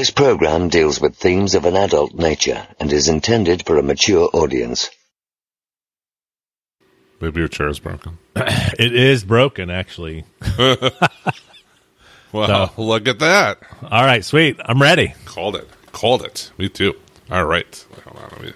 This 0.00 0.08
program 0.08 0.70
deals 0.70 0.98
with 0.98 1.16
themes 1.16 1.54
of 1.54 1.66
an 1.66 1.76
adult 1.76 2.14
nature 2.14 2.66
and 2.80 2.90
is 2.90 3.06
intended 3.06 3.66
for 3.66 3.76
a 3.76 3.82
mature 3.82 4.30
audience. 4.32 4.88
Maybe 7.20 7.40
your 7.40 7.48
chair 7.48 7.68
is 7.68 7.80
broken. 7.80 8.16
It 8.78 8.96
is 8.96 9.24
broken, 9.24 9.68
actually. 9.68 10.24
Well, 12.32 12.72
look 12.78 13.08
at 13.08 13.18
that. 13.18 13.58
All 13.82 14.02
right, 14.02 14.24
sweet. 14.24 14.58
I'm 14.64 14.80
ready. 14.80 15.12
Called 15.26 15.54
it. 15.54 15.68
Called 15.92 16.22
it. 16.22 16.50
Me 16.56 16.70
too. 16.70 16.94
All 17.30 17.44
right. 17.44 17.86
Hold 18.06 18.16
on. 18.16 18.30
Let 18.30 18.40
me 18.40 18.52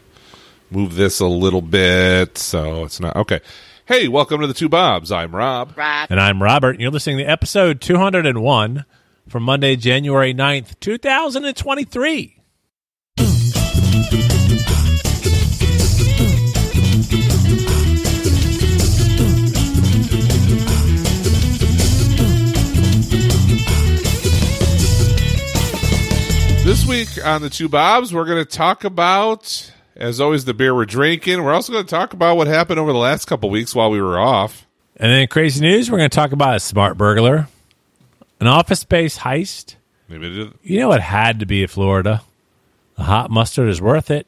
move 0.71 0.95
this 0.95 1.21
a 1.21 1.27
little 1.27 1.61
bit 1.61 2.39
so 2.39 2.85
it's 2.85 3.01
not 3.01 3.17
okay. 3.17 3.41
Hey, 3.85 4.09
welcome 4.09 4.41
to 4.41 4.47
the 4.47 4.55
Two 4.55 4.71
Bobs. 4.71 5.13
I'm 5.13 5.37
Rob. 5.37 5.75
And 5.77 6.19
I'm 6.19 6.43
Robert. 6.43 6.71
and 6.71 6.81
You're 6.81 6.91
listening 6.91 7.19
to 7.19 7.25
episode 7.25 7.83
201 7.83 8.87
from 9.29 9.43
Monday, 9.43 9.77
January 9.77 10.35
9th, 10.35 10.79
2023. 10.81 12.41
This 26.65 26.87
week 26.87 27.25
on 27.25 27.43
the 27.43 27.51
Two 27.51 27.69
Bobs, 27.69 28.13
we're 28.15 28.25
going 28.25 28.43
to 28.43 28.51
talk 28.51 28.85
about, 28.85 29.71
as 29.97 30.19
always, 30.19 30.47
the 30.47 30.55
beer 30.55 30.75
we're 30.75 30.87
drinking. 30.87 31.45
We're 31.45 31.53
also 31.53 31.73
going 31.75 31.85
to 31.85 31.91
talk 31.91 32.15
about 32.15 32.39
what 32.39 32.47
happened 32.47 32.81
over 32.81 32.91
the 32.91 32.99
last 32.99 33.27
couple 33.27 33.51
weeks 33.51 33.75
while 33.75 33.91
we 33.91 34.01
were 34.01 34.19
off. 34.19 34.67
And 34.97 35.13
then 35.13 35.27
crazy 35.27 35.61
news, 35.61 35.91
we're 35.91 35.99
going 35.99 36.09
to 36.09 36.15
talk 36.15 36.33
about 36.33 36.57
a 36.57 36.61
smart 36.61 36.97
burglar, 36.97 37.49
an 38.45 38.53
office 38.53 38.81
space 38.81 39.19
heist. 39.19 39.77
Maybe 40.07 40.27
it 40.27 40.31
did. 40.31 40.53
You 40.63 40.81
know 40.81 40.93
it 40.93 41.01
had 41.01 41.41
to 41.41 41.47
be 41.47 41.67
Florida. 41.67 42.23
The 42.97 43.05
hot 43.05 43.31
mustard 43.31 43.71
is 43.71 43.81
worth 43.81 44.11
it. 44.11 44.27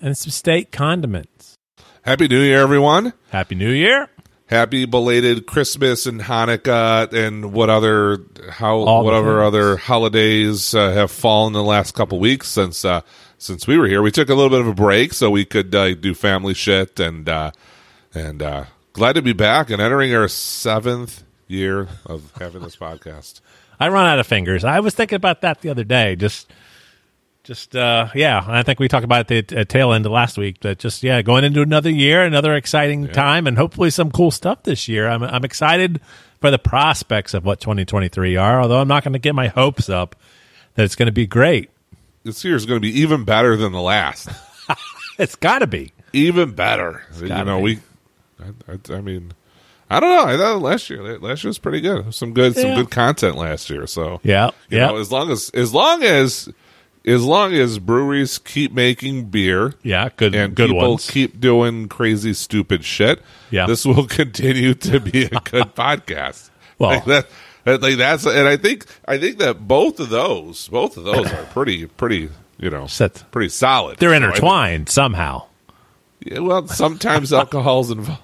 And 0.00 0.16
some 0.16 0.30
steak 0.30 0.70
condiments. 0.70 1.58
Happy 2.02 2.28
New 2.28 2.40
Year, 2.40 2.60
everyone. 2.60 3.12
Happy 3.30 3.56
New 3.56 3.72
Year. 3.72 4.08
Happy 4.46 4.84
belated 4.84 5.46
Christmas 5.46 6.06
and 6.06 6.20
Hanukkah 6.20 7.12
and 7.12 7.52
what 7.52 7.70
other 7.70 8.18
how 8.50 8.78
All 8.78 9.04
whatever 9.04 9.42
other 9.42 9.76
holidays 9.76 10.72
uh, 10.72 10.92
have 10.92 11.10
fallen 11.10 11.48
in 11.48 11.52
the 11.54 11.62
last 11.62 11.94
couple 11.94 12.20
weeks 12.20 12.48
since 12.48 12.84
uh, 12.84 13.00
since 13.36 13.66
we 13.66 13.78
were 13.78 13.86
here. 13.88 14.00
We 14.00 14.12
took 14.12 14.28
a 14.28 14.34
little 14.34 14.50
bit 14.50 14.60
of 14.60 14.68
a 14.68 14.74
break 14.74 15.12
so 15.12 15.28
we 15.28 15.44
could 15.44 15.74
uh, 15.74 15.94
do 15.94 16.14
family 16.14 16.54
shit 16.54 17.00
and 17.00 17.28
uh, 17.28 17.50
and 18.14 18.42
uh, 18.42 18.64
glad 18.92 19.14
to 19.14 19.22
be 19.22 19.32
back 19.32 19.70
and 19.70 19.82
entering 19.82 20.14
our 20.14 20.28
seventh 20.28 21.24
year 21.50 21.88
of 22.06 22.32
having 22.38 22.62
this 22.62 22.76
podcast. 22.80 23.40
I 23.80 23.88
run 23.88 24.06
out 24.06 24.18
of 24.18 24.26
fingers. 24.26 24.62
I 24.62 24.80
was 24.80 24.94
thinking 24.94 25.16
about 25.16 25.40
that 25.40 25.62
the 25.62 25.70
other 25.70 25.84
day. 25.84 26.14
Just, 26.14 26.52
just 27.42 27.74
uh, 27.74 28.08
yeah. 28.14 28.44
I 28.46 28.62
think 28.62 28.78
we 28.78 28.86
talked 28.88 29.04
about 29.04 29.30
it 29.30 29.52
at 29.52 29.68
tail 29.68 29.92
end 29.92 30.04
of 30.04 30.12
last 30.12 30.36
week. 30.36 30.60
That 30.60 30.78
just 30.78 31.02
yeah, 31.02 31.22
going 31.22 31.44
into 31.44 31.62
another 31.62 31.90
year, 31.90 32.22
another 32.22 32.54
exciting 32.54 33.08
time, 33.08 33.46
and 33.46 33.56
hopefully 33.56 33.90
some 33.90 34.10
cool 34.10 34.30
stuff 34.30 34.62
this 34.62 34.86
year. 34.86 35.08
I'm 35.08 35.22
I'm 35.22 35.44
excited 35.44 36.00
for 36.40 36.50
the 36.50 36.58
prospects 36.58 37.34
of 37.34 37.44
what 37.44 37.60
2023 37.60 38.36
are. 38.36 38.60
Although 38.60 38.80
I'm 38.80 38.88
not 38.88 39.02
going 39.02 39.14
to 39.14 39.18
get 39.18 39.34
my 39.34 39.48
hopes 39.48 39.88
up 39.88 40.14
that 40.74 40.84
it's 40.84 40.96
going 40.96 41.06
to 41.06 41.12
be 41.12 41.26
great. 41.26 41.70
This 42.22 42.44
year 42.44 42.54
is 42.54 42.66
going 42.66 42.76
to 42.76 42.80
be 42.80 43.00
even 43.00 43.24
better 43.24 43.56
than 43.56 43.72
the 43.72 43.80
last. 43.80 44.28
It's 45.18 45.36
got 45.36 45.58
to 45.58 45.66
be. 45.66 45.92
even 46.14 46.52
better. 46.52 47.02
You 47.20 47.28
know, 47.28 47.58
be. 47.58 47.62
we. 47.62 47.78
I, 48.42 48.72
I, 48.72 48.96
I 48.96 49.00
mean, 49.02 49.32
I 49.90 49.98
don't 50.00 50.10
know. 50.10 50.32
I 50.32 50.36
thought 50.36 50.62
last 50.62 50.88
year, 50.88 51.18
last 51.18 51.42
year 51.42 51.48
was 51.48 51.58
pretty 51.58 51.80
good. 51.80 52.14
Some 52.14 52.32
good, 52.32 52.54
some 52.54 52.74
good 52.76 52.90
content 52.90 53.36
last 53.36 53.68
year. 53.70 53.86
So 53.88 54.20
Yeah, 54.22 54.50
you 54.68 54.78
yeah, 54.78 54.86
know, 54.86 54.96
as 54.98 55.10
long 55.10 55.30
as 55.30 55.50
as 55.50 55.74
long 55.74 56.02
as 56.04 56.48
as 57.04 57.24
long 57.24 57.52
as 57.54 57.78
breweries 57.78 58.38
keep 58.38 58.72
making 58.72 59.24
beer 59.30 59.74
yeah. 59.82 60.10
Good, 60.16 60.34
and 60.34 60.54
good 60.54 60.68
people 60.68 60.90
ones. 60.90 61.10
keep 61.10 61.40
doing 61.40 61.88
crazy, 61.88 62.34
stupid 62.34 62.84
shit, 62.84 63.20
Yeah. 63.50 63.66
this 63.66 63.84
will 63.86 64.06
continue 64.20 64.74
to 64.74 65.00
be 65.00 65.24
a 65.24 65.30
good 65.40 65.74
podcast. 65.74 66.50
Well- 66.78 66.90
like 66.90 67.04
that, 67.06 67.26
that- 67.64 67.82
like 67.82 67.96
that's, 67.96 68.26
and 68.26 68.46
I 68.46 68.56
think 68.56 68.84
I 69.08 69.18
think 69.18 69.38
that 69.38 69.66
both 69.66 69.98
of 69.98 70.10
those, 70.10 70.68
both 70.68 70.96
of 70.98 71.04
those 71.04 71.32
are 71.32 71.44
pretty, 71.46 71.86
pretty, 71.86 72.28
you 72.58 72.70
know, 72.70 72.86
Set. 72.86 73.24
pretty 73.32 73.48
solid. 73.48 73.96
They're 73.98 74.10
So 74.10 74.14
I 74.16 74.18
think- 74.20 74.28
intertwined 74.34 74.88
somehow. 74.88 75.46
yeah, 76.20 76.38
well, 76.40 76.68
sometimes 76.68 77.32
alcohol's 77.32 77.90
involved. 77.90 78.22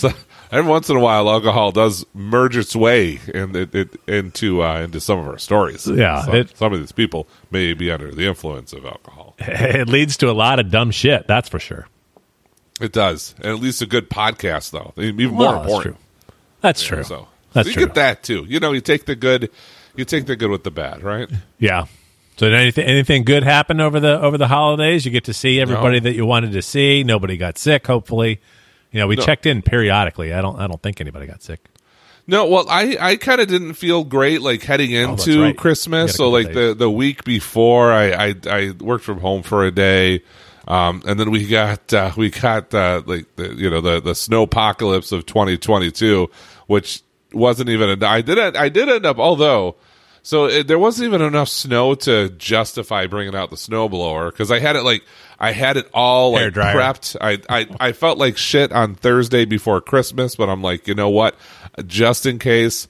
So 0.00 0.10
every 0.50 0.70
once 0.70 0.88
in 0.90 0.96
a 0.96 1.00
while, 1.00 1.28
alcohol 1.30 1.72
does 1.72 2.04
merge 2.14 2.56
its 2.56 2.74
way 2.74 3.20
in, 3.32 3.54
it, 3.56 3.74
it, 3.74 3.88
into 4.06 4.62
uh, 4.62 4.80
into 4.80 5.00
some 5.00 5.18
of 5.18 5.26
our 5.28 5.38
stories. 5.38 5.86
Yeah, 5.86 6.24
some, 6.24 6.34
it- 6.34 6.56
some 6.56 6.72
of 6.72 6.78
these 6.80 6.92
people 6.92 7.26
may 7.50 7.72
be 7.74 7.90
under 7.90 8.10
the 8.12 8.26
influence 8.26 8.72
of 8.72 8.84
alcohol. 8.84 9.34
It 9.40 9.88
leads 9.88 10.16
to 10.18 10.30
a 10.30 10.32
lot 10.32 10.58
of 10.58 10.70
dumb 10.70 10.90
shit. 10.90 11.26
That's 11.26 11.48
for 11.48 11.58
sure. 11.58 11.86
It 12.80 12.92
does, 12.92 13.34
and 13.38 13.46
at 13.46 13.58
least 13.60 13.82
a 13.82 13.86
good 13.86 14.08
podcast, 14.08 14.70
though. 14.70 14.92
Even 15.00 15.36
Well, 15.36 15.52
more 15.52 15.52
that's 15.54 15.64
important. 15.66 15.96
true. 15.96 16.34
That's 16.62 16.82
true. 16.82 17.04
So, 17.04 17.28
That's 17.52 17.66
so 17.66 17.70
you 17.70 17.74
true. 17.74 17.86
get 17.86 17.94
that 17.96 18.22
too. 18.22 18.44
You 18.48 18.58
know, 18.60 18.72
you 18.72 18.80
take 18.80 19.04
the 19.06 19.14
good, 19.14 19.50
you 19.96 20.04
take 20.04 20.26
the 20.26 20.36
good 20.36 20.50
with 20.50 20.64
the 20.64 20.70
bad, 20.70 21.02
right? 21.02 21.28
Yeah. 21.58 21.86
So 22.38 22.46
anything 22.46 22.86
anything 22.86 23.24
good 23.24 23.42
happen 23.44 23.80
over 23.82 24.00
the 24.00 24.18
over 24.18 24.38
the 24.38 24.48
holidays? 24.48 25.04
You 25.04 25.10
get 25.10 25.24
to 25.24 25.34
see 25.34 25.60
everybody 25.60 26.00
No. 26.00 26.04
that 26.04 26.14
you 26.14 26.24
wanted 26.24 26.52
to 26.52 26.62
see. 26.62 27.02
Nobody 27.04 27.36
got 27.36 27.58
sick. 27.58 27.86
Hopefully, 27.86 28.40
you 28.92 29.00
know 29.00 29.06
we 29.06 29.16
No. 29.16 29.22
checked 29.24 29.46
in 29.46 29.62
periodically. 29.62 30.32
I 30.32 30.40
don't 30.42 30.58
I 30.58 30.66
don't 30.66 30.82
think 30.82 31.00
anybody 31.00 31.26
got 31.26 31.42
sick. 31.42 31.60
No, 32.26 32.46
well, 32.46 32.66
I, 32.68 32.96
I 33.00 33.16
kind 33.16 33.40
of 33.40 33.48
didn't 33.48 33.74
feel 33.74 34.04
great 34.04 34.40
like 34.40 34.62
heading 34.62 34.94
Oh, 34.96 35.12
into 35.12 35.42
right. 35.42 35.56
Christmas. 35.56 36.14
So 36.14 36.28
like 36.30 36.46
couple 36.48 36.68
the, 36.68 36.74
the 36.74 36.90
week 36.90 37.24
before, 37.24 37.90
I, 37.92 38.28
I 38.28 38.34
I 38.48 38.70
worked 38.78 39.04
from 39.04 39.18
home 39.20 39.42
for 39.42 39.64
a 39.64 39.72
day, 39.72 40.22
um, 40.68 41.02
and 41.06 41.18
then 41.18 41.30
we 41.32 41.46
got 41.48 41.92
uh, 41.92 42.12
we 42.16 42.30
got 42.30 42.72
uh, 42.72 43.02
like 43.06 43.26
the 43.36 43.54
you 43.54 43.68
know 43.68 43.80
the 43.80 44.00
the 44.00 44.14
snow 44.14 44.42
apocalypse 44.42 45.10
of 45.10 45.26
2022, 45.26 46.30
which 46.68 47.02
wasn't 47.32 47.68
even. 47.68 48.00
A, 48.02 48.06
I 48.06 48.20
did 48.20 48.38
I 48.38 48.68
did 48.68 48.88
end 48.88 49.06
up 49.06 49.18
although. 49.18 49.76
So 50.22 50.46
it, 50.46 50.66
there 50.66 50.78
wasn't 50.78 51.08
even 51.08 51.22
enough 51.22 51.48
snow 51.48 51.94
to 51.94 52.28
justify 52.30 53.06
bringing 53.06 53.34
out 53.34 53.50
the 53.50 53.56
snowblower 53.56 54.30
because 54.30 54.50
I 54.50 54.58
had 54.58 54.76
it 54.76 54.82
like 54.82 55.02
I 55.38 55.52
had 55.52 55.76
it 55.76 55.88
all 55.94 56.32
like 56.32 56.52
prepped. 56.52 57.16
I, 57.20 57.38
I 57.48 57.66
I 57.80 57.92
felt 57.92 58.18
like 58.18 58.36
shit 58.36 58.72
on 58.72 58.94
Thursday 58.94 59.44
before 59.44 59.80
Christmas, 59.80 60.36
but 60.36 60.48
I'm 60.48 60.62
like, 60.62 60.86
you 60.86 60.94
know 60.94 61.08
what? 61.08 61.36
Just 61.86 62.26
in 62.26 62.38
case, 62.38 62.86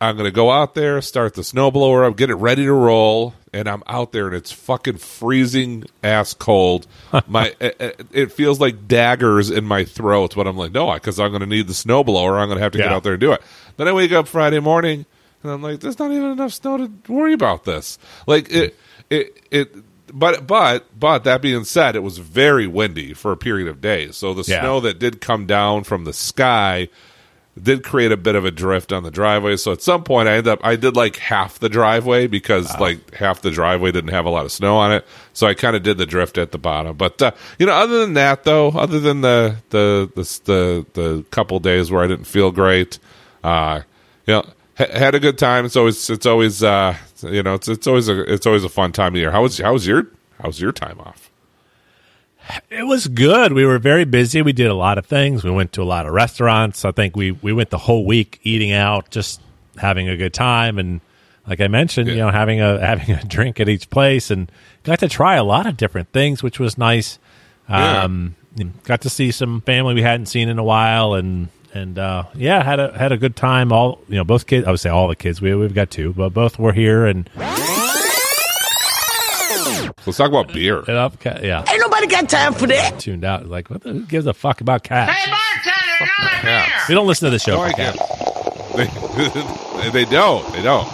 I'm 0.00 0.16
gonna 0.16 0.30
go 0.30 0.50
out 0.50 0.74
there, 0.74 1.02
start 1.02 1.34
the 1.34 1.42
snowblower 1.42 2.08
up, 2.08 2.16
get 2.16 2.30
it 2.30 2.36
ready 2.36 2.64
to 2.64 2.72
roll, 2.72 3.34
and 3.52 3.68
I'm 3.68 3.82
out 3.88 4.12
there 4.12 4.28
and 4.28 4.36
it's 4.36 4.52
fucking 4.52 4.98
freezing 4.98 5.84
ass 6.04 6.32
cold. 6.32 6.86
my 7.26 7.54
it, 7.60 8.06
it 8.12 8.32
feels 8.32 8.60
like 8.60 8.86
daggers 8.86 9.50
in 9.50 9.64
my 9.64 9.84
throat, 9.84 10.34
but 10.36 10.46
I'm 10.46 10.56
like, 10.56 10.70
no, 10.70 10.92
because 10.94 11.18
I'm 11.18 11.32
gonna 11.32 11.46
need 11.46 11.66
the 11.66 11.72
snowblower. 11.72 12.40
I'm 12.40 12.48
gonna 12.48 12.60
have 12.60 12.72
to 12.72 12.78
get 12.78 12.92
out 12.92 13.02
there 13.02 13.14
and 13.14 13.20
do 13.20 13.32
it. 13.32 13.42
Then 13.76 13.88
I 13.88 13.92
wake 13.92 14.12
up 14.12 14.28
Friday 14.28 14.60
morning 14.60 15.06
and 15.42 15.52
I'm 15.52 15.62
like, 15.62 15.80
there's 15.80 15.98
not 15.98 16.10
even 16.12 16.30
enough 16.32 16.52
snow 16.52 16.76
to 16.78 16.90
worry 17.08 17.32
about 17.32 17.64
this. 17.64 17.98
Like 18.26 18.50
it 18.50 18.76
it 19.10 19.40
it. 19.50 19.74
But 20.14 20.46
but 20.46 20.86
but 20.98 21.24
that 21.24 21.40
being 21.40 21.64
said, 21.64 21.96
it 21.96 22.02
was 22.02 22.18
very 22.18 22.66
windy 22.66 23.14
for 23.14 23.32
a 23.32 23.36
period 23.36 23.68
of 23.68 23.80
days. 23.80 24.16
So 24.16 24.34
the 24.34 24.44
Yeah. 24.46 24.60
snow 24.60 24.80
that 24.80 24.98
did 24.98 25.20
come 25.22 25.46
down 25.46 25.84
from 25.84 26.04
the 26.04 26.12
sky 26.12 26.88
did 27.62 27.82
create 27.84 28.10
a 28.12 28.16
bit 28.16 28.34
of 28.34 28.44
a 28.46 28.50
drift 28.50 28.92
on 28.94 29.02
the 29.02 29.10
driveway. 29.10 29.56
So 29.56 29.72
at 29.72 29.82
some 29.82 30.04
point, 30.04 30.26
I 30.28 30.32
ended 30.32 30.48
up 30.48 30.60
I 30.62 30.76
did 30.76 30.96
like 30.96 31.16
half 31.16 31.58
the 31.58 31.68
driveway 31.70 32.26
because 32.26 32.78
like 32.78 33.14
half 33.14 33.40
the 33.42 33.50
driveway 33.50 33.90
didn't 33.92 34.10
have 34.10 34.24
a 34.26 34.30
lot 34.30 34.44
of 34.44 34.52
snow 34.52 34.76
on 34.76 34.92
it. 34.92 35.06
So 35.32 35.46
I 35.46 35.54
kind 35.54 35.76
of 35.76 35.82
did 35.82 35.96
the 35.98 36.06
drift 36.06 36.36
at 36.38 36.50
the 36.52 36.58
bottom. 36.58 36.96
But 36.96 37.20
uh, 37.22 37.32
you 37.58 37.64
know, 37.66 37.72
other 37.72 38.00
than 38.00 38.14
that, 38.14 38.44
though, 38.44 38.68
other 38.68 39.00
than 39.00 39.20
the 39.22 39.56
the 39.70 40.10
the 40.14 40.22
the, 40.44 40.86
the 40.92 41.24
couple 41.30 41.58
days 41.58 41.90
where 41.90 42.02
I 42.02 42.06
didn't 42.06 42.26
feel 42.26 42.52
great, 42.52 42.98
uh, 43.44 43.80
you 44.26 44.34
know, 44.34 44.44
had 44.74 45.14
a 45.14 45.20
good 45.20 45.38
time. 45.38 45.64
It's 45.64 45.76
always 45.76 46.10
it's 46.10 46.26
always 46.26 46.62
uh, 46.62 46.96
you 47.22 47.42
know 47.42 47.54
it's 47.54 47.68
it's 47.68 47.86
always 47.86 48.08
a 48.08 48.32
it's 48.32 48.46
always 48.46 48.64
a 48.64 48.68
fun 48.68 48.92
time 48.92 49.14
of 49.14 49.16
year. 49.16 49.30
How 49.30 49.42
was 49.42 49.58
how 49.58 49.72
was 49.72 49.86
your 49.86 50.08
how 50.40 50.48
was 50.48 50.60
your 50.60 50.72
time 50.72 51.00
off? 51.00 51.30
It 52.70 52.84
was 52.84 53.06
good. 53.06 53.52
We 53.52 53.64
were 53.64 53.78
very 53.78 54.04
busy. 54.04 54.42
We 54.42 54.52
did 54.52 54.66
a 54.66 54.74
lot 54.74 54.98
of 54.98 55.06
things. 55.06 55.44
We 55.44 55.50
went 55.50 55.72
to 55.74 55.82
a 55.82 55.84
lot 55.84 56.06
of 56.06 56.12
restaurants. 56.12 56.84
I 56.84 56.92
think 56.92 57.16
we 57.16 57.32
we 57.32 57.52
went 57.52 57.70
the 57.70 57.78
whole 57.78 58.04
week 58.04 58.40
eating 58.42 58.72
out, 58.72 59.10
just 59.10 59.40
having 59.76 60.08
a 60.08 60.16
good 60.16 60.34
time 60.34 60.78
and 60.78 61.00
like 61.46 61.60
I 61.60 61.68
mentioned, 61.68 62.08
you 62.08 62.16
know, 62.16 62.30
having 62.30 62.60
a 62.60 62.84
having 62.84 63.14
a 63.16 63.24
drink 63.24 63.60
at 63.60 63.68
each 63.68 63.90
place 63.90 64.30
and 64.30 64.50
got 64.84 65.00
to 65.00 65.08
try 65.08 65.34
a 65.36 65.44
lot 65.44 65.66
of 65.66 65.76
different 65.76 66.12
things, 66.12 66.42
which 66.42 66.60
was 66.60 66.78
nice. 66.78 67.18
Yeah. 67.68 68.04
Um, 68.04 68.36
got 68.84 69.00
to 69.02 69.10
see 69.10 69.30
some 69.30 69.60
family 69.62 69.94
we 69.94 70.02
hadn't 70.02 70.26
seen 70.26 70.48
in 70.48 70.58
a 70.58 70.64
while, 70.64 71.14
and 71.14 71.48
and 71.74 71.98
uh, 71.98 72.24
yeah, 72.34 72.62
had 72.62 72.80
a 72.80 72.96
had 72.96 73.12
a 73.12 73.16
good 73.16 73.34
time. 73.36 73.72
All 73.72 74.00
you 74.08 74.16
know, 74.16 74.24
both 74.24 74.46
kids. 74.46 74.66
I 74.66 74.70
would 74.70 74.80
say 74.80 74.90
all 74.90 75.08
the 75.08 75.16
kids. 75.16 75.40
We 75.40 75.54
we've 75.54 75.74
got 75.74 75.90
two, 75.90 76.12
but 76.12 76.30
both 76.34 76.58
were 76.58 76.72
here 76.72 77.06
and 77.06 77.28
Let's 80.04 80.16
talk 80.18 80.30
about 80.30 80.52
beer. 80.52 80.80
and 80.80 80.96
up. 80.96 81.22
Yeah, 81.24 81.64
Ain't 81.68 81.80
nobody 81.80 82.06
got 82.08 82.28
time 82.28 82.54
for 82.54 82.66
that. 82.66 82.98
tuned 82.98 83.24
out. 83.24 83.46
Like, 83.46 83.70
what 83.70 83.82
the, 83.82 83.92
who 83.92 84.00
gives 84.06 84.26
a 84.26 84.34
fuck 84.34 84.60
about 84.60 84.82
cats? 84.82 85.12
Hey, 85.12 85.30
bartender, 85.30 86.12
another 86.20 86.42
beer! 86.42 86.50
Cats. 86.52 86.88
We 86.88 86.94
don't 86.96 87.06
listen 87.06 87.26
to 87.26 87.30
the 87.30 87.38
show. 87.38 87.56
No, 87.64 87.70
for 87.70 87.76
cats. 87.76 87.98
They, 89.82 89.90
they 89.90 90.04
don't. 90.06 90.50
They 90.52 90.62
don't. 90.62 90.86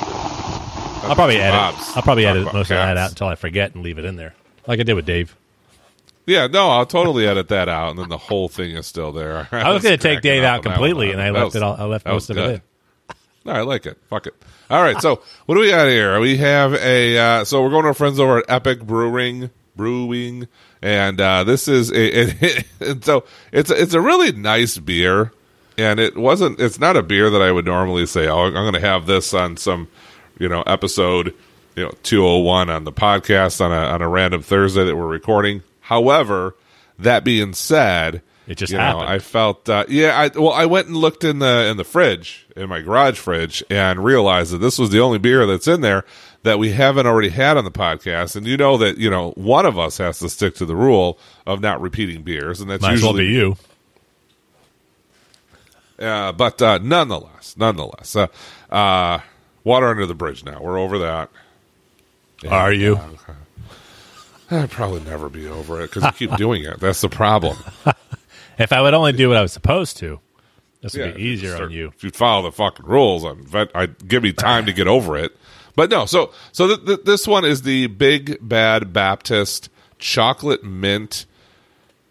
I'll 1.04 1.14
probably 1.14 1.36
Two 1.36 1.42
edit. 1.42 1.52
Bobs. 1.52 1.92
I'll 1.96 2.02
probably 2.02 2.24
Talk 2.24 2.30
edit 2.30 2.42
about 2.42 2.54
most 2.54 2.70
of 2.70 2.76
that 2.76 2.96
out 2.96 3.10
until 3.10 3.28
I 3.28 3.34
forget 3.36 3.74
and 3.74 3.84
leave 3.84 3.98
it 3.98 4.04
in 4.04 4.16
there, 4.16 4.34
like 4.66 4.80
I 4.80 4.82
did 4.82 4.94
with 4.94 5.06
Dave. 5.06 5.36
Yeah, 6.28 6.46
no, 6.46 6.68
I'll 6.68 6.84
totally 6.84 7.26
edit 7.26 7.48
that 7.48 7.70
out, 7.70 7.90
and 7.90 7.98
then 7.98 8.10
the 8.10 8.18
whole 8.18 8.48
thing 8.50 8.76
is 8.76 8.86
still 8.86 9.12
there. 9.12 9.48
I 9.52 9.72
was 9.72 9.82
going 9.82 9.96
to 9.96 10.02
take 10.02 10.20
Dave 10.20 10.44
out 10.44 10.62
completely, 10.62 11.10
and 11.10 11.22
I 11.22 11.30
left 11.30 11.46
was- 11.46 11.56
it. 11.56 11.62
All, 11.62 11.74
I 11.74 11.84
left 11.84 12.06
most 12.06 12.28
of 12.28 12.36
good. 12.36 12.50
it 12.50 12.54
in. 12.54 13.16
No, 13.46 13.52
I 13.52 13.62
like 13.62 13.86
it. 13.86 13.96
Fuck 14.10 14.26
it. 14.26 14.34
All 14.68 14.82
right, 14.82 15.00
so 15.00 15.22
what 15.46 15.54
do 15.54 15.62
we 15.62 15.70
got 15.70 15.88
here? 15.88 16.20
We 16.20 16.36
have 16.36 16.74
a 16.74 17.16
uh, 17.18 17.44
so 17.44 17.62
we're 17.62 17.70
going 17.70 17.84
to 17.84 17.88
our 17.88 17.94
friends 17.94 18.20
over 18.20 18.38
at 18.40 18.44
Epic 18.48 18.82
Brewing 18.82 19.48
Brewing, 19.74 20.48
and 20.82 21.18
uh, 21.18 21.44
this 21.44 21.66
is 21.68 21.90
a 21.90 21.94
it, 22.44 22.66
and 22.78 23.02
so 23.02 23.24
it's 23.50 23.70
a, 23.70 23.80
it's 23.80 23.94
a 23.94 24.00
really 24.02 24.32
nice 24.32 24.76
beer, 24.76 25.32
and 25.78 25.98
it 25.98 26.18
wasn't. 26.18 26.60
It's 26.60 26.78
not 26.78 26.98
a 26.98 27.02
beer 27.02 27.30
that 27.30 27.40
I 27.40 27.50
would 27.50 27.64
normally 27.64 28.04
say. 28.04 28.28
Oh, 28.28 28.40
I'm 28.40 28.52
going 28.52 28.74
to 28.74 28.80
have 28.80 29.06
this 29.06 29.32
on 29.32 29.56
some 29.56 29.88
you 30.38 30.50
know 30.50 30.60
episode 30.66 31.34
you 31.74 31.84
know 31.84 31.92
201 32.02 32.68
on 32.68 32.84
the 32.84 32.92
podcast 32.92 33.64
on 33.64 33.72
a 33.72 33.76
on 33.76 34.02
a 34.02 34.08
random 34.08 34.42
Thursday 34.42 34.84
that 34.84 34.94
we're 34.94 35.06
recording. 35.06 35.62
However, 35.88 36.54
that 36.98 37.24
being 37.24 37.54
said, 37.54 38.20
It 38.46 38.56
just 38.56 38.70
you 38.70 38.76
know, 38.76 38.84
happened. 38.84 39.08
I 39.08 39.18
felt 39.20 39.66
uh, 39.70 39.86
yeah. 39.88 40.18
I 40.20 40.38
well, 40.38 40.52
I 40.52 40.66
went 40.66 40.88
and 40.88 40.96
looked 40.96 41.24
in 41.24 41.38
the 41.38 41.66
in 41.70 41.78
the 41.78 41.84
fridge 41.84 42.46
in 42.54 42.68
my 42.68 42.82
garage 42.82 43.18
fridge 43.18 43.64
and 43.70 44.04
realized 44.04 44.52
that 44.52 44.58
this 44.58 44.78
was 44.78 44.90
the 44.90 45.00
only 45.00 45.16
beer 45.18 45.46
that's 45.46 45.66
in 45.66 45.80
there 45.80 46.04
that 46.42 46.58
we 46.58 46.72
haven't 46.72 47.06
already 47.06 47.30
had 47.30 47.56
on 47.56 47.64
the 47.64 47.70
podcast. 47.70 48.36
And 48.36 48.46
you 48.46 48.58
know 48.58 48.76
that 48.76 48.98
you 48.98 49.08
know 49.08 49.30
one 49.30 49.64
of 49.64 49.78
us 49.78 49.96
has 49.96 50.18
to 50.18 50.28
stick 50.28 50.54
to 50.56 50.66
the 50.66 50.76
rule 50.76 51.18
of 51.46 51.60
not 51.62 51.80
repeating 51.80 52.20
beers, 52.22 52.60
and 52.60 52.68
that's 52.70 52.82
Might 52.82 52.92
as 52.94 53.02
well 53.02 53.18
usually 53.18 53.28
be 53.28 53.32
you. 56.02 56.06
uh, 56.06 56.32
but 56.32 56.60
uh, 56.60 56.78
nonetheless, 56.82 57.54
nonetheless, 57.56 58.14
uh, 58.14 58.26
uh, 58.70 59.20
water 59.64 59.86
under 59.86 60.04
the 60.04 60.14
bridge. 60.14 60.44
Now 60.44 60.60
we're 60.60 60.78
over 60.78 60.98
that. 60.98 61.30
Are 62.46 62.72
you? 62.74 63.00
I'd 64.50 64.70
probably 64.70 65.00
never 65.00 65.28
be 65.28 65.46
over 65.46 65.80
it 65.82 65.92
because 65.92 66.04
you 66.04 66.28
keep 66.28 66.36
doing 66.38 66.64
it. 66.64 66.80
That's 66.80 67.00
the 67.00 67.08
problem. 67.08 67.56
If 68.60 68.72
I 68.72 68.80
would 68.80 68.92
only 68.92 69.12
do 69.12 69.28
what 69.28 69.36
I 69.36 69.42
was 69.42 69.52
supposed 69.52 69.98
to, 69.98 70.18
this 70.82 70.92
would 70.94 71.06
Yeah, 71.06 71.12
be 71.12 71.22
easier 71.22 71.50
start- 71.54 71.66
on 71.66 71.70
you. 71.70 71.92
If 71.96 72.02
you 72.02 72.10
follow 72.10 72.42
the 72.42 72.50
fucking 72.50 72.86
rules, 72.86 73.24
I'd, 73.24 73.70
I'd 73.72 74.08
give 74.08 74.24
me 74.24 74.32
time 74.32 74.66
to 74.66 74.72
get 74.72 74.88
over 74.88 75.16
it. 75.16 75.30
But 75.76 75.90
no, 75.90 76.06
so 76.06 76.32
so 76.50 76.66
th- 76.66 76.84
th- 76.84 77.00
this 77.04 77.28
one 77.28 77.44
is 77.44 77.62
the 77.62 77.86
Big 77.86 78.36
Bad 78.40 78.92
Baptist 78.92 79.70
Chocolate 80.00 80.64
Mint 80.64 81.24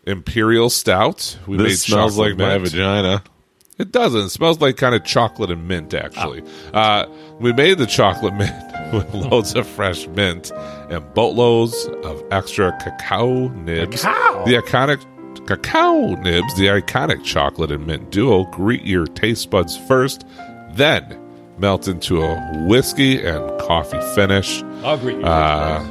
Imperial 0.06 0.70
Stout. 0.70 1.38
We 1.48 1.58
This 1.58 1.84
smells 1.84 2.14
chocolate 2.16 2.38
like 2.40 2.40
my 2.40 2.58
vagina. 2.60 3.24
It 3.78 3.92
doesn't. 3.92 4.22
It 4.28 4.30
smells 4.30 4.62
like 4.62 4.78
kind 4.78 4.96
of 4.96 5.04
chocolate 5.04 5.52
and 5.52 5.68
mint, 5.68 5.94
actually. 5.94 6.44
Uh, 6.74 7.08
we 7.40 7.52
made 7.52 7.78
the 7.78 7.86
chocolate 7.86 8.34
mint 8.34 8.67
with 8.94 9.14
loads 9.14 9.56
of 9.56 9.68
fresh 9.68 10.08
mint 10.08 10.52
and 10.90 11.14
boatloads 11.14 11.88
of 12.04 12.24
extra 12.32 12.72
cacao 12.82 13.48
nibs. 13.50 14.02
Cacao? 14.02 14.46
The 14.46 14.54
iconic 14.56 15.48
cacao 15.48 16.16
nibs, 16.16 16.56
the 16.56 16.68
iconic 16.68 17.24
chocolate 17.24 17.72
and 17.72 17.86
mint 17.86 18.12
duo, 18.12 18.46
greet 18.46 18.84
your 18.84 19.06
taste 19.06 19.50
buds 19.50 19.78
first, 19.78 20.26
then 20.72 21.20
melt 21.58 21.88
into 21.88 22.22
a 22.22 22.66
whiskey 22.68 23.26
and 23.26 23.60
coffee 23.60 24.02
finish. 24.16 24.64
I'll 24.84 24.98
greet 24.98 25.18
you. 25.18 25.26
Uh, 25.26 25.86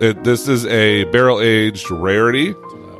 it, 0.00 0.24
this 0.24 0.48
is 0.48 0.66
a 0.66 1.04
barrel 1.04 1.40
aged 1.40 1.90
rarity, 1.90 2.54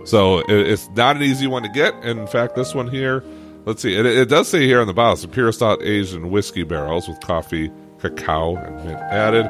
so 0.05 0.40
it, 0.40 0.50
it's 0.50 0.88
not 0.90 1.16
an 1.16 1.23
easy 1.23 1.46
one 1.46 1.62
to 1.62 1.69
get. 1.69 1.94
In 2.05 2.26
fact, 2.26 2.55
this 2.55 2.75
one 2.75 2.88
here, 2.88 3.25
let's 3.64 3.82
see, 3.82 3.96
it, 3.96 4.06
it 4.06 4.28
does 4.28 4.49
say 4.49 4.66
here 4.66 4.81
on 4.81 4.87
the 4.87 4.93
bottle, 4.93 5.14
it's 5.14 5.25
a 5.25 5.28
pure 5.28 5.50
stout 5.52 5.82
aged 5.82 6.14
in 6.14 6.31
whiskey 6.31 6.62
barrels 6.62 7.08
with 7.08 7.19
coffee, 7.20 7.73
cacao, 8.00 8.56
and 8.56 8.76
mint 8.85 8.99
added. 8.99 9.47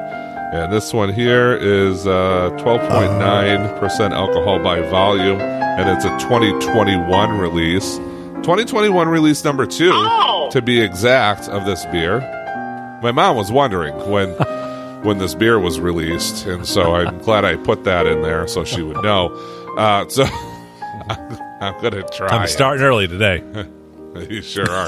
And 0.53 0.71
this 0.71 0.93
one 0.93 1.13
here 1.13 1.55
is 1.55 2.05
uh, 2.05 2.49
12.9% 2.59 4.11
alcohol 4.11 4.59
by 4.59 4.81
volume, 4.81 5.39
and 5.39 5.89
it's 5.89 6.03
a 6.03 6.09
2021 6.19 7.37
release. 7.37 7.97
2021 8.43 9.07
release 9.07 9.43
number 9.45 9.65
two, 9.65 9.91
to 10.51 10.61
be 10.61 10.81
exact, 10.81 11.47
of 11.47 11.65
this 11.65 11.85
beer. 11.85 12.19
My 13.01 13.11
mom 13.11 13.35
was 13.37 13.51
wondering 13.51 13.93
when 14.09 14.29
when 15.03 15.17
this 15.17 15.33
beer 15.35 15.59
was 15.59 15.79
released, 15.79 16.45
and 16.45 16.65
so 16.67 16.95
I'm 16.95 17.17
glad 17.19 17.45
I 17.45 17.55
put 17.55 17.85
that 17.85 18.05
in 18.05 18.21
there 18.21 18.47
so 18.47 18.63
she 18.63 18.81
would 18.81 19.01
know. 19.03 19.29
Uh, 19.77 20.07
so 20.09 20.23
I'm 21.61 21.81
gonna 21.81 22.03
try. 22.09 22.27
I'm 22.27 22.43
it. 22.43 22.49
starting 22.49 22.83
early 22.83 23.07
today. 23.07 23.43
You 24.29 24.41
sure 24.41 24.69
are. 24.69 24.87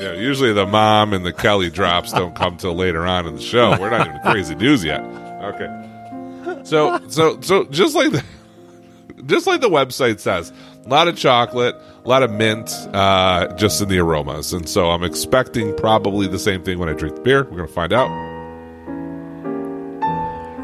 yeah, 0.00 0.14
usually 0.14 0.52
the 0.52 0.66
mom 0.66 1.12
and 1.12 1.24
the 1.26 1.32
Kelly 1.32 1.68
drops 1.70 2.12
don't 2.12 2.34
come 2.34 2.56
till 2.56 2.74
later 2.74 3.06
on 3.06 3.26
in 3.26 3.34
the 3.36 3.40
show. 3.42 3.76
We're 3.78 3.90
not 3.90 4.06
even 4.08 4.20
crazy 4.22 4.54
news 4.54 4.82
yet. 4.82 5.00
Okay. 5.42 6.60
So 6.64 6.98
so 7.08 7.40
so 7.40 7.64
just 7.66 7.94
like 7.94 8.12
the 8.12 8.24
just 9.26 9.46
like 9.46 9.60
the 9.60 9.68
website 9.68 10.20
says, 10.20 10.52
a 10.84 10.88
lot 10.88 11.06
of 11.08 11.16
chocolate, 11.16 11.76
a 12.04 12.08
lot 12.08 12.22
of 12.22 12.30
mint, 12.30 12.70
uh, 12.92 13.54
just 13.56 13.80
in 13.82 13.88
the 13.88 13.98
aromas. 13.98 14.52
And 14.52 14.68
so 14.68 14.90
I'm 14.90 15.04
expecting 15.04 15.76
probably 15.76 16.26
the 16.26 16.38
same 16.38 16.62
thing 16.64 16.78
when 16.78 16.88
I 16.88 16.94
drink 16.94 17.16
the 17.16 17.20
beer. 17.22 17.44
We're 17.44 17.56
gonna 17.58 17.68
find 17.68 17.92
out. 17.92 18.08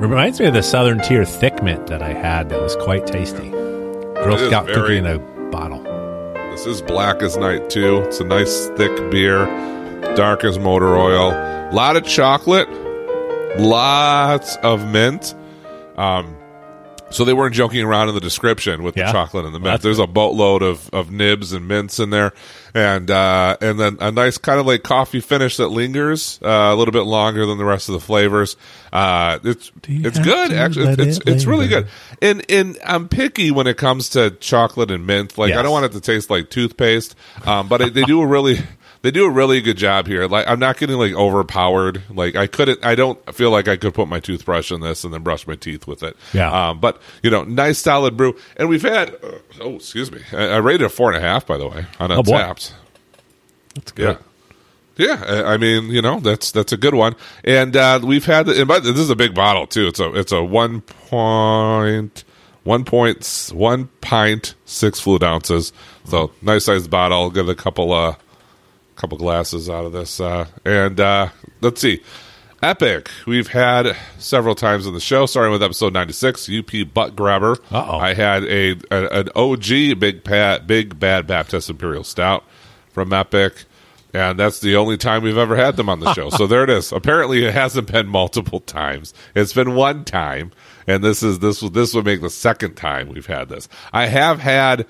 Reminds 0.00 0.38
me 0.40 0.46
of 0.46 0.54
the 0.54 0.62
Southern 0.62 1.00
Tier 1.00 1.24
Thick 1.24 1.62
Mint 1.62 1.88
that 1.88 2.02
I 2.02 2.12
had 2.12 2.48
that 2.50 2.60
was 2.62 2.76
quite 2.76 3.06
tasty. 3.06 3.50
Girl 3.50 4.38
Scout 4.38 4.66
very- 4.66 4.76
cookie 4.80 4.96
in 4.98 5.06
a 5.06 5.18
bottle. 5.50 5.82
This 6.58 6.66
is 6.66 6.82
black 6.82 7.22
as 7.22 7.36
night 7.36 7.70
too. 7.70 7.98
It's 7.98 8.18
a 8.18 8.24
nice 8.24 8.66
thick 8.70 9.12
beer, 9.12 9.46
dark 10.16 10.42
as 10.42 10.58
motor 10.58 10.96
oil. 10.96 11.30
A 11.30 11.70
lot 11.72 11.94
of 11.94 12.04
chocolate, 12.04 12.68
lots 13.60 14.56
of 14.64 14.84
mint. 14.84 15.36
Um, 15.96 16.36
so 17.10 17.24
they 17.24 17.32
weren't 17.32 17.54
joking 17.54 17.82
around 17.84 18.08
in 18.08 18.14
the 18.14 18.20
description 18.20 18.82
with 18.82 18.96
Yeah. 18.96 19.06
the 19.06 19.12
chocolate 19.12 19.44
and 19.46 19.54
the 19.54 19.58
mint. 19.58 19.72
That's 19.72 19.82
There's 19.82 19.98
a 19.98 20.06
boatload 20.06 20.62
of, 20.62 20.90
of 20.92 21.10
nibs 21.10 21.52
and 21.52 21.66
mints 21.66 21.98
in 21.98 22.10
there, 22.10 22.32
and 22.74 23.10
uh, 23.10 23.56
and 23.60 23.80
then 23.80 23.96
a 24.00 24.10
nice 24.12 24.36
kind 24.38 24.60
of 24.60 24.66
like 24.66 24.82
coffee 24.82 25.20
finish 25.20 25.56
that 25.56 25.68
lingers 25.68 26.38
uh, 26.42 26.48
a 26.48 26.74
little 26.74 26.92
bit 26.92 27.02
longer 27.04 27.46
than 27.46 27.58
the 27.58 27.64
rest 27.64 27.88
of 27.88 27.94
the 27.94 28.00
flavors. 28.00 28.56
Uh, 28.92 29.38
it's 29.44 29.72
it's 29.86 30.18
good 30.18 30.52
actually. 30.52 30.92
It's 30.92 31.18
it 31.18 31.28
it's 31.28 31.44
really 31.46 31.68
good. 31.68 31.88
And 32.20 32.44
and 32.50 32.78
I'm 32.84 33.08
picky 33.08 33.50
when 33.50 33.66
it 33.66 33.76
comes 33.76 34.10
to 34.10 34.30
chocolate 34.32 34.90
and 34.90 35.06
mint. 35.06 35.38
Like 35.38 35.54
I 35.54 35.62
don't 35.62 35.72
want 35.72 35.86
it 35.86 35.92
to 35.92 36.00
taste 36.00 36.30
like 36.30 36.50
toothpaste, 36.50 37.14
um, 37.46 37.68
but 37.68 37.80
it, 37.80 37.94
they 37.94 38.02
do 38.04 38.20
a 38.20 38.26
really 38.26 38.58
they 39.02 39.10
do 39.10 39.26
a 39.26 39.30
really 39.30 39.60
good 39.60 39.76
job 39.76 40.06
here. 40.06 40.26
Like 40.26 40.46
I'm 40.48 40.58
not 40.58 40.76
getting 40.78 40.96
like 40.96 41.12
overpowered. 41.14 42.02
Like 42.10 42.36
I 42.36 42.46
couldn't. 42.46 42.84
I 42.84 42.94
don't 42.94 43.18
feel 43.34 43.50
like 43.50 43.68
I 43.68 43.76
could 43.76 43.94
put 43.94 44.08
my 44.08 44.20
toothbrush 44.20 44.70
in 44.72 44.80
this 44.80 45.04
and 45.04 45.12
then 45.14 45.22
brush 45.22 45.46
my 45.46 45.54
teeth 45.56 45.86
with 45.86 46.02
it. 46.02 46.16
Yeah. 46.32 46.70
Um, 46.70 46.80
but 46.80 47.00
you 47.22 47.30
know, 47.30 47.44
nice 47.44 47.78
solid 47.78 48.16
brew. 48.16 48.36
And 48.56 48.68
we've 48.68 48.82
had. 48.82 49.14
Uh, 49.14 49.38
oh, 49.60 49.76
excuse 49.76 50.10
me. 50.10 50.20
I, 50.32 50.48
I 50.48 50.56
rated 50.58 50.82
a 50.86 50.88
four 50.88 51.12
and 51.12 51.16
a 51.16 51.26
half 51.26 51.46
by 51.46 51.56
the 51.56 51.68
way 51.68 51.86
on 52.00 52.10
Oh. 52.12 52.22
Untappd. 52.22 52.72
That's 53.74 53.92
good. 53.92 54.16
Yeah. 54.18 54.22
Yeah, 54.96 55.44
I 55.46 55.58
mean, 55.58 55.90
you 55.90 56.02
know, 56.02 56.18
that's 56.18 56.50
that's 56.50 56.72
a 56.72 56.76
good 56.76 56.92
one, 56.94 57.14
and 57.44 57.76
uh, 57.76 58.00
we've 58.02 58.24
had. 58.24 58.48
And 58.48 58.66
by, 58.66 58.80
this 58.80 58.98
is 58.98 59.10
a 59.10 59.14
big 59.14 59.32
bottle 59.32 59.64
too. 59.68 59.86
It's 59.86 60.00
a 60.00 60.12
it's 60.12 60.32
a 60.32 60.42
one 60.42 60.80
point 60.80 62.24
one 62.64 62.84
point 62.84 63.50
one 63.54 63.90
pint 64.00 64.56
six 64.64 64.98
fluid 64.98 65.22
ounces. 65.22 65.72
So 66.06 66.32
nice 66.42 66.64
sized 66.64 66.90
bottle. 66.90 67.30
Get 67.30 67.48
a 67.48 67.54
couple 67.54 67.92
uh 67.92 68.16
couple 68.98 69.16
glasses 69.16 69.70
out 69.70 69.84
of 69.84 69.92
this, 69.92 70.20
uh, 70.20 70.46
and 70.64 70.98
uh, 71.00 71.28
let's 71.60 71.80
see. 71.80 72.02
Epic. 72.60 73.08
We've 73.24 73.46
had 73.46 73.96
several 74.18 74.56
times 74.56 74.86
on 74.88 74.92
the 74.92 75.00
show, 75.00 75.26
starting 75.26 75.52
with 75.52 75.62
episode 75.62 75.92
ninety 75.92 76.12
six. 76.12 76.50
UP 76.50 76.70
butt 76.92 77.14
grabber. 77.14 77.52
Uh-oh. 77.70 77.98
I 77.98 78.14
had 78.14 78.42
a, 78.44 78.72
a 78.90 79.20
an 79.20 79.28
OG 79.36 80.00
big 80.00 80.24
pat 80.24 80.66
big 80.66 80.98
bad 80.98 81.26
Baptist 81.26 81.70
Imperial 81.70 82.04
Stout 82.04 82.44
from 82.90 83.12
Epic. 83.12 83.64
And 84.14 84.38
that's 84.38 84.60
the 84.60 84.74
only 84.76 84.96
time 84.96 85.22
we've 85.22 85.36
ever 85.36 85.54
had 85.54 85.76
them 85.76 85.90
on 85.90 86.00
the 86.00 86.14
show. 86.14 86.30
so 86.30 86.46
there 86.46 86.64
it 86.64 86.70
is. 86.70 86.92
Apparently, 86.92 87.44
it 87.44 87.52
hasn't 87.52 87.92
been 87.92 88.08
multiple 88.08 88.58
times. 88.60 89.12
It's 89.34 89.52
been 89.52 89.74
one 89.74 90.04
time, 90.04 90.50
and 90.86 91.04
this 91.04 91.22
is 91.22 91.38
this 91.40 91.62
will 91.62 91.70
this 91.70 91.94
would 91.94 92.06
make 92.06 92.22
the 92.22 92.30
second 92.30 92.74
time 92.74 93.08
we've 93.08 93.26
had 93.26 93.50
this. 93.50 93.68
I 93.92 94.06
have 94.06 94.40
had 94.40 94.86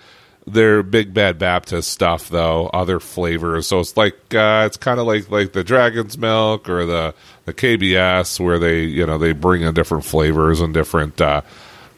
their 0.49 0.83
Big 0.83 1.15
Bad 1.15 1.39
Baptist 1.39 1.91
stuff 1.91 2.29
though, 2.29 2.67
other 2.69 3.01
flavors. 3.01 3.67
So 3.67 3.81
it's 3.81 3.97
like 3.97 4.35
uh, 4.35 4.65
it's 4.67 4.77
kind 4.77 5.01
of 5.01 5.07
like 5.07 5.31
like 5.31 5.53
the 5.53 5.65
Dragon's 5.65 6.19
Milk 6.19 6.69
or 6.69 6.87
the 6.87 7.15
the 7.45 7.55
KBS 7.55 8.41
where 8.41 8.59
they 8.59 8.83
you 8.83 9.07
know 9.07 9.19
they 9.19 9.33
bring 9.33 9.63
in 9.63 9.75
different 9.75 10.05
flavors 10.05 10.61
and 10.61 10.75
different 10.75 11.21
uh, 11.21 11.43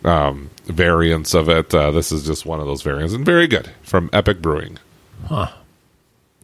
um, 0.05 0.51
variants 0.65 1.35
of 1.35 1.49
it. 1.49 1.75
Uh, 1.75 1.91
this 1.91 2.13
is 2.13 2.25
just 2.25 2.47
one 2.47 2.61
of 2.61 2.67
those 2.67 2.83
variants, 2.83 3.15
and 3.15 3.25
very 3.25 3.47
good 3.47 3.71
from 3.83 4.11
Epic 4.13 4.41
Brewing. 4.43 4.79
Huh. 5.27 5.51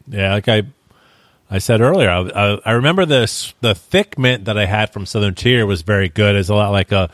Yeah, 0.08 0.34
like 0.34 0.48
I, 0.48 0.62
I 1.50 1.58
said 1.58 1.80
earlier, 1.80 2.08
I, 2.08 2.20
I, 2.28 2.60
I 2.64 2.72
remember 2.72 3.06
this. 3.06 3.54
The 3.60 3.74
thick 3.74 4.18
mint 4.18 4.44
that 4.44 4.56
I 4.56 4.66
had 4.66 4.92
from 4.92 5.04
Southern 5.06 5.34
Tier 5.34 5.66
was 5.66 5.82
very 5.82 6.08
good. 6.08 6.36
It's 6.36 6.48
a 6.48 6.54
lot 6.54 6.70
like 6.70 6.92
a 6.92 7.10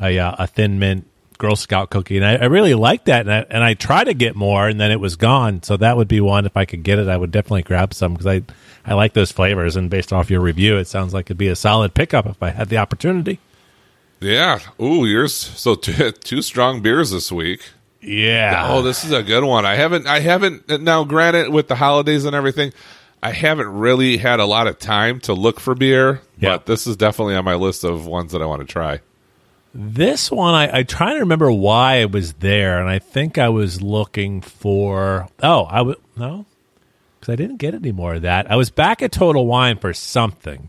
a, 0.00 0.18
uh, 0.18 0.34
a 0.38 0.46
thin 0.46 0.78
mint 0.78 1.06
Girl 1.42 1.56
Scout 1.56 1.90
cookie, 1.90 2.16
and 2.16 2.24
I, 2.24 2.36
I 2.36 2.44
really 2.44 2.74
liked 2.74 3.06
that. 3.06 3.22
And 3.22 3.32
I, 3.32 3.44
and 3.50 3.64
I 3.64 3.74
tried 3.74 4.04
to 4.04 4.14
get 4.14 4.36
more, 4.36 4.68
and 4.68 4.80
then 4.80 4.92
it 4.92 5.00
was 5.00 5.16
gone. 5.16 5.64
So 5.64 5.76
that 5.76 5.96
would 5.96 6.06
be 6.06 6.20
one 6.20 6.46
if 6.46 6.56
I 6.56 6.64
could 6.64 6.84
get 6.84 7.00
it. 7.00 7.08
I 7.08 7.16
would 7.16 7.32
definitely 7.32 7.62
grab 7.62 7.92
some 7.92 8.14
because 8.14 8.28
I 8.28 8.42
I 8.86 8.94
like 8.94 9.12
those 9.12 9.32
flavors, 9.32 9.74
and 9.74 9.90
based 9.90 10.12
off 10.12 10.30
your 10.30 10.40
review, 10.40 10.76
it 10.76 10.86
sounds 10.86 11.12
like 11.12 11.26
it'd 11.26 11.36
be 11.36 11.48
a 11.48 11.56
solid 11.56 11.94
pickup 11.94 12.26
if 12.26 12.40
I 12.40 12.50
had 12.50 12.68
the 12.68 12.76
opportunity. 12.76 13.40
Yeah. 14.20 14.60
Ooh, 14.80 15.04
yours. 15.04 15.34
So 15.34 15.74
two, 15.74 16.12
two 16.24 16.42
strong 16.42 16.80
beers 16.80 17.10
this 17.10 17.32
week. 17.32 17.68
Yeah. 18.00 18.68
Oh, 18.68 18.82
this 18.82 19.04
is 19.04 19.10
a 19.10 19.24
good 19.24 19.42
one. 19.42 19.66
I 19.66 19.74
haven't. 19.74 20.06
I 20.06 20.20
haven't. 20.20 20.68
Now, 20.80 21.02
granted, 21.02 21.48
with 21.48 21.66
the 21.66 21.74
holidays 21.74 22.24
and 22.24 22.36
everything, 22.36 22.72
I 23.20 23.32
haven't 23.32 23.68
really 23.68 24.16
had 24.16 24.38
a 24.38 24.46
lot 24.46 24.68
of 24.68 24.78
time 24.78 25.18
to 25.22 25.34
look 25.34 25.58
for 25.58 25.74
beer. 25.74 26.20
Yeah. 26.38 26.50
But 26.50 26.66
this 26.66 26.86
is 26.86 26.96
definitely 26.96 27.34
on 27.34 27.44
my 27.44 27.56
list 27.56 27.82
of 27.82 28.06
ones 28.06 28.30
that 28.30 28.42
I 28.42 28.46
want 28.46 28.60
to 28.60 28.72
try. 28.72 29.00
This 29.74 30.30
one, 30.30 30.54
I, 30.54 30.78
I 30.78 30.82
try 30.82 31.14
to 31.14 31.20
remember 31.20 31.50
why 31.50 31.96
it 31.96 32.12
was 32.12 32.34
there, 32.34 32.78
and 32.78 32.90
I 32.90 32.98
think 32.98 33.38
I 33.38 33.48
was 33.48 33.80
looking 33.80 34.42
for. 34.42 35.28
Oh, 35.42 35.64
I 35.64 35.80
was 35.80 35.96
no, 36.14 36.44
because 37.18 37.32
I 37.32 37.36
didn't 37.36 37.56
get 37.56 37.74
any 37.74 37.92
more 37.92 38.14
of 38.14 38.22
that. 38.22 38.50
I 38.50 38.56
was 38.56 38.70
back 38.70 39.00
at 39.00 39.12
Total 39.12 39.46
Wine 39.46 39.78
for 39.78 39.94
something. 39.94 40.68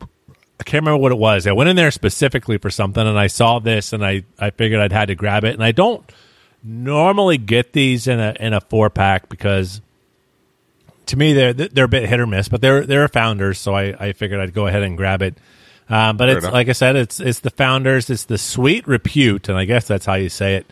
I 0.00 0.64
can't 0.64 0.82
remember 0.82 1.02
what 1.02 1.12
it 1.12 1.18
was. 1.18 1.46
I 1.46 1.52
went 1.52 1.70
in 1.70 1.76
there 1.76 1.90
specifically 1.90 2.58
for 2.58 2.70
something, 2.70 3.06
and 3.06 3.18
I 3.18 3.26
saw 3.26 3.58
this, 3.58 3.92
and 3.92 4.04
I, 4.04 4.24
I 4.38 4.50
figured 4.50 4.80
I'd 4.80 4.92
had 4.92 5.08
to 5.08 5.14
grab 5.14 5.44
it. 5.44 5.54
And 5.54 5.64
I 5.64 5.72
don't 5.72 6.04
normally 6.62 7.38
get 7.38 7.72
these 7.72 8.06
in 8.06 8.20
a 8.20 8.34
in 8.40 8.52
a 8.52 8.60
four 8.60 8.88
pack 8.90 9.28
because 9.28 9.82
to 11.06 11.16
me 11.16 11.34
they're 11.34 11.52
they're 11.52 11.84
a 11.84 11.88
bit 11.88 12.08
hit 12.08 12.20
or 12.20 12.26
miss, 12.26 12.48
but 12.48 12.60
they're 12.60 12.84
they're 12.84 13.08
founders, 13.08 13.58
so 13.58 13.74
I, 13.74 13.94
I 13.98 14.12
figured 14.12 14.40
I'd 14.40 14.54
go 14.54 14.66
ahead 14.66 14.82
and 14.82 14.96
grab 14.96 15.22
it. 15.22 15.36
Um, 15.88 16.16
but 16.16 16.28
Fair 16.28 16.36
it's 16.36 16.44
enough. 16.44 16.54
like 16.54 16.68
I 16.68 16.72
said, 16.72 16.96
it's 16.96 17.20
it's 17.20 17.40
the 17.40 17.50
founders, 17.50 18.08
it's 18.08 18.24
the 18.24 18.38
sweet 18.38 18.86
repute, 18.88 19.48
and 19.48 19.58
I 19.58 19.64
guess 19.64 19.86
that's 19.86 20.06
how 20.06 20.14
you 20.14 20.28
say 20.28 20.56
it. 20.56 20.66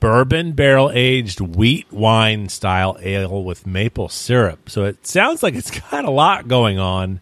Bourbon 0.00 0.52
barrel 0.52 0.90
aged 0.92 1.40
wheat 1.40 1.92
wine 1.92 2.48
style 2.48 2.96
ale 3.00 3.44
with 3.44 3.66
maple 3.66 4.08
syrup. 4.08 4.68
So 4.68 4.84
it 4.84 5.06
sounds 5.06 5.42
like 5.42 5.54
it's 5.54 5.70
got 5.90 6.04
a 6.04 6.10
lot 6.10 6.48
going 6.48 6.78
on, 6.78 7.20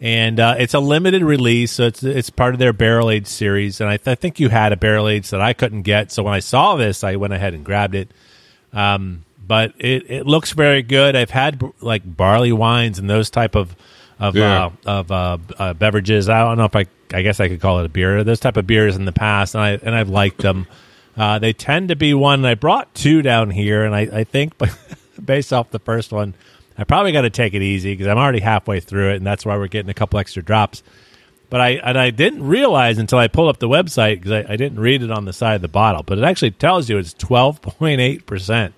and 0.00 0.40
uh, 0.40 0.56
it's 0.58 0.74
a 0.74 0.80
limited 0.80 1.22
release. 1.22 1.72
So 1.72 1.84
it's 1.84 2.02
it's 2.02 2.30
part 2.30 2.54
of 2.54 2.58
their 2.58 2.72
barrel 2.72 3.10
aged 3.10 3.28
series. 3.28 3.80
And 3.80 3.90
I, 3.90 3.98
th- 3.98 4.08
I 4.08 4.14
think 4.14 4.40
you 4.40 4.48
had 4.48 4.72
a 4.72 4.76
barrel 4.76 5.08
aged 5.08 5.30
that 5.32 5.40
I 5.42 5.52
couldn't 5.52 5.82
get. 5.82 6.10
So 6.10 6.22
when 6.22 6.34
I 6.34 6.40
saw 6.40 6.76
this, 6.76 7.04
I 7.04 7.16
went 7.16 7.32
ahead 7.34 7.54
and 7.54 7.64
grabbed 7.64 7.94
it. 7.94 8.10
Um, 8.72 9.24
but 9.46 9.74
it, 9.78 10.10
it 10.10 10.26
looks 10.26 10.52
very 10.52 10.82
good. 10.82 11.16
I've 11.16 11.30
had 11.30 11.62
like 11.80 12.02
barley 12.04 12.52
wines 12.52 12.98
and 12.98 13.10
those 13.10 13.30
type 13.30 13.56
of 13.56 13.74
of 14.20 14.36
Yeah. 14.36 14.66
uh, 14.66 14.70
of 14.86 15.10
uh, 15.10 15.38
uh, 15.58 15.72
beverages. 15.74 16.28
I 16.28 16.40
don't 16.44 16.58
know 16.58 16.66
if 16.66 16.76
I 16.76 16.86
I 17.12 17.22
guess 17.22 17.40
I 17.40 17.48
could 17.48 17.60
call 17.60 17.80
it 17.80 17.86
a 17.86 17.88
beer. 17.88 18.22
Those 18.22 18.38
type 18.40 18.56
of 18.56 18.66
beers 18.66 18.94
in 18.96 19.04
the 19.04 19.12
past, 19.12 19.54
and 19.56 19.64
I 19.64 19.70
and 19.70 19.94
I've 19.94 20.08
liked 20.10 20.38
them. 20.38 20.66
Uh, 21.16 21.38
they 21.38 21.52
tend 21.52 21.88
to 21.88 21.96
be 21.96 22.14
one. 22.14 22.44
I 22.44 22.54
brought 22.54 22.94
two 22.94 23.20
down 23.22 23.50
here, 23.50 23.84
and 23.84 23.94
I, 23.94 24.00
I 24.20 24.24
think 24.24 24.52
based 25.24 25.52
off 25.52 25.70
the 25.70 25.80
first 25.80 26.12
one, 26.12 26.34
I 26.78 26.84
probably 26.84 27.12
got 27.12 27.22
to 27.22 27.30
take 27.30 27.52
it 27.54 27.62
easy 27.62 27.92
because 27.92 28.06
I'm 28.06 28.16
already 28.18 28.38
halfway 28.40 28.78
through 28.80 29.10
it, 29.10 29.16
and 29.16 29.26
that's 29.26 29.44
why 29.44 29.56
we're 29.56 29.66
getting 29.66 29.90
a 29.90 29.94
couple 29.94 30.18
extra 30.20 30.42
drops. 30.42 30.82
But 31.50 31.60
I 31.60 31.68
and 31.70 31.98
I 31.98 32.10
didn't 32.10 32.46
realize 32.46 32.98
until 32.98 33.18
I 33.18 33.26
pulled 33.26 33.48
up 33.48 33.58
the 33.58 33.68
website 33.68 34.22
because 34.22 34.30
I, 34.30 34.52
I 34.52 34.56
didn't 34.56 34.78
read 34.78 35.02
it 35.02 35.10
on 35.10 35.24
the 35.24 35.32
side 35.32 35.56
of 35.56 35.62
the 35.62 35.68
bottle, 35.68 36.04
but 36.04 36.16
it 36.16 36.22
actually 36.24 36.52
tells 36.52 36.88
you 36.88 36.96
it's 36.96 37.12
12.8 37.14 38.24
percent. 38.24 38.74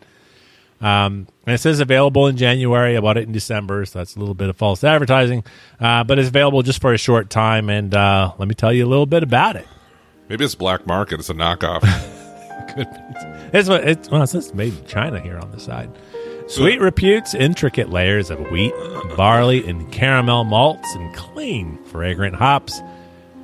Um, 0.82 1.28
and 1.46 1.54
it 1.54 1.58
says 1.58 1.80
available 1.80 2.26
in 2.26 2.36
January. 2.36 2.96
I 2.96 3.00
bought 3.00 3.16
it 3.16 3.24
in 3.24 3.32
December, 3.32 3.84
so 3.86 4.00
that's 4.00 4.16
a 4.16 4.18
little 4.18 4.34
bit 4.34 4.48
of 4.48 4.56
false 4.56 4.82
advertising. 4.82 5.44
Uh, 5.80 6.04
but 6.04 6.18
it's 6.18 6.28
available 6.28 6.62
just 6.62 6.80
for 6.80 6.92
a 6.92 6.98
short 6.98 7.30
time, 7.30 7.70
and 7.70 7.94
uh, 7.94 8.32
let 8.38 8.48
me 8.48 8.54
tell 8.54 8.72
you 8.72 8.84
a 8.84 8.90
little 8.90 9.06
bit 9.06 9.22
about 9.22 9.56
it. 9.56 9.66
Maybe 10.28 10.44
it's 10.44 10.54
black 10.54 10.86
market. 10.86 11.20
It's 11.20 11.30
a 11.30 11.34
knockoff. 11.34 11.82
Could 12.74 12.90
be. 12.90 13.58
It's 13.58 13.68
what 13.68 13.86
it's 13.86 14.10
well, 14.10 14.22
it 14.22 14.28
says 14.28 14.54
made 14.54 14.76
in 14.76 14.86
China 14.86 15.20
here 15.20 15.38
on 15.38 15.50
the 15.52 15.60
side. 15.60 15.90
Sweet 16.48 16.80
reputes 16.80 17.34
intricate 17.34 17.90
layers 17.90 18.30
of 18.30 18.38
wheat, 18.50 18.74
barley, 19.16 19.66
and 19.66 19.90
caramel 19.92 20.44
malts 20.44 20.94
and 20.94 21.14
clean, 21.14 21.78
fragrant 21.84 22.34
hops 22.34 22.80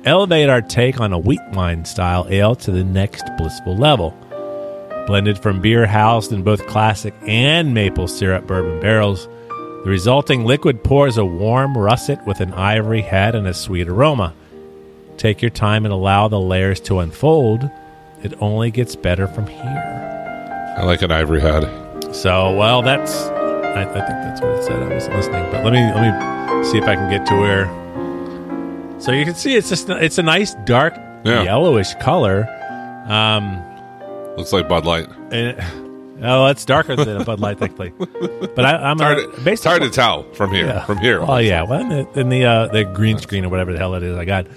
elevate 0.05 0.49
our 0.49 0.61
take 0.61 0.99
on 0.99 1.13
a 1.13 1.19
wheat 1.19 1.41
wine 1.51 1.85
style 1.85 2.25
ale 2.29 2.55
to 2.55 2.71
the 2.71 2.83
next 2.83 3.25
blissful 3.37 3.75
level. 3.75 4.17
Blended 5.09 5.39
from 5.39 5.59
beer 5.59 5.87
housed 5.87 6.31
in 6.31 6.43
both 6.43 6.67
classic 6.67 7.15
and 7.25 7.73
maple 7.73 8.07
syrup 8.07 8.45
bourbon 8.45 8.79
barrels, 8.79 9.27
the 9.83 9.89
resulting 9.89 10.45
liquid 10.45 10.83
pours 10.83 11.17
a 11.17 11.25
warm 11.25 11.75
russet 11.75 12.23
with 12.27 12.39
an 12.41 12.53
ivory 12.53 13.01
head 13.01 13.33
and 13.33 13.47
a 13.47 13.53
sweet 13.55 13.87
aroma. 13.89 14.35
Take 15.17 15.41
your 15.41 15.49
time 15.49 15.83
and 15.83 15.91
allow 15.91 16.27
the 16.27 16.39
layers 16.39 16.79
to 16.81 16.99
unfold. 16.99 17.67
It 18.21 18.39
only 18.39 18.69
gets 18.69 18.95
better 18.95 19.25
from 19.25 19.47
here. 19.47 20.75
I 20.77 20.83
like 20.83 21.01
an 21.01 21.11
ivory 21.11 21.41
head. 21.41 21.63
So, 22.13 22.55
well, 22.55 22.83
that's 22.83 23.15
I, 23.15 23.81
I 23.81 23.85
think 23.85 24.07
that's 24.09 24.41
what 24.41 24.51
it 24.51 24.63
said. 24.63 24.83
I 24.83 24.93
wasn't 24.93 25.15
listening, 25.15 25.51
but 25.51 25.63
let 25.65 25.73
me 25.73 25.81
let 25.91 26.03
me 26.03 26.63
see 26.65 26.77
if 26.77 26.83
I 26.83 26.93
can 26.93 27.09
get 27.09 27.25
to 27.25 27.35
where. 27.35 27.65
So 29.01 29.11
you 29.11 29.25
can 29.25 29.33
see 29.33 29.55
it's 29.55 29.69
just 29.69 29.89
it's 29.89 30.19
a 30.19 30.23
nice 30.23 30.53
dark 30.65 30.93
Yeah. 31.23 31.41
yellowish 31.41 31.95
color. 31.95 32.47
Um, 33.07 33.63
Looks 34.37 34.53
like 34.53 34.67
Bud 34.69 34.85
Light. 34.85 35.07
and 35.31 36.23
oh, 36.23 36.45
it's 36.47 36.63
darker 36.65 36.95
than 36.95 37.21
a 37.21 37.25
Bud 37.25 37.39
Light, 37.39 37.59
thankfully. 37.59 37.91
But 37.97 38.65
I, 38.65 38.75
I'm 38.77 38.97
hard, 38.99 39.17
to, 39.17 39.41
based 39.41 39.63
hard 39.63 39.81
to 39.81 39.89
tell 39.89 40.23
from 40.33 40.51
here. 40.51 40.67
yeah. 40.67 40.85
From 40.85 40.97
here. 40.99 41.21
Oh 41.21 41.37
yeah, 41.37 41.63
well, 41.63 41.81
in 41.81 41.89
the, 41.89 42.19
in 42.19 42.29
the 42.29 42.45
uh, 42.45 42.67
the 42.67 42.83
green 42.85 43.19
screen 43.19 43.45
or 43.45 43.49
whatever 43.49 43.73
the 43.73 43.79
hell 43.79 43.95
it 43.95 44.03
is, 44.03 44.17
I 44.17 44.25
got. 44.25 44.47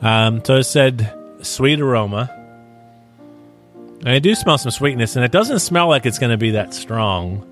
Um, 0.00 0.44
so 0.44 0.56
it 0.56 0.64
said 0.64 1.12
sweet 1.42 1.80
aroma. 1.80 2.32
And 4.00 4.10
I 4.10 4.18
do 4.18 4.34
smell 4.34 4.58
some 4.58 4.70
sweetness, 4.70 5.16
and 5.16 5.24
it 5.24 5.32
doesn't 5.32 5.58
smell 5.60 5.88
like 5.88 6.06
it's 6.06 6.18
going 6.18 6.30
to 6.30 6.36
be 6.36 6.52
that 6.52 6.74
strong. 6.74 7.44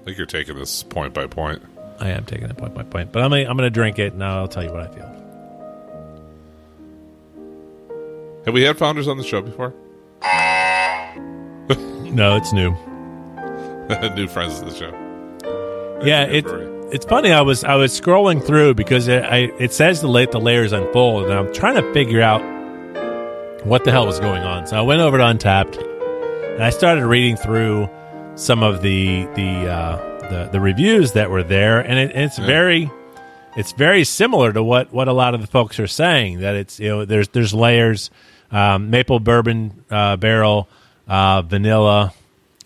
I 0.00 0.04
think 0.04 0.16
you're 0.16 0.26
taking 0.26 0.56
this 0.56 0.82
point 0.82 1.12
by 1.12 1.26
point. 1.26 1.62
I 2.00 2.10
am 2.10 2.24
taking 2.24 2.48
it 2.48 2.56
point 2.56 2.74
by 2.74 2.84
point, 2.84 3.12
but 3.12 3.22
I'm 3.22 3.30
gonna, 3.30 3.42
I'm 3.42 3.56
going 3.56 3.66
to 3.66 3.70
drink 3.70 3.98
it, 3.98 4.12
and 4.12 4.22
I'll 4.24 4.48
tell 4.48 4.62
you 4.62 4.70
what 4.72 4.80
I 4.80 4.88
feel. 4.88 5.10
Have 8.46 8.54
we 8.54 8.62
had 8.62 8.78
founders 8.78 9.08
on 9.08 9.16
the 9.18 9.24
show 9.24 9.42
before? 9.42 9.74
No, 12.14 12.36
it's 12.36 12.52
new. 12.52 12.70
New 14.14 14.28
friends 14.28 14.60
of 14.60 14.70
the 14.70 14.74
show. 14.76 16.00
Yeah, 16.04 16.24
it 16.24 16.44
it's 16.92 17.04
funny. 17.04 17.32
I 17.32 17.40
was 17.40 17.64
I 17.64 17.74
was 17.74 17.98
scrolling 17.98 18.44
through 18.44 18.74
because 18.74 19.08
it 19.08 19.24
I, 19.24 19.50
it 19.58 19.72
says 19.72 20.00
to 20.00 20.06
let 20.06 20.30
the 20.30 20.38
layers 20.38 20.72
unfold, 20.72 21.24
and 21.24 21.32
I'm 21.32 21.52
trying 21.52 21.74
to 21.74 21.92
figure 21.92 22.20
out 22.20 22.40
what 23.66 23.84
the 23.84 23.90
hell 23.90 24.06
was 24.06 24.20
going 24.20 24.42
on. 24.44 24.66
So 24.68 24.76
I 24.76 24.82
went 24.82 25.00
over 25.00 25.18
to 25.18 25.24
Untappd, 25.24 25.76
and 26.54 26.62
I 26.62 26.70
started 26.70 27.04
reading 27.04 27.36
through 27.36 27.88
some 28.36 28.62
of 28.62 28.82
the 28.82 29.24
the 29.34 29.68
uh, 29.68 30.28
the, 30.28 30.48
the 30.52 30.60
reviews 30.60 31.12
that 31.12 31.30
were 31.30 31.42
there, 31.42 31.80
and 31.80 31.98
it, 31.98 32.14
it's 32.14 32.38
very 32.38 32.90
it's 33.56 33.72
very 33.72 34.04
similar 34.04 34.52
to 34.52 34.62
what 34.62 34.92
what 34.92 35.08
a 35.08 35.12
lot 35.12 35.34
of 35.34 35.40
the 35.40 35.46
folks 35.46 35.80
are 35.80 35.86
saying. 35.86 36.40
That 36.40 36.54
it's 36.54 36.78
you 36.78 36.88
know 36.88 37.04
there's 37.04 37.28
there's 37.28 37.52
layers, 37.54 38.10
um, 38.50 38.90
maple 38.90 39.20
bourbon 39.20 39.84
uh, 39.90 40.16
barrel, 40.16 40.68
uh, 41.08 41.42
vanilla, 41.42 42.12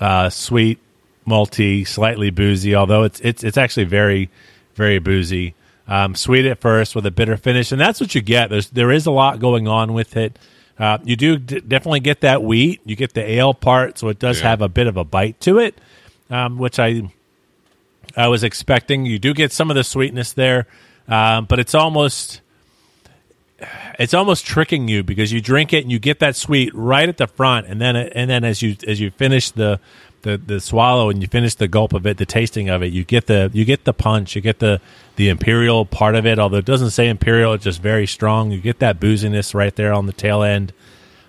uh, 0.01 0.31
sweet, 0.31 0.79
malty, 1.27 1.87
slightly 1.87 2.31
boozy. 2.31 2.75
Although 2.75 3.05
it's 3.05 3.21
it's 3.21 3.43
it's 3.45 3.57
actually 3.57 3.85
very 3.85 4.31
very 4.75 4.99
boozy. 4.99 5.55
Um, 5.87 6.15
sweet 6.15 6.45
at 6.45 6.59
first 6.61 6.95
with 6.95 7.07
a 7.07 7.11
bitter 7.11 7.37
finish, 7.39 7.73
and 7.73 7.81
that's 7.81 8.01
what 8.01 8.15
you 8.15 8.21
get. 8.21 8.51
There's 8.51 8.69
there 8.71 8.91
is 8.91 9.07
a 9.07 9.11
lot 9.11 9.41
going 9.41 9.67
on 9.69 9.95
with 9.95 10.17
it. 10.17 10.39
Uh, 10.79 10.99
you 11.03 11.17
do 11.17 11.39
d- 11.39 11.61
definitely 11.61 12.01
get 12.01 12.21
that 12.21 12.43
wheat. 12.43 12.81
You 12.85 12.95
get 12.95 13.15
the 13.15 13.29
ale 13.29 13.55
part, 13.55 13.99
so 13.99 14.09
it 14.09 14.19
does 14.19 14.39
Yeah. 14.41 14.51
have 14.51 14.63
a 14.63 14.69
bit 14.69 14.87
of 14.87 14.97
a 14.97 15.05
bite 15.05 15.41
to 15.41 15.59
it, 15.59 15.75
um, 16.31 16.59
which 16.59 16.79
I 16.79 17.11
I 18.17 18.29
was 18.29 18.45
expecting. 18.45 19.07
You 19.07 19.19
do 19.19 19.33
get 19.35 19.51
some 19.53 19.71
of 19.71 19.77
the 19.77 19.83
sweetness 19.85 20.33
there, 20.35 20.67
um, 21.09 21.47
but 21.47 21.59
it's 21.59 21.75
almost 21.75 22.41
it's 23.99 24.15
almost 24.15 24.47
tricking 24.47 24.89
you 24.89 25.03
because 25.03 25.33
you 25.33 25.41
drink 25.41 25.73
it 25.73 25.83
and 25.83 25.91
you 25.91 25.99
get 25.99 26.21
that 26.21 26.37
sweet 26.37 26.73
right 26.75 27.09
at 27.09 27.17
the 27.17 27.27
front, 27.27 27.67
and 27.67 27.81
then 27.81 27.97
and 27.97 28.31
then 28.31 28.45
as 28.45 28.63
you 28.63 28.77
as 28.87 29.01
you 29.01 29.11
finish 29.11 29.51
the 29.51 29.81
the, 30.23 30.37
the 30.37 30.61
swallow 30.61 31.11
and 31.11 31.23
you 31.23 31.29
finish 31.29 31.55
the 31.55 31.69
gulp 31.69 31.93
of 31.93 32.07
it, 32.07 32.17
the 32.17 32.27
tasting 32.27 32.69
of 32.69 32.83
it, 32.83 32.93
you 32.93 33.05
get 33.05 33.27
the 33.27 33.51
you 33.53 33.65
get 33.65 33.85
the 33.85 33.93
punch, 33.93 34.37
you 34.37 34.43
get 34.43 34.59
the 34.59 34.81
the 35.17 35.29
imperial 35.29 35.85
part 35.85 36.15
of 36.15 36.27
it. 36.27 36.39
Although 36.39 36.59
it 36.59 36.65
doesn't 36.65 36.91
say 36.91 37.09
imperial, 37.09 37.53
it's 37.53 37.65
just 37.65 37.81
very 37.83 38.07
strong. 38.07 38.51
You 38.51 38.61
get 38.61 38.79
that 38.81 39.01
booziness 39.01 39.55
right 39.55 39.75
there 39.75 39.93
on 39.93 40.07
the 40.07 40.13
tail 40.13 40.43
end. 40.43 40.73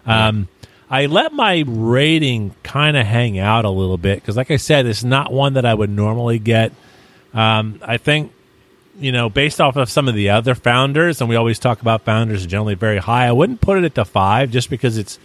Um, 0.06 0.48
I 0.90 1.06
let 1.06 1.34
my 1.34 1.64
rating 1.68 2.56
kind 2.64 2.98
of 2.98 3.06
hang 3.06 3.38
out 3.38 3.64
a 3.64 3.70
little 3.70 3.98
bit 3.98 4.16
because, 4.16 4.36
like 4.36 4.50
I 4.50 4.58
said, 4.58 4.88
it's 4.88 5.04
not 5.04 5.32
one 5.32 5.54
that 5.54 5.66
I 5.66 5.74
would 5.74 5.92
normally 5.92 6.40
get. 6.40 6.72
Um, 7.32 7.80
I 7.84 7.98
think, 7.98 8.34
you 9.00 9.12
know, 9.12 9.30
based 9.30 9.60
off 9.62 9.76
of 9.76 9.90
some 9.90 10.08
of 10.08 10.16
the 10.16 10.30
other 10.30 10.56
founders, 10.56 11.22
and 11.22 11.30
we 11.30 11.36
always 11.36 11.60
talk 11.60 11.82
about 11.82 12.04
founders 12.04 12.44
are 12.44 12.48
generally 12.48 12.76
very 12.76 12.98
high. 12.98 13.28
I 13.28 13.32
wouldn't 13.32 13.62
put 13.62 13.78
it 13.78 13.84
at 13.86 13.96
the 13.96 14.06
five 14.06 14.52
just 14.52 14.70
because 14.70 14.98
it's 14.98 15.18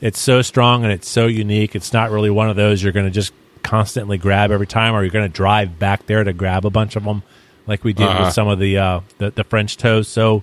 it's 0.00 0.18
so 0.18 0.42
strong 0.42 0.84
and 0.84 0.92
it's 0.92 1.08
so 1.08 1.26
unique. 1.26 1.74
It's 1.74 1.92
not 1.92 2.10
really 2.10 2.30
one 2.30 2.50
of 2.50 2.56
those 2.56 2.82
you're 2.82 2.92
going 2.92 3.06
to 3.06 3.12
just 3.12 3.32
constantly 3.62 4.18
grab 4.18 4.50
every 4.50 4.66
time, 4.66 4.94
or 4.94 5.02
you're 5.02 5.10
going 5.10 5.28
to 5.30 5.34
drive 5.34 5.78
back 5.78 6.06
there 6.06 6.22
to 6.22 6.32
grab 6.32 6.66
a 6.66 6.70
bunch 6.70 6.96
of 6.96 7.04
them, 7.04 7.22
like 7.66 7.82
we 7.84 7.92
did 7.94 8.06
Uh-huh. 8.06 8.24
with 8.26 8.34
some 8.34 8.48
of 8.48 8.58
the 8.58 8.78
uh, 8.78 9.00
the, 9.18 9.30
the 9.30 9.44
French 9.44 9.76
toast. 9.76 10.12
So. 10.12 10.42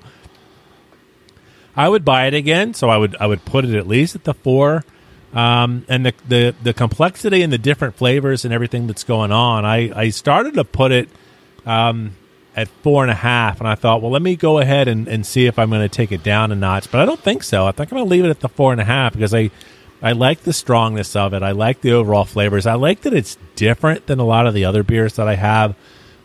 I 1.76 1.88
would 1.88 2.04
buy 2.04 2.26
it 2.26 2.34
again, 2.34 2.74
so 2.74 2.90
I 2.90 2.98
would 2.98 3.16
I 3.18 3.28
would 3.28 3.46
put 3.46 3.64
it 3.64 3.74
at 3.76 3.88
least 3.88 4.14
at 4.16 4.26
the 4.26 4.34
four. 4.34 4.84
Um, 5.34 5.86
and 5.88 6.06
the, 6.06 6.14
the 6.28 6.56
the 6.62 6.74
complexity 6.74 7.42
and 7.44 7.54
the 7.54 7.58
different 7.58 7.96
flavors 7.96 8.44
and 8.44 8.54
everything 8.54 8.88
that's 8.88 9.06
going 9.06 9.32
on, 9.32 9.64
I, 9.64 9.90
I 9.98 10.10
started 10.10 10.56
to 10.56 10.66
put 10.66 10.92
it 10.92 11.08
um, 11.66 12.18
at 12.56 12.68
four 12.68 13.04
and 13.04 13.12
a 13.12 13.16
half, 13.16 13.60
and 13.60 13.68
I 13.68 13.76
thought, 13.76 14.02
well, 14.02 14.12
let 14.12 14.22
me 14.22 14.36
go 14.36 14.60
ahead 14.60 14.88
and, 14.88 15.08
and 15.08 15.26
see 15.26 15.46
if 15.46 15.58
I'm 15.58 15.70
going 15.70 15.82
to 15.82 15.90
take 15.90 16.12
it 16.12 16.22
down 16.24 16.52
a 16.52 16.56
notch. 16.56 16.92
But 16.92 17.00
I 17.02 17.06
don't 17.06 17.20
think 17.20 17.44
so. 17.44 17.66
I 17.66 17.72
think 17.72 17.92
I'm 17.92 17.98
going 17.98 18.10
to 18.10 18.12
leave 18.12 18.26
it 18.26 18.30
at 18.30 18.42
the 18.42 18.50
four 18.50 18.72
and 18.74 18.82
a 18.82 18.86
half 18.86 19.14
because 19.14 19.34
I 19.34 19.52
I 20.02 20.12
like 20.14 20.42
the 20.42 20.52
strongness 20.54 21.16
of 21.16 21.34
it. 21.34 21.44
I 21.44 21.52
like 21.52 21.82
the 21.82 21.94
overall 21.94 22.26
flavors. 22.26 22.66
I 22.66 22.74
like 22.74 23.02
that 23.02 23.14
it's 23.14 23.38
different 23.56 24.08
than 24.08 24.20
a 24.20 24.26
lot 24.26 24.48
of 24.48 24.54
the 24.54 24.66
other 24.66 24.84
beers 24.84 25.16
that 25.16 25.28
I 25.28 25.36
have 25.36 25.76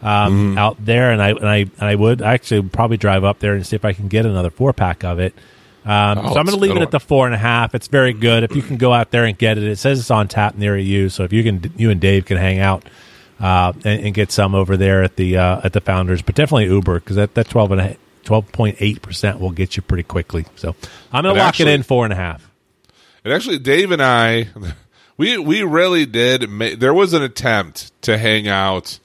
um, 0.03 0.57
out 0.59 0.83
there. 0.85 1.11
And 1.13 1.23
I 1.23 1.31
and 1.31 1.49
I 1.49 1.57
and 1.59 1.73
I 1.83 1.95
would 1.95 2.23
actually 2.23 2.63
probably 2.69 2.97
drive 2.97 3.23
up 3.25 3.39
there 3.39 3.55
and 3.55 3.67
see 3.67 3.77
if 3.77 3.85
I 3.85 3.93
can 3.93 4.09
get 4.09 4.27
another 4.27 4.51
four 4.51 4.73
pack 4.73 5.05
of 5.05 5.19
it. 5.21 5.35
Um, 5.85 6.19
Oh, 6.19 6.23
so 6.33 6.41
I'm 6.41 6.47
going 6.47 6.47
to 6.47 6.57
leave 6.57 6.75
it 6.77 6.83
at 6.83 6.91
the 6.91 6.99
four 6.99 7.27
and 7.27 7.35
a 7.35 7.39
half. 7.39 7.73
It's 7.75 7.87
very 7.87 8.13
good. 8.13 8.43
If 8.43 8.57
you 8.57 8.63
can 8.63 8.77
go 8.77 8.93
out 8.93 9.13
there 9.13 9.25
and 9.25 9.39
get 9.39 9.57
it, 9.59 9.63
it 9.65 9.77
says 9.77 10.01
it's 10.01 10.11
on 10.11 10.27
tap 10.27 10.57
near 10.57 10.77
you. 10.77 11.09
So 11.09 11.23
if 11.23 11.33
you 11.33 11.45
can, 11.45 11.73
you 11.77 11.91
and 11.91 12.01
Dave 12.01 12.25
can 12.25 12.39
hang 12.39 12.59
out 12.59 12.83
uh, 13.41 13.73
and, 13.85 14.07
and 14.07 14.15
get 14.15 14.33
some 14.33 14.55
over 14.55 14.77
there 14.77 15.03
at 15.03 15.17
the 15.17 15.37
uh, 15.37 15.61
at 15.65 15.73
the 15.73 15.81
Founders, 15.81 16.23
but 16.23 16.35
definitely 16.35 16.67
Uber 16.67 17.01
because 17.01 17.17
that 17.17 17.35
that 17.35 17.49
twelve 17.49 17.73
and 17.73 17.81
a 17.81 17.97
twelve 18.25 18.51
point 18.53 18.77
eight 18.81 19.03
percent 19.03 19.41
will 19.41 19.51
get 19.51 19.77
you 19.77 19.83
pretty 19.83 20.03
quickly. 20.03 20.45
So 20.57 20.75
I'm 21.13 21.25
It 21.27 21.29
to 21.31 21.35
lock 21.35 21.49
actually- 21.49 21.73
it 21.73 21.75
in 21.77 21.83
four 21.83 22.05
and 22.05 22.13
a 22.13 22.17
half. 22.17 22.49
And 23.25 23.33
actually, 23.35 23.59
Dave 23.59 23.91
and 23.91 24.01
I, 24.03 24.49
we 25.17 25.37
we 25.39 25.63
really 25.65 26.07
did. 26.07 26.49
Ma- 26.49 26.71
there 26.77 26.95
was 26.95 27.13
an 27.13 27.23
attempt 27.23 27.91
to 28.03 28.17
hang 28.17 28.47
out 28.49 28.99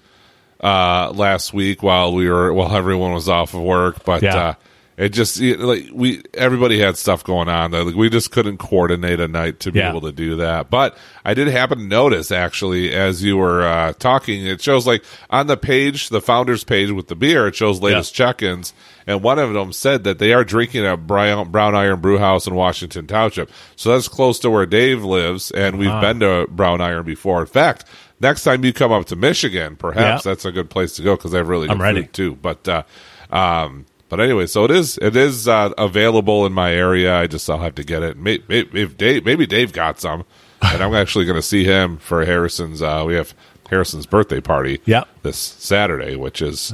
uh, 0.63 1.11
last 1.15 1.53
week 1.53 1.81
while 1.81 2.13
we 2.13 2.29
were 2.29 2.53
while 2.53 2.75
everyone 2.75 3.13
was 3.13 3.27
off 3.27 3.53
of 3.55 3.61
work, 3.61 4.05
but 4.05 4.21
Yeah. 4.21 4.55
It 5.01 5.10
just 5.10 5.39
it, 5.41 5.60
like 5.60 5.88
we 5.91 6.22
everybody 6.34 6.79
had 6.79 6.96
stuff 6.98 7.24
going 7.24 7.50
on. 7.50 7.72
Though. 7.72 7.84
Like, 7.84 7.96
we 7.96 8.10
just 8.10 8.31
couldn't 8.31 8.58
coordinate 8.58 9.20
a 9.20 9.27
night 9.27 9.60
to 9.62 9.72
be 9.72 9.79
Yeah. 9.79 9.89
able 9.89 10.01
to 10.01 10.12
do 10.12 10.36
that. 10.38 10.70
But 10.70 10.98
I 11.25 11.34
did 11.34 11.48
happen 11.48 11.79
to 11.79 11.84
notice 11.84 12.31
actually 12.31 12.93
as 12.93 13.24
you 13.24 13.38
were 13.38 13.63
uh, 13.63 13.93
talking, 13.93 14.46
it 14.46 14.62
shows 14.62 14.86
like 14.86 15.03
on 15.29 15.48
the 15.48 15.58
page, 15.58 16.10
the 16.10 16.22
founders 16.22 16.63
page 16.63 16.91
with 16.91 17.08
the 17.08 17.15
beer, 17.15 17.48
it 17.48 17.55
shows 17.55 17.81
latest 17.81 18.13
check-ins, 18.13 18.74
and 19.08 19.24
one 19.24 19.39
of 19.39 19.53
them 19.53 19.74
said 19.74 20.03
that 20.03 20.20
they 20.20 20.34
are 20.34 20.43
drinking 20.43 20.86
at 20.86 21.08
Brown, 21.08 21.50
Brown 21.51 21.74
Iron 21.75 22.00
Brew 22.00 22.17
House 22.20 22.46
in 22.48 22.53
Washington 22.55 23.08
Township. 23.08 23.50
So 23.75 23.91
that's 23.91 24.08
close 24.08 24.39
to 24.39 24.50
where 24.50 24.65
Dave 24.65 25.03
lives, 25.03 25.51
and 25.51 25.77
we've 25.79 25.89
Uh-huh. 25.89 26.01
been 26.01 26.20
to 26.22 26.48
Brown 26.50 26.79
Iron 26.81 27.03
before. 27.05 27.41
In 27.41 27.48
fact, 27.48 27.86
next 28.20 28.43
time 28.43 28.63
you 28.63 28.72
come 28.74 28.91
up 28.91 29.05
to 29.08 29.15
Michigan, 29.15 29.75
perhaps 29.77 30.25
Yeah. 30.25 30.31
that's 30.31 30.46
a 30.46 30.51
good 30.51 30.70
place 30.70 30.93
to 30.98 31.01
go 31.01 31.15
because 31.15 31.31
they 31.31 31.39
have 31.39 31.48
really 31.50 31.67
good 31.67 31.74
I'm 31.74 31.81
ready. 31.81 32.01
food 32.03 32.13
too. 32.13 32.38
But 32.41 32.67
uh, 32.67 32.84
um, 33.31 33.86
but 34.12 34.20
anyway, 34.20 34.46
so 34.46 34.65
it 34.65 34.72
is 34.72 35.00
it 35.01 35.15
is 35.15 35.48
uh, 35.48 35.72
available 35.77 36.46
in 36.46 36.53
my 36.53 36.74
area. 36.74 37.18
I 37.18 37.27
just 37.27 37.50
I'll 37.50 37.60
have 37.60 37.75
to 37.75 37.84
get 37.84 38.03
it. 38.03 38.18
Maybe, 38.18 38.44
if 38.50 38.98
Dave 38.98 39.25
maybe 39.25 39.48
Dave 39.48 39.72
got 39.74 40.00
some, 40.00 40.25
and 40.62 40.84
I'm 40.84 40.94
actually 40.94 41.25
going 41.25 41.38
to 41.38 41.41
see 41.41 41.63
him 41.63 41.98
for 41.98 42.25
Harrison's. 42.25 42.82
Uh, 42.82 43.06
we 43.08 43.15
have 43.15 43.34
Harrison's 43.70 44.06
birthday 44.06 44.41
party. 44.41 44.82
Yep. 44.86 45.08
this 45.24 45.38
Saturday, 45.38 46.15
which 46.15 46.41
is 46.41 46.74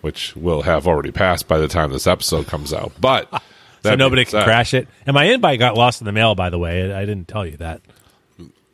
which 0.00 0.34
will 0.34 0.62
have 0.62 0.88
already 0.88 1.12
passed 1.12 1.46
by 1.46 1.58
the 1.58 1.68
time 1.68 1.92
this 1.92 2.06
episode 2.06 2.46
comes 2.46 2.72
out. 2.72 2.92
But 2.98 3.30
So 3.82 3.94
nobody 3.94 4.24
can 4.24 4.42
crash 4.42 4.74
it. 4.74 4.88
And 5.06 5.14
my 5.14 5.24
invite 5.24 5.58
got 5.58 5.76
lost 5.76 6.00
in 6.00 6.06
the 6.06 6.12
mail, 6.12 6.34
by 6.34 6.50
the 6.50 6.58
way. 6.58 6.92
I 6.92 7.02
I 7.02 7.04
didn't 7.04 7.28
tell 7.28 7.46
you 7.46 7.58
that. 7.58 7.82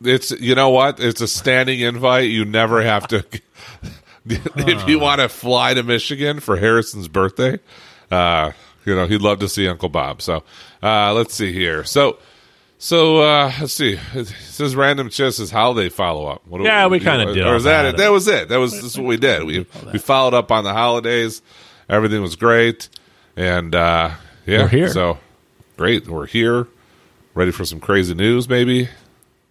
It's 0.03 0.31
you 0.31 0.55
know 0.55 0.71
what? 0.71 1.01
It's 1.01 1.21
a 1.21 1.29
standing 1.29 1.81
invite. 1.81 2.31
You 2.31 2.45
never 2.45 2.83
have 2.83 3.09
to. 3.09 3.25
if 4.27 4.89
you 4.89 4.99
want 4.99 5.21
to 5.21 5.29
fly 5.29 5.75
to 5.75 5.83
Michigan 5.83 6.41
for 6.41 6.57
Harrison's 6.57 7.09
birthday, 7.09 7.59
uh, 8.15 8.53
you 8.85 8.95
know 8.95 9.07
he'd 9.07 9.23
love 9.23 9.39
to 9.41 9.49
see 9.49 9.67
Uncle 9.69 9.89
Bob. 9.89 10.23
So 10.23 10.43
uh, 10.83 11.13
let's 11.15 11.35
see 11.35 11.53
here. 11.53 11.85
So 11.85 12.19
so 12.79 13.19
uh, 13.19 13.53
let's 13.61 13.73
see. 13.73 13.99
It 14.15 14.27
says 14.27 14.77
random 14.77 15.09
chess 15.09 15.39
is 15.39 15.51
holiday 15.51 15.89
follow 15.89 16.27
up. 16.27 16.43
Yeah, 16.51 16.87
we 16.87 16.99
you 16.99 17.05
kinda 17.05 17.27
know, 17.27 17.35
did 17.35 17.45
Or 17.47 17.51
all 17.51 17.57
is 17.57 17.65
that 17.65 17.83
that. 17.83 17.95
it? 17.95 17.97
That 17.99 18.13
was 18.13 18.29
it. 18.29 18.49
That 18.49 18.59
was 18.59 18.73
this 18.73 18.85
is 18.85 18.99
what 18.99 19.07
we 19.07 19.17
did. 19.17 19.45
We 19.45 19.67
we 19.93 19.99
followed 19.99 20.35
up 20.35 20.53
on 20.53 20.65
the 20.65 20.73
holidays. 20.73 21.41
Everything 21.89 22.23
was 22.23 22.37
great, 22.37 22.89
and 23.37 23.75
uh, 23.75 24.11
yeah, 24.47 24.63
We're 24.63 24.69
here. 24.69 24.89
So 24.89 25.19
great. 25.77 26.07
We're 26.09 26.27
here. 26.27 26.67
Ready 27.35 27.51
for 27.51 27.65
some 27.65 27.81
crazy 27.81 28.15
news, 28.15 28.49
maybe. 28.49 28.89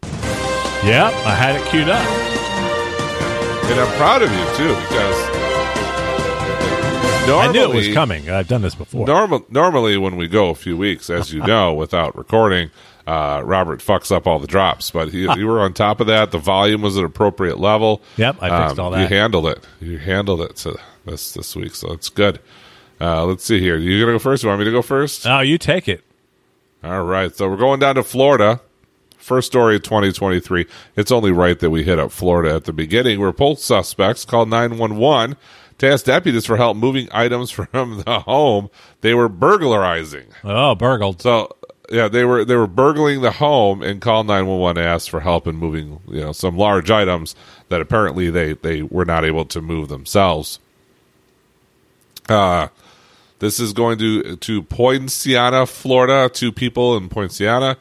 Yep, 0.04 1.14
I 1.14 1.36
had 1.36 1.56
it 1.56 1.66
queued 1.70 1.90
up. 1.90 2.06
And 3.72 3.80
I'm 3.80 3.98
proud 3.98 4.22
of 4.22 4.30
you 4.32 4.46
too 4.58 4.76
because 4.88 5.33
I 7.26 7.52
knew 7.52 7.64
it 7.64 7.76
was 7.76 7.94
coming. 7.94 8.30
I've 8.30 8.48
done 8.48 8.62
this 8.62 8.76
before. 8.76 9.08
Normal, 9.08 9.46
normally, 9.50 9.98
when 9.98 10.16
we 10.18 10.28
go 10.28 10.50
a 10.50 10.56
few 10.56 10.76
weeks, 10.76 11.10
as 11.10 11.34
you 11.34 11.42
know, 11.46 11.74
without 11.74 12.18
recording, 12.18 12.70
uh, 13.08 13.42
Robert 13.44 13.80
fucks 13.80 14.12
up 14.12 14.28
all 14.28 14.40
the 14.40 14.48
drops. 14.48 14.92
But 14.92 15.10
he, 15.12 15.22
you 15.22 15.48
were 15.48 15.62
on 15.62 15.74
top 15.74 16.00
of 16.00 16.08
that. 16.08 16.32
The 16.32 16.38
volume 16.38 16.82
was 16.82 16.98
at 16.98 17.04
appropriate 17.04 17.60
level. 17.60 18.02
Yep, 18.18 18.38
I 18.42 18.66
fixed 18.66 18.80
all 18.80 18.92
that. 18.92 19.02
You 19.02 19.16
handled 19.16 19.48
it. 19.48 19.66
You 19.80 19.98
handled 19.98 20.42
it 20.42 20.58
so 20.58 20.78
this 21.06 21.34
this 21.34 21.56
week, 21.56 21.76
so 21.76 21.92
it's 21.94 22.10
good. 22.10 22.40
Uh, 23.00 23.26
let's 23.26 23.44
see 23.44 23.60
here. 23.60 23.78
You 23.78 24.00
gonna 24.00 24.14
go 24.14 24.20
first? 24.20 24.44
You 24.44 24.50
want 24.50 24.60
me 24.60 24.66
to 24.66 24.72
go 24.72 24.82
first? 24.82 25.26
No, 25.26 25.40
you 25.40 25.58
take 25.58 25.88
it. 25.88 26.04
All 26.84 27.04
right. 27.04 27.34
So 27.36 27.50
we're 27.50 27.58
going 27.58 27.80
down 27.80 27.96
to 27.96 28.04
Florida. 28.04 28.62
First 29.18 29.48
story 29.48 29.78
of 29.78 29.84
2023. 29.84 30.66
It's 30.98 31.10
only 31.12 31.32
right 31.32 31.58
that 31.60 31.70
we 31.70 31.84
hit 31.84 31.98
up 31.98 32.12
Florida 32.12 32.56
at 32.56 32.66
the 32.66 32.74
beginning, 32.74 33.22
We're 33.22 33.32
both 33.32 33.60
suspects 33.60 34.26
called 34.26 34.50
911 34.50 35.38
to 35.78 35.90
ask 35.90 36.06
deputies 36.06 36.46
for 36.46 36.58
help 36.58 36.78
moving 36.78 37.08
items 37.12 37.52
from 37.52 38.04
the 38.06 38.20
home 38.22 38.70
they 39.02 39.14
were 39.14 39.30
burglarizing. 39.30 40.26
Oh, 40.44 40.76
burgled. 40.76 41.22
So 41.22 41.56
yeah, 41.90 42.08
they 42.08 42.26
were 42.26 42.46
they 42.46 42.56
were 42.56 42.68
burgling 42.68 43.22
the 43.22 43.32
home 43.32 43.82
and 43.82 44.02
called 44.02 44.28
911 44.28 44.82
to 44.82 44.88
ask 44.88 45.10
for 45.10 45.20
help 45.20 45.48
in 45.48 45.56
moving 45.56 46.00
you 46.08 46.22
know 46.22 46.32
some 46.32 46.58
large 46.58 46.90
items 46.90 47.36
that 47.70 47.82
apparently 47.82 48.30
they 48.30 48.54
they 48.54 48.82
were 48.82 49.06
not 49.06 49.26
able 49.26 49.46
to 49.46 49.62
move 49.62 49.90
themselves. 49.90 50.60
Uh 52.30 52.70
this 53.40 53.60
is 53.60 53.74
going 53.74 53.98
to 54.00 54.38
to 54.38 54.64
Poinciana, 54.64 55.66
Florida. 55.66 56.30
Two 56.34 56.52
people 56.52 56.96
in 56.96 57.10
Poinciana 57.10 57.78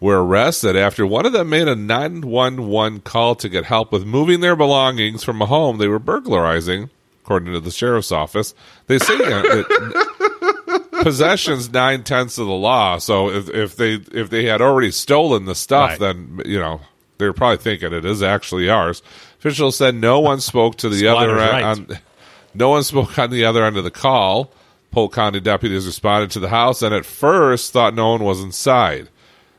were 0.00 0.24
arrested 0.24 0.76
after 0.76 1.06
one 1.06 1.26
of 1.26 1.32
them 1.32 1.48
made 1.48 1.66
a 1.66 1.74
911 1.74 3.00
call 3.00 3.34
to 3.34 3.48
get 3.48 3.64
help 3.64 3.90
with 3.90 4.04
moving 4.04 4.40
their 4.40 4.54
belongings 4.54 5.24
from 5.24 5.42
a 5.42 5.46
home 5.46 5.78
they 5.78 5.88
were 5.88 5.98
burglarizing, 5.98 6.90
according 7.28 7.52
to 7.52 7.60
the 7.60 7.70
sheriff's 7.70 8.10
office. 8.10 8.54
They 8.86 8.98
say 8.98 9.14
that 9.18 10.88
possession's 11.02 11.70
nine 11.70 12.02
tenths 12.02 12.38
of 12.38 12.46
the 12.46 12.54
law. 12.54 12.96
So 12.96 13.28
if, 13.28 13.50
if 13.50 13.76
they 13.76 13.94
if 14.12 14.30
they 14.30 14.46
had 14.46 14.62
already 14.62 14.90
stolen 14.90 15.44
the 15.44 15.54
stuff, 15.54 15.90
Right. 15.90 16.00
then 16.00 16.40
you 16.46 16.58
know 16.58 16.80
they 17.18 17.26
were 17.26 17.34
probably 17.34 17.58
thinking 17.58 17.92
it 17.92 18.06
is 18.06 18.22
actually 18.22 18.70
ours. 18.70 19.02
Officials 19.40 19.76
said 19.76 19.94
no 19.94 20.20
one 20.20 20.40
spoke 20.40 20.76
to 20.76 20.88
the 20.88 21.06
other 21.06 21.28
Squatter's 21.38 21.52
rights. 21.52 21.78
On, 21.80 21.98
no 22.54 22.70
one 22.70 22.82
spoke 22.82 23.18
on 23.18 23.28
the 23.30 23.44
other 23.44 23.62
end 23.62 23.76
of 23.76 23.84
the 23.84 23.90
call. 23.90 24.50
Polk 24.90 25.12
County 25.12 25.38
deputies 25.38 25.84
responded 25.84 26.30
to 26.30 26.40
the 26.40 26.48
house 26.48 26.80
and 26.80 26.94
at 26.94 27.04
first 27.04 27.74
thought 27.74 27.92
no 27.94 28.08
one 28.12 28.24
was 28.24 28.40
inside. 28.40 29.10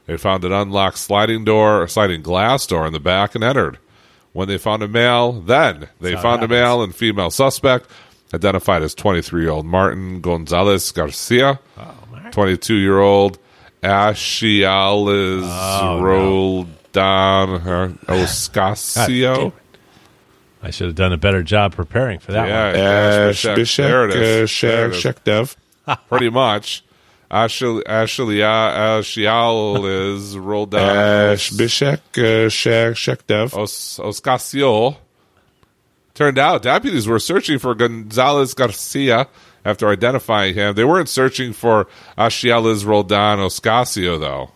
They 0.07 0.17
found 0.17 0.43
an 0.43 0.51
unlocked 0.51 0.97
sliding 0.97 1.45
door, 1.45 1.83
or 1.83 1.87
sliding 1.87 2.23
glass 2.23 2.65
door 2.65 2.87
in 2.87 2.93
the 2.93 2.99
back 2.99 3.35
and 3.35 3.43
entered. 3.43 3.77
When 4.33 4.47
they 4.47 4.57
found 4.57 4.83
a 4.83 4.87
male, 4.87 5.33
then 5.33 5.89
they 5.99 6.13
how 6.13 6.19
it 6.19 6.21
found 6.21 6.43
a 6.43 6.47
male 6.47 6.83
and 6.83 6.95
female 6.95 7.31
suspect, 7.31 7.89
identified 8.33 8.83
as 8.83 8.93
23 8.95 9.41
year 9.41 9.51
old 9.51 9.65
Martin 9.65 10.21
Gonzalez 10.21 10.91
Garcia, 10.91 11.59
Oh, 11.77 11.95
22 12.31 12.75
year 12.75 12.99
old 12.99 13.39
Ashiales 13.81 15.43
Oh, 15.45 16.01
Roldan 16.01 16.97
uh, 16.97 17.93
Oscasio. 18.07 19.51
I 20.61 20.71
should 20.71 20.87
have 20.87 20.95
done 20.95 21.13
a 21.13 21.17
better 21.17 21.41
job 21.41 21.73
preparing 21.73 22.19
for 22.19 22.33
that 22.33 22.47
Yeah, 22.47 22.71
one. 22.71 22.75
Ash 23.29 23.45
Ash 23.45 23.57
Bishek. 23.57 23.77
There 23.77 24.09
it 24.09 24.15
is. 24.15 24.49
Bishek, 24.51 24.61
There 24.61 24.83
uh, 24.83 24.87
it 24.87 24.93
is. 24.93 24.99
Shek 24.99 25.23
Dev. 25.23 25.55
Pretty 26.09 26.29
much. 26.29 26.83
Ashley 27.31 27.83
Ashial 27.83 28.35
is 30.15 30.37
rolled 30.37 30.71
down. 30.71 30.89
Ash 30.89 31.51
Bishek, 31.51 31.99
uh, 32.17 32.49
Shek, 32.49 32.97
Shek 32.97 33.27
Dev. 33.27 33.51
Oscasio. 33.53 34.97
Turned 36.15 36.37
out 36.37 36.63
deputies 36.63 37.07
were 37.07 37.19
searching 37.19 37.59
for 37.59 37.75
Gonzalez 37.75 38.53
Garcia 38.53 39.27
after 39.63 39.87
identifying 39.87 40.55
him. 40.55 40.75
They 40.75 40.83
weren't 40.83 41.07
searching 41.07 41.53
for 41.53 41.87
Ashiales 42.17 42.85
Roldan 42.85 43.37
Oscasio, 43.39 44.19
though. 44.19 44.51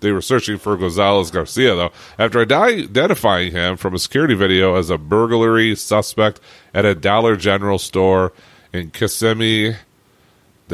They 0.00 0.12
were 0.12 0.20
searching 0.20 0.58
for 0.58 0.76
Gonzalez 0.76 1.30
Garcia, 1.30 1.74
though, 1.74 1.92
after 2.18 2.40
identifying 2.40 3.52
him 3.52 3.78
from 3.78 3.94
a 3.94 3.98
security 3.98 4.34
video 4.34 4.74
as 4.74 4.90
a 4.90 4.98
burglary 4.98 5.74
suspect 5.76 6.40
at 6.74 6.84
a 6.84 6.94
Dollar 6.94 7.36
General 7.36 7.78
store 7.78 8.34
in 8.70 8.90
Kissimmee. 8.90 9.76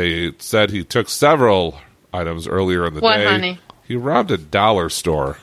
They 0.00 0.32
said 0.38 0.70
he 0.70 0.82
took 0.82 1.10
several 1.10 1.78
items 2.10 2.48
earlier 2.48 2.86
in 2.86 2.94
the 2.94 3.00
What, 3.00 3.18
day. 3.18 3.24
honey? 3.26 3.58
He 3.86 3.96
robbed 3.96 4.30
a 4.30 4.38
dollar 4.38 4.88
store. 4.88 5.36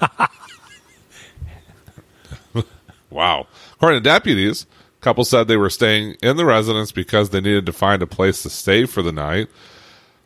wow. 3.12 3.46
According 3.74 4.00
to 4.00 4.04
deputies, 4.04 4.66
couple 5.00 5.24
said 5.26 5.48
they 5.48 5.58
were 5.58 5.70
staying 5.70 6.16
in 6.24 6.38
the 6.38 6.46
residence 6.46 6.92
because 6.92 7.30
they 7.30 7.40
needed 7.40 7.68
to 7.68 7.72
find 7.72 8.02
a 8.02 8.08
place 8.08 8.42
to 8.42 8.50
stay 8.50 8.86
for 8.88 9.04
the 9.04 9.12
night. 9.12 9.48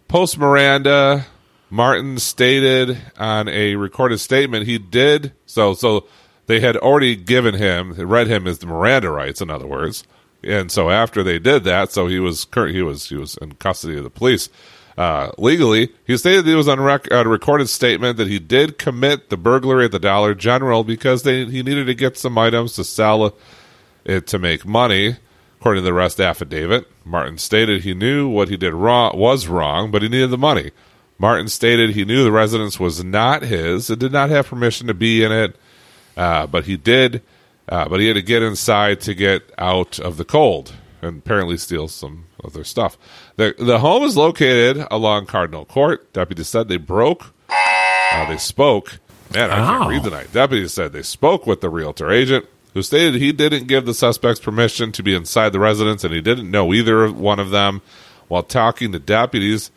Post 0.08 0.38
Miranda, 0.38 1.26
Martin 1.70 2.17
stated 2.17 3.00
on 3.17 3.50
a 3.50 3.76
recorded 3.76 4.20
statement 4.20 4.65
he 4.65 4.78
did 4.78 5.34
so. 5.46 5.74
So 5.74 6.06
they 6.46 6.62
had 6.62 6.78
already 6.78 7.17
given 7.17 7.56
him, 7.56 7.91
read 7.96 8.28
him 8.28 8.46
his 8.46 8.63
Miranda 8.65 9.10
rights, 9.10 9.41
in 9.41 9.50
other 9.50 9.67
words, 9.67 10.06
and 10.43 10.71
so 10.71 10.89
after 10.89 11.23
they 11.23 11.39
did 11.39 11.63
that, 11.65 11.91
so 11.91 12.08
he 12.08 12.19
was 12.19 12.45
cur- 12.45 12.67
he 12.67 12.82
was 12.82 13.10
he 13.10 13.15
was 13.15 13.38
in 13.38 13.54
custody 13.54 13.97
of 13.97 14.04
the 14.04 14.10
police. 14.10 14.49
Uh, 14.97 15.32
legally, 15.38 15.89
he 16.06 16.17
stated 16.17 16.47
it 16.47 16.56
was 16.56 16.67
on 16.67 16.80
rec- 16.80 17.10
a 17.12 17.27
recorded 17.27 17.69
statement 17.69 18.17
that 18.17 18.27
he 18.27 18.39
did 18.39 18.77
commit 18.77 19.30
the 19.30 19.38
burglary 19.38 19.86
at 19.86 19.91
the 19.91 19.99
Dollar 19.99 20.36
General 20.36 20.84
because 20.84 21.23
they 21.23 21.45
he 21.45 21.63
needed 21.63 21.86
to 21.86 21.95
get 21.95 22.17
some 22.17 22.38
items 22.38 22.73
to 22.73 22.84
sell 22.84 23.36
it 24.06 24.27
to 24.27 24.39
make 24.39 24.65
money. 24.65 25.17
According 25.60 25.84
to 25.84 25.86
the 25.86 25.93
arrest 25.95 26.19
affidavit, 26.19 26.88
Martin 27.06 27.38
stated 27.38 27.84
he 27.84 27.93
knew 27.93 28.27
what 28.27 28.49
he 28.49 28.58
did 28.58 28.73
wrong 28.73 29.15
was 29.15 29.47
wrong, 29.47 29.91
but 29.91 30.01
he 30.01 30.10
needed 30.10 30.32
the 30.32 30.38
money. 30.38 30.71
Martin 31.19 31.47
stated 31.47 31.91
he 31.91 32.04
knew 32.04 32.23
the 32.23 32.32
residence 32.32 32.80
was 32.80 33.04
not 33.04 33.43
his 33.43 33.91
and 33.91 33.99
did 33.99 34.12
not 34.12 34.32
have 34.32 34.47
permission 34.47 34.88
to 34.88 34.93
be 34.95 35.23
in 35.23 35.32
it, 35.32 35.56
uh, 36.17 36.47
but 36.47 36.65
he 36.65 36.77
did. 36.77 37.21
Uh, 37.71 37.88
but 37.88 38.01
he 38.01 38.07
had 38.07 38.15
to 38.15 38.21
get 38.21 38.43
inside 38.43 38.99
to 38.99 39.13
get 39.15 39.49
out 39.57 39.97
of 39.97 40.17
the 40.17 40.25
cold 40.25 40.73
and 41.01 41.19
apparently 41.19 41.55
steal 41.55 41.88
some 41.88 42.25
of 42.43 42.51
their 42.51 42.65
stuff. 42.65 42.97
The 43.38 43.55
the 43.57 43.79
home 43.79 44.03
is 44.03 44.17
located 44.17 44.86
along 44.91 45.27
Cardinal 45.27 45.63
Court. 45.65 46.12
Deputies 46.12 46.49
said 46.49 46.67
they 46.67 46.77
broke. 46.77 47.34
Uh, 47.49 48.27
they 48.27 48.38
spoke. 48.38 48.99
Man, 49.34 49.49
I 49.49 49.55
can't 49.55 49.89
read 49.89 50.03
tonight. 50.03 50.34
Deputies 50.34 50.73
said 50.73 50.91
they 50.91 51.01
spoke 51.01 51.47
with 51.47 51.62
the 51.62 51.69
realtor 51.69 52.12
agent, 52.12 52.45
who 52.73 52.81
stated 52.81 53.15
he 53.15 53.31
didn't 53.31 53.67
give 53.67 53.86
the 53.86 53.93
suspects 53.93 54.41
permission 54.41 54.91
to 54.91 55.01
be 55.01 55.15
inside 55.15 55.53
the 55.53 55.60
residence, 55.60 56.03
and 56.03 56.13
he 56.13 56.19
didn't 56.19 56.51
know 56.51 56.73
either 56.73 57.10
one 57.10 57.39
of 57.39 57.51
them. 57.51 57.81
While 58.27 58.43
talking 58.43 58.91
to 58.91 58.99
deputies, 58.99 59.71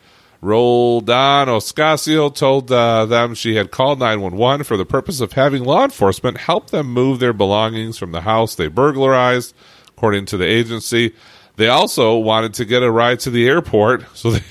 Roldan 0.45 1.47
Oscasio 1.47 2.33
told 2.33 2.71
uh, 2.71 3.07
them 3.07 3.33
she 3.33 3.55
had 3.55 3.71
called 3.71 3.97
911 3.97 4.63
for 4.63 4.77
the 4.77 4.85
purpose 4.85 5.19
of 5.19 5.33
having 5.33 5.63
law 5.63 5.83
enforcement 5.83 6.37
help 6.37 6.69
them 6.69 6.85
move 6.85 7.19
their 7.19 7.33
belongings 7.33 7.97
from 7.97 8.11
the 8.11 8.21
house 8.21 8.53
they 8.53 8.67
burglarized, 8.67 9.55
according 9.87 10.27
to 10.27 10.37
the 10.37 10.45
agency. 10.45 11.15
They 11.55 11.67
also 11.67 12.15
wanted 12.17 12.53
to 12.55 12.65
get 12.65 12.83
a 12.83 12.91
ride 12.91 13.21
to 13.21 13.31
the 13.31 13.47
airport 13.47 14.05
so 14.15 14.29
they, 14.33 14.43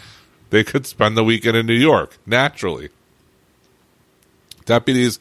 they 0.50 0.64
could 0.64 0.84
spend 0.84 1.16
the 1.16 1.22
weekend 1.22 1.56
in 1.56 1.66
New 1.66 1.74
York, 1.74 2.18
naturally. 2.26 2.88
Deputies 4.64 5.20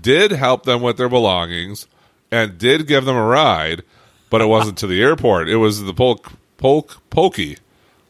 did 0.00 0.30
help 0.30 0.62
them 0.64 0.80
with 0.80 0.96
their 0.96 1.10
belongings 1.10 1.86
and 2.30 2.56
did 2.56 2.86
give 2.86 3.04
them 3.04 3.16
a 3.16 3.26
ride, 3.26 3.82
but 4.30 4.40
it 4.40 4.46
wasn't 4.46 4.78
to 4.78 4.86
the 4.86 5.02
airport. 5.02 5.50
It 5.50 5.56
was 5.56 5.82
the 5.82 5.92
Polk 5.92 6.32
Polk 6.56 7.02
Pokey, 7.10 7.58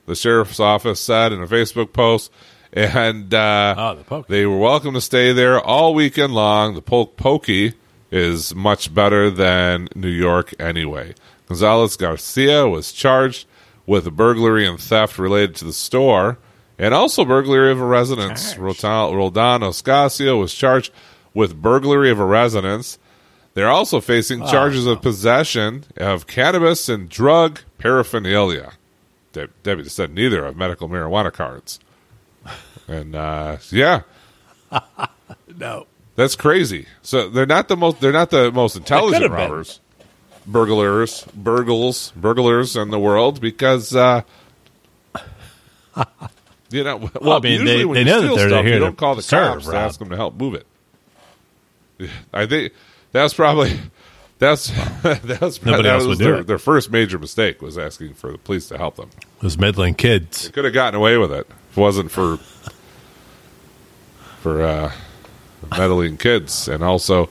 the 0.06 0.14
sheriff's 0.14 0.60
office 0.60 1.00
said 1.00 1.32
in 1.32 1.42
a 1.42 1.46
Facebook 1.46 1.92
post. 1.92 2.30
And 2.72 3.32
uh, 3.32 3.74
Oh, 3.78 3.94
the 3.94 4.02
Pokey. 4.04 4.26
they 4.32 4.46
were 4.46 4.58
welcome 4.58 4.94
to 4.94 5.00
stay 5.00 5.32
there 5.32 5.60
all 5.60 5.94
weekend 5.94 6.34
long. 6.34 6.74
The 6.74 6.82
Polk 6.82 7.16
Pokey 7.16 7.74
is 8.10 8.52
much 8.54 8.92
better 8.92 9.30
than 9.30 9.88
New 9.94 10.08
York 10.08 10.52
anyway. 10.58 11.14
Gonzalez 11.46 11.96
Garcia 11.96 12.66
was 12.66 12.90
charged 12.92 13.46
with 13.86 14.10
burglary 14.16 14.66
and 14.66 14.80
theft 14.80 15.18
related 15.18 15.54
to 15.56 15.64
the 15.64 15.72
store 15.72 16.38
and 16.78 16.92
also 16.94 17.24
burglary 17.24 17.70
of 17.70 17.80
a 17.80 17.84
residence. 17.86 18.56
Rotan- 18.58 19.14
Roldan 19.14 19.60
Oscasio 19.60 20.38
was 20.40 20.52
charged 20.52 20.90
with 21.32 21.60
burglary 21.62 22.10
of 22.10 22.18
a 22.18 22.24
residence. 22.24 22.98
They're 23.54 23.68
also 23.70 24.00
facing 24.00 24.44
charges 24.46 24.84
of 24.86 25.00
possession 25.00 25.84
of 25.96 26.26
cannabis 26.26 26.88
and 26.88 27.08
drug 27.08 27.60
paraphernalia. 27.78 28.72
De- 29.34 29.48
Debbie 29.62 29.88
said 29.90 30.14
neither 30.14 30.44
of 30.46 30.56
medical 30.56 30.88
marijuana 30.88 31.30
cards. 31.32 31.78
And 32.88 33.14
uh, 33.14 33.58
yeah, 33.70 34.02
No. 35.56 35.86
that's 36.16 36.36
crazy. 36.36 36.86
So 37.02 37.28
they're 37.28 37.44
not 37.46 37.68
the 37.68 37.76
most 37.76 38.00
they're 38.00 38.12
not 38.12 38.30
the 38.30 38.50
most 38.50 38.76
intelligent 38.76 39.22
could've 39.22 39.36
been. 39.36 39.50
robbers, 39.50 39.80
burglars, 40.46 41.24
burgles, 41.36 42.12
burglars 42.16 42.76
in 42.76 42.90
the 42.90 42.98
world 42.98 43.40
because 43.40 43.94
uh, 43.94 44.22
you 46.70 46.84
know. 46.84 47.10
Well, 47.20 47.38
I 47.38 47.40
mean, 47.40 47.52
usually 47.60 47.76
they- 47.78 47.84
when 47.84 47.94
they 47.94 48.00
you 48.00 48.04
know 48.06 48.20
that 48.20 48.26
steal 48.26 48.36
they're 48.36 48.48
stuff, 48.48 48.64
here 48.64 48.74
you 48.74 48.80
don't 48.80 48.96
call 48.98 49.14
the 49.14 49.22
serve, 49.22 49.54
cops 49.54 49.66
to 49.66 49.76
ask 49.76 49.98
them 49.98 50.10
to 50.10 50.16
help 50.16 50.34
move 50.36 50.54
it. 50.54 50.66
I 52.32 52.46
think 52.46 52.72
that's 53.12 53.34
probably 53.34 53.78
that's 54.44 54.70
that 55.02 55.40
was, 55.40 55.64
Nobody 55.64 55.84
that 55.84 55.94
else 55.94 56.06
was 56.06 56.18
would 56.18 56.18
do 56.18 56.24
their, 56.24 56.40
it. 56.40 56.46
their 56.46 56.58
first 56.58 56.90
major 56.90 57.18
mistake 57.18 57.62
was 57.62 57.78
asking 57.78 58.14
for 58.14 58.32
the 58.32 58.38
police 58.38 58.68
to 58.68 58.78
help 58.78 58.96
them. 58.96 59.10
Those 59.40 59.58
meddling 59.58 59.94
kids. 59.94 60.44
They 60.44 60.52
could 60.52 60.64
have 60.64 60.74
gotten 60.74 60.98
away 60.98 61.16
with 61.16 61.32
it 61.32 61.46
if 61.70 61.78
it 61.78 61.80
wasn't 61.80 62.10
for 62.10 62.36
for 64.40 64.62
uh, 64.62 64.92
meddling 65.76 66.16
kids 66.16 66.68
and 66.68 66.84
also 66.84 67.28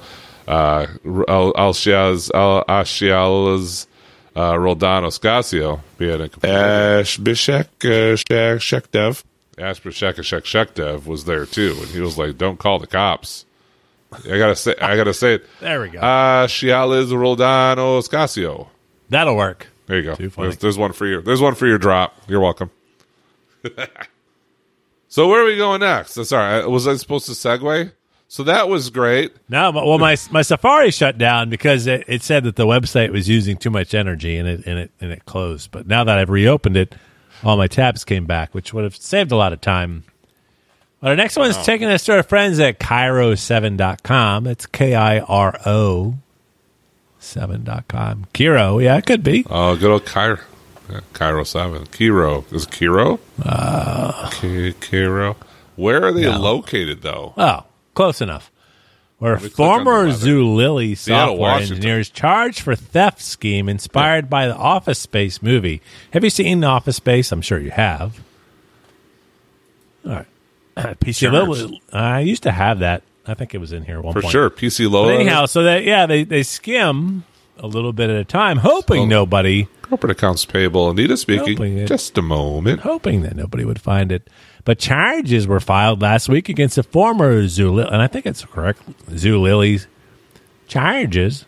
uh, 0.47 0.88
Al 1.06 1.54
Alciaz 1.54 2.32
Al 2.34 2.63
Ashial's 2.65 3.88
uh, 4.36 4.58
Roldan 4.58 5.04
Oscasio 5.04 5.82
being 5.97 6.21
a 6.21 6.47
Ash 6.47 7.19
Bishek 7.19 7.67
uh, 7.86 8.15
Shak 8.15 8.91
Shekdev. 8.91 9.23
Asper 9.58 9.91
Shekdev 9.91 11.06
was 11.06 11.26
there 11.26 11.45
too, 11.45 11.76
and 11.78 11.88
he 11.89 12.02
was 12.02 12.17
like, 12.17 12.39
"Don't 12.39 12.58
call 12.58 12.80
the 12.80 12.88
cops." 12.88 13.45
I 14.30 14.38
gotta 14.38 14.56
say, 14.56 14.76
I 14.82 14.95
gotta 14.95 15.13
say 15.13 15.36
it. 15.36 15.45
There 15.60 15.82
we 15.82 15.89
go. 15.89 15.99
Uh, 15.99 16.45
Ashial's 16.45 17.13
Roldan 17.13 17.78
Oscasio. 17.78 18.67
That'll 19.10 19.36
work. 19.36 19.67
There 19.88 19.99
you 19.99 20.15
go. 20.15 20.15
There's, 20.15 20.58
there's 20.58 20.78
one 20.78 20.93
for 20.93 21.06
you. 21.06 21.21
There's 21.21 21.41
one 21.41 21.56
for 21.56 21.67
your 21.67 21.78
drop. 21.78 22.15
You're 22.28 22.39
welcome. 22.39 22.71
so 25.08 25.28
where 25.28 25.41
are 25.41 25.45
we 25.45 25.58
going 25.58 25.82
next? 25.82 26.17
Uh, 26.17 26.23
Sorry, 26.23 26.65
was 26.67 26.88
I 26.88 26.95
supposed 26.95 27.26
to 27.28 27.34
segue? 27.34 27.91
So 28.28 28.43
that 28.45 28.67
was 28.67 28.89
great. 28.89 29.32
No, 29.47 29.69
well, 29.69 29.99
my 29.99 30.17
my 30.32 30.41
Safari 30.41 30.89
shut 30.89 31.19
down 31.19 31.49
because 31.49 31.86
it, 31.86 32.04
it 32.08 32.23
said 32.23 32.45
that 32.45 32.56
the 32.56 32.65
website 32.65 33.12
was 33.12 33.30
using 33.30 33.58
too 33.58 33.69
much 33.69 33.93
energy 33.93 34.38
and 34.38 34.47
it 34.47 34.65
and 34.65 34.80
it 34.80 34.91
and 34.99 35.12
it 35.12 35.26
closed. 35.26 35.69
But 35.69 35.86
now 35.86 36.04
that 36.04 36.17
I've 36.17 36.32
reopened 36.32 36.76
it, 36.76 36.95
all 37.43 37.58
my 37.58 37.67
tabs 37.67 38.04
came 38.04 38.26
back, 38.26 38.56
which 38.56 38.73
would 38.73 38.86
have 38.86 38.95
saved 38.95 39.32
a 39.32 39.36
lot 39.36 39.54
of 39.54 39.62
time. 39.62 40.06
Well, 41.04 41.10
our 41.10 41.16
next 41.18 41.36
one 41.36 41.50
is 41.50 41.58
taking 41.66 41.89
us 41.89 42.06
to 42.06 42.16
our 42.16 42.24
friends 42.24 42.60
at 42.62 42.80
Cairo7.com. 42.80 44.48
It's 44.48 44.66
K 44.66 44.96
I 44.96 45.20
R 45.20 45.60
O 45.66 46.16
7.com. 47.20 48.26
Kiro, 48.34 48.82
yeah, 48.82 48.96
it 48.98 49.06
could 49.06 49.22
be. 49.22 49.46
Oh, 49.50 49.76
good 49.76 49.92
old 49.92 50.06
Cairo. 50.06 50.39
Yeah, 50.89 51.02
Cairo 51.12 51.44
7. 51.44 51.88
Kiro. 51.88 52.50
Is 52.54 52.63
it 52.63 52.70
Kiro? 52.70 53.20
Uh, 53.44 54.30
Kiro. 54.30 55.36
Where 55.76 56.06
are 56.06 56.13
they 56.13 56.22
No. 56.24 56.39
located, 56.39 57.02
though? 57.02 57.34
Oh, 57.38 57.66
close 57.96 58.22
enough. 58.22 58.50
Where 59.20 59.36
me 59.36 59.50
click 59.50 59.60
on 59.60 59.80
the 59.80 59.84
former. 59.84 60.08
Zulily 60.10 60.98
software 60.98 61.52
engineers 61.56 62.10
charged 62.10 62.62
for 62.62 62.76
theft 62.78 63.22
scheme 63.22 63.68
inspired 63.68 64.30
by 64.30 64.48
the 64.48 64.56
Office 64.56 65.00
Space 65.00 65.42
movie. 65.42 65.82
Have 66.12 66.24
you 66.24 66.30
seen 66.30 66.63
Office 66.63 66.96
Space? 66.96 67.34
I'm 67.34 67.42
sure 67.42 67.60
you 67.60 67.72
have. 67.72 68.22
All 70.06 70.12
right. 70.13 70.26
PC 70.78 71.30
Charged. 71.32 71.34
Lily. 71.62 71.82
I 71.92 72.20
used 72.22 72.44
to 72.44 72.52
have 72.52 72.80
that. 72.80 73.04
I 73.26 73.34
think 73.36 73.54
it 73.54 73.60
was 73.60 73.72
in 73.72 73.84
here 73.84 74.00
at 74.00 74.04
one 74.04 74.14
For 74.14 74.22
point. 74.22 74.32
sure. 74.32 74.50
PC 74.50 74.92
But 74.92 75.08
anyhow, 75.14 75.46
so 75.46 75.64
that 75.64 75.84
yeah, 75.84 76.06
they 76.06 76.24
they 76.24 76.44
skim 76.44 77.24
a 77.58 77.68
little 77.68 77.94
bit 77.94 78.10
at 78.10 78.18
a 78.18 78.26
time, 78.26 78.58
hoping 78.58 79.04
So- 79.04 79.06
nobody 79.08 79.68
Corporate 79.84 80.12
accounts 80.12 80.44
payable. 80.46 80.90
Anita 80.90 81.16
speaking. 81.18 81.78
It. 81.78 81.88
Just 81.88 82.18
a 82.18 82.22
moment. 82.22 82.80
hoping 82.82 83.22
that 83.22 83.36
nobody 83.36 83.64
would 83.64 83.80
find 83.80 84.12
it. 84.12 84.28
But 84.66 84.80
charges 84.80 85.46
were 85.46 85.60
filed 85.60 86.02
last 86.02 86.28
week 86.30 86.50
against 86.50 86.78
a 86.80 86.84
former 86.84 87.44
Zulily, 87.44 87.86
and 87.92 88.02
I 88.02 88.08
think 88.08 88.26
it's 88.26 88.44
correct, 88.46 88.82
Zulily's 89.12 89.88
charges. 90.68 91.46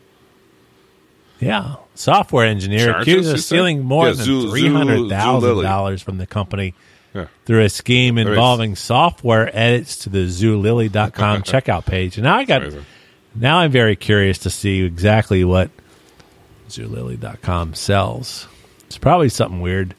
Yeah, 1.39 1.75
software 1.95 2.45
engineer 2.45 2.85
Charges, 2.91 3.01
accused 3.07 3.27
you 3.27 3.33
of 3.33 3.39
said? 3.39 3.45
stealing 3.45 3.83
more 3.83 4.07
Yeah, 4.07 4.13
than 4.13 4.25
Zu- 4.25 4.41
Zu- 4.41 4.49
three 4.51 4.69
hundred 4.69 5.09
thousand 5.09 5.49
Zulily. 5.49 5.63
dollars 5.63 6.01
from 6.01 6.17
the 6.17 6.25
company 6.27 6.73
Yeah. 7.15 7.27
through 7.45 7.63
a 7.63 7.69
scheme 7.69 8.17
involving 8.17 8.75
software 8.75 9.49
edits 9.55 9.95
to 9.99 10.09
the 10.09 10.25
Zulily.com 10.25 11.43
checkout 11.43 11.85
page. 11.85 12.17
And 12.17 12.25
now 12.25 12.35
I 12.35 12.43
got 12.43 12.61
now 13.33 13.59
I'm 13.59 13.71
very 13.71 13.95
curious 13.95 14.39
to 14.39 14.49
see 14.49 14.83
exactly 14.83 15.45
what 15.45 15.71
Zulily.com 16.67 17.73
sells. 17.73 18.49
It's 18.87 18.97
probably 18.97 19.29
something 19.29 19.61
weird. 19.61 19.95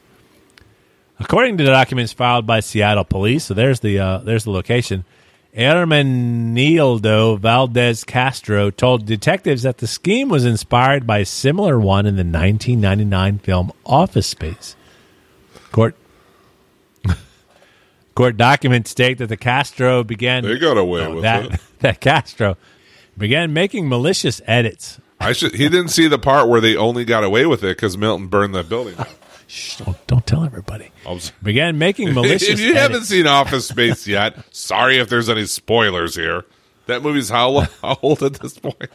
According 1.19 1.57
to 1.57 1.63
the 1.63 1.71
documents 1.71 2.13
filed 2.13 2.45
by 2.45 2.59
Seattle 2.59 3.03
police, 3.03 3.45
so 3.45 3.55
there's 3.55 3.79
the 3.79 3.97
uh, 3.97 4.17
there's 4.19 4.43
the 4.43 4.51
location. 4.51 5.03
Hermenildo 5.55 7.39
Valdez 7.39 8.03
Castro 8.03 8.69
told 8.69 9.07
detectives 9.07 9.63
that 9.63 9.79
the 9.79 9.87
scheme 9.87 10.29
was 10.29 10.45
inspired 10.45 11.07
by 11.07 11.19
a 11.19 11.25
similar 11.25 11.79
one 11.79 12.05
in 12.05 12.15
the 12.15 12.19
1999 12.19 13.39
film 13.39 13.71
Office 13.83 14.27
Space. 14.27 14.75
Court 15.71 15.95
court 18.17 18.35
documents 18.35 18.89
state 18.89 19.19
that 19.19 19.27
the 19.27 19.37
Castro 19.37 20.03
began 20.03 20.43
They 20.43 20.57
got 20.57 20.75
away 20.75 21.07
with 21.07 21.21
that 21.21 21.45
it. 21.45 21.61
that 21.79 22.01
Castro 22.01 22.57
began 23.15 23.53
making 23.53 23.87
malicious 23.87 24.41
edits. 24.47 24.99
I 25.19 25.33
should. 25.33 25.53
He 25.53 25.69
didn't 25.69 25.89
see 25.89 26.07
the 26.07 26.17
part 26.17 26.49
where 26.49 26.59
they 26.59 26.75
only 26.75 27.05
got 27.05 27.23
away 27.23 27.45
with 27.45 27.63
it 27.63 27.77
because 27.77 27.95
Milton 27.95 28.25
burned 28.27 28.55
that 28.55 28.69
building. 28.69 28.95
Shh, 29.47 29.77
don't, 29.77 30.07
don't 30.07 30.25
tell 30.25 30.43
everybody. 30.43 30.91
Began 31.43 31.77
making 31.77 32.13
malicious. 32.13 32.49
if 32.49 32.59
you 32.59 32.73
haven't 32.73 33.03
seen 33.03 33.27
Office 33.27 33.67
Space 33.67 34.07
yet, 34.07 34.35
sorry 34.53 34.97
if 34.97 35.09
there's 35.09 35.29
any 35.29 35.45
spoilers 35.45 36.15
here. 36.15 36.43
That 36.87 37.03
movie's 37.03 37.29
how, 37.29 37.61
how 37.81 37.97
old 38.01 38.23
at 38.23 38.33
this 38.33 38.57
point? 38.57 38.89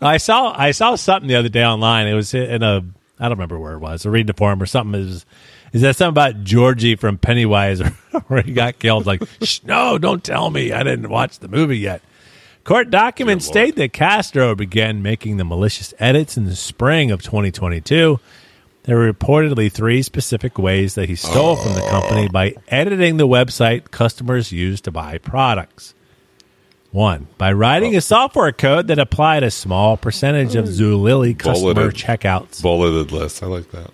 I 0.00 0.16
saw 0.16 0.58
I 0.58 0.70
saw 0.70 0.94
something 0.94 1.28
the 1.28 1.36
other 1.36 1.48
day 1.48 1.64
online. 1.64 2.06
It 2.06 2.14
was 2.14 2.32
in 2.32 2.62
a 2.62 2.82
I 3.20 3.24
don't 3.24 3.32
remember 3.32 3.58
where 3.58 3.74
it 3.74 3.78
was. 3.78 4.06
A 4.06 4.10
reading 4.10 4.26
the 4.26 4.34
forum 4.34 4.62
or 4.62 4.66
something. 4.66 5.00
Is 5.00 5.26
is 5.72 5.82
that 5.82 5.96
something 5.96 6.10
about 6.10 6.44
Georgie 6.44 6.96
from 6.96 7.18
Pennywise 7.18 7.80
where 8.28 8.42
he 8.42 8.52
got 8.52 8.78
killed? 8.78 9.06
Like, 9.06 9.22
Shh, 9.42 9.62
no, 9.64 9.98
don't 9.98 10.22
tell 10.22 10.50
me. 10.50 10.72
I 10.72 10.82
didn't 10.82 11.08
watch 11.08 11.38
the 11.38 11.48
movie 11.48 11.78
yet. 11.78 12.02
Court 12.64 12.90
documents 12.90 13.46
state 13.46 13.76
that 13.76 13.94
Castro 13.94 14.54
began 14.54 15.02
making 15.02 15.38
the 15.38 15.44
malicious 15.44 15.94
edits 15.98 16.36
in 16.36 16.44
the 16.44 16.54
spring 16.54 17.10
of 17.10 17.22
2022. 17.22 18.20
There 18.82 18.96
were 18.96 19.12
reportedly 19.12 19.72
three 19.72 20.02
specific 20.02 20.58
ways 20.58 20.94
that 20.94 21.08
he 21.08 21.14
stole 21.14 21.56
from 21.56 21.74
the 21.74 21.80
company 21.82 22.26
oh. 22.28 22.32
by 22.32 22.54
editing 22.68 23.16
the 23.16 23.28
website 23.28 23.90
customers 23.90 24.52
use 24.52 24.80
to 24.82 24.90
buy 24.90 25.18
products. 25.18 25.94
One, 26.90 27.28
by 27.36 27.52
writing 27.52 27.94
a 27.94 27.98
oh. 27.98 28.00
software 28.00 28.52
code 28.52 28.88
that 28.88 28.98
applied 28.98 29.42
a 29.42 29.50
small 29.50 29.96
percentage 29.96 30.54
of 30.54 30.64
hmm. 30.66 30.70
Zulily 30.70 31.38
customer 31.38 31.74
Bulleted. 31.74 31.94
checkouts. 32.00 32.62
Bulleted 32.62 33.12
list. 33.12 33.42
I 33.42 33.46
like 33.46 33.70
that. 33.72 33.90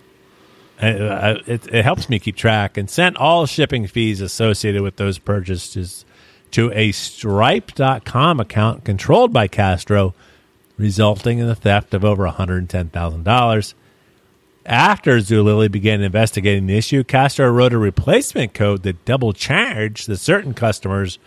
It, 0.81 1.67
it 1.73 1.85
helps 1.85 2.09
me 2.09 2.19
keep 2.19 2.37
track 2.37 2.77
and 2.77 2.91
sent 2.91 3.17
all 3.17 3.47
shipping 3.47 3.87
fees 3.87 4.21
associated 4.21 4.83
with 4.83 4.97
those 4.97 5.19
purchases 5.19 6.05
to 6.51 6.71
a 6.73 6.93
stripe.com 6.93 8.41
account 8.41 8.85
controlled 8.85 9.33
by 9.33 9.49
Castro, 9.49 10.15
resulting 10.77 11.39
in 11.39 11.47
the 11.47 11.55
theft 11.55 11.95
of 11.95 12.05
over 12.05 12.29
$110,000. 12.29 13.75
After 14.67 15.19
Zulily 15.19 15.71
began 15.71 16.01
investigating 16.01 16.67
the 16.67 16.79
issue, 16.79 17.05
Castro 17.05 17.51
wrote 17.51 17.75
a 17.75 17.79
replacement 17.79 18.55
code 18.55 18.83
that 18.85 19.05
double 19.05 19.33
charged 19.33 20.09
the 20.09 20.17
certain 20.17 20.55
customers 20.55 21.19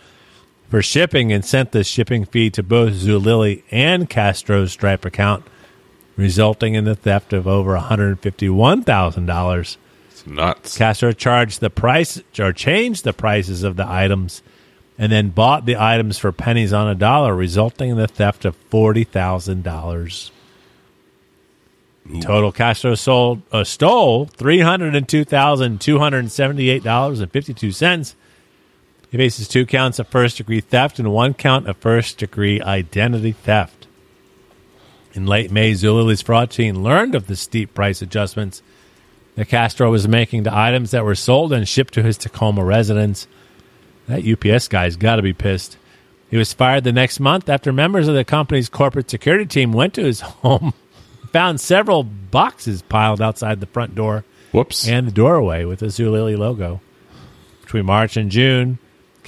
for 0.68 0.82
shipping 0.82 1.32
and 1.32 1.44
sent 1.44 1.72
the 1.72 1.84
shipping 1.84 2.24
fee 2.24 2.50
to 2.50 2.62
both 2.62 2.92
Zulily 2.92 3.62
and 3.70 4.10
Castro's 4.10 4.72
Stripe 4.72 5.04
account, 5.04 5.44
resulting 6.18 6.74
in 6.74 6.84
the 6.84 6.94
theft 6.96 7.32
of 7.32 7.46
over 7.46 7.74
$151,000. 7.78 9.76
It's 10.10 10.26
nuts. 10.26 10.76
Castro 10.76 11.12
charged 11.12 11.60
the 11.60 11.70
price 11.70 12.20
or 12.38 12.52
changed 12.52 13.04
the 13.04 13.14
prices 13.14 13.62
of 13.62 13.76
the 13.76 13.88
items 13.88 14.42
and 14.98 15.12
then 15.12 15.30
bought 15.30 15.64
the 15.64 15.76
items 15.76 16.18
for 16.18 16.32
pennies 16.32 16.72
on 16.72 16.88
a 16.88 16.94
dollar, 16.96 17.34
resulting 17.34 17.88
in 17.90 17.96
the 17.96 18.08
theft 18.08 18.44
of 18.44 18.56
$40,000. 18.68 20.30
Total 22.20 22.50
Castro 22.50 22.94
sold 22.94 23.42
uh, 23.52 23.64
stole 23.64 24.24
three 24.26 24.60
hundred 24.60 24.94
and 24.94 25.06
two 25.06 25.24
thousand 25.24 25.78
two 25.78 25.98
hundred 25.98 26.20
and 26.20 26.32
seventy 26.32 26.70
eight 26.70 26.82
dollars 26.82 27.20
and 27.20 27.30
fifty 27.30 27.52
two 27.52 27.70
cents. 27.70 28.16
He 29.10 29.18
faces 29.18 29.46
two 29.46 29.66
counts 29.66 29.98
of 29.98 30.08
first 30.08 30.38
degree 30.38 30.62
theft 30.62 30.98
and 30.98 31.12
one 31.12 31.34
count 31.34 31.68
of 31.68 31.76
first 31.76 32.16
degree 32.16 32.62
identity 32.62 33.32
theft. 33.32 33.77
In 35.18 35.26
late 35.26 35.50
May, 35.50 35.72
Zulily's 35.72 36.22
fraud 36.22 36.48
team 36.48 36.76
learned 36.76 37.16
of 37.16 37.26
the 37.26 37.34
steep 37.34 37.74
price 37.74 38.02
adjustments 38.02 38.62
that 39.34 39.48
Castro 39.48 39.90
was 39.90 40.06
making 40.06 40.44
to 40.44 40.56
items 40.56 40.92
that 40.92 41.04
were 41.04 41.16
sold 41.16 41.52
and 41.52 41.66
shipped 41.66 41.94
to 41.94 42.04
his 42.04 42.16
Tacoma 42.16 42.62
residence. 42.64 43.26
That 44.06 44.24
UPS 44.24 44.68
guy's 44.68 44.94
got 44.94 45.16
to 45.16 45.22
be 45.22 45.32
pissed. 45.32 45.76
He 46.30 46.36
was 46.36 46.52
fired 46.52 46.84
the 46.84 46.92
next 46.92 47.18
month 47.18 47.48
after 47.48 47.72
members 47.72 48.06
of 48.06 48.14
the 48.14 48.24
company's 48.24 48.68
corporate 48.68 49.10
security 49.10 49.44
team 49.44 49.72
went 49.72 49.92
to 49.94 50.04
his 50.04 50.20
home, 50.44 50.72
found 51.32 51.60
several 51.60 52.04
boxes 52.04 52.82
piled 52.82 53.20
outside 53.20 53.58
the 53.58 53.66
front 53.66 53.96
door 53.96 54.24
Whoops. 54.52 54.86
and 54.86 55.08
the 55.08 55.10
doorway 55.10 55.64
with 55.64 55.80
the 55.80 55.86
Zulily 55.86 56.38
logo. 56.38 56.80
Between 57.62 57.86
March 57.86 58.16
and 58.16 58.30
June, 58.30 58.78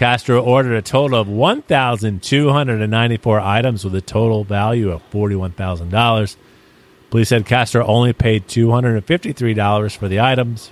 Castro 0.01 0.43
ordered 0.43 0.77
a 0.77 0.81
total 0.81 1.21
of 1.21 1.29
1,294 1.29 3.39
items 3.39 3.85
with 3.85 3.95
a 3.95 4.01
total 4.01 4.45
value 4.45 4.91
of 4.91 5.03
$41,000. 5.11 6.37
Police 7.11 7.29
said 7.29 7.45
Castro 7.45 7.85
only 7.85 8.15
paid 8.15 8.49
$253 8.49 9.97
for 9.99 10.09
the 10.09 10.19
items. 10.19 10.71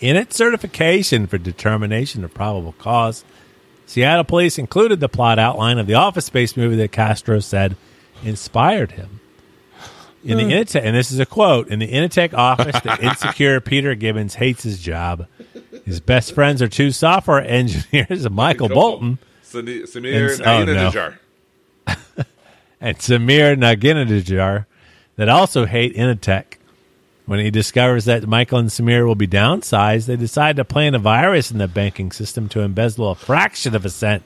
In 0.00 0.16
its 0.16 0.34
certification 0.34 1.28
for 1.28 1.38
determination 1.38 2.24
of 2.24 2.34
probable 2.34 2.72
cause, 2.72 3.24
Seattle 3.86 4.24
police 4.24 4.58
included 4.58 4.98
the 4.98 5.08
plot 5.08 5.38
outline 5.38 5.78
of 5.78 5.86
the 5.86 5.94
office 5.94 6.26
space 6.26 6.56
movie 6.56 6.74
that 6.74 6.90
Castro 6.90 7.38
said 7.38 7.76
inspired 8.24 8.90
him. 8.90 9.20
In 10.24 10.38
the 10.38 10.44
hmm. 10.44 10.50
Initech, 10.50 10.82
and 10.84 10.94
this 10.94 11.10
is 11.10 11.18
a 11.18 11.26
quote 11.26 11.68
in 11.68 11.80
the 11.80 11.88
Initech 11.88 12.32
office, 12.32 12.80
the 12.80 12.96
insecure 13.02 13.60
Peter 13.60 13.94
Gibbons 13.96 14.36
hates 14.36 14.62
his 14.62 14.80
job. 14.80 15.26
His 15.84 15.98
best 16.00 16.32
friends 16.32 16.62
are 16.62 16.68
two 16.68 16.92
software 16.92 17.40
engineers, 17.46 18.28
Michael 18.30 18.68
Bolton 18.68 19.18
Sami- 19.42 19.82
Samir 19.82 20.38
And- 20.40 20.68
oh, 20.68 21.14
no. 21.86 22.24
And 22.80 22.98
Samir 22.98 23.56
Naginadjar, 23.56 24.66
that 25.14 25.28
also 25.28 25.66
hate 25.66 25.94
Initech. 25.94 26.54
When 27.26 27.38
he 27.38 27.50
discovers 27.52 28.06
that 28.06 28.26
Michael 28.26 28.58
and 28.58 28.68
Samir 28.70 29.06
will 29.06 29.14
be 29.14 29.28
downsized, 29.28 30.06
they 30.06 30.16
decide 30.16 30.56
to 30.56 30.64
plant 30.64 30.96
a 30.96 30.98
virus 30.98 31.52
in 31.52 31.58
the 31.58 31.68
banking 31.68 32.10
system 32.10 32.48
to 32.48 32.60
embezzle 32.60 33.10
a 33.10 33.14
fraction 33.14 33.76
of 33.76 33.84
a 33.84 33.90
cent 33.90 34.24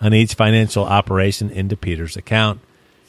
on 0.00 0.12
each 0.12 0.34
financial 0.34 0.84
operation 0.84 1.48
into 1.50 1.76
Peter's 1.76 2.16
account. 2.16 2.60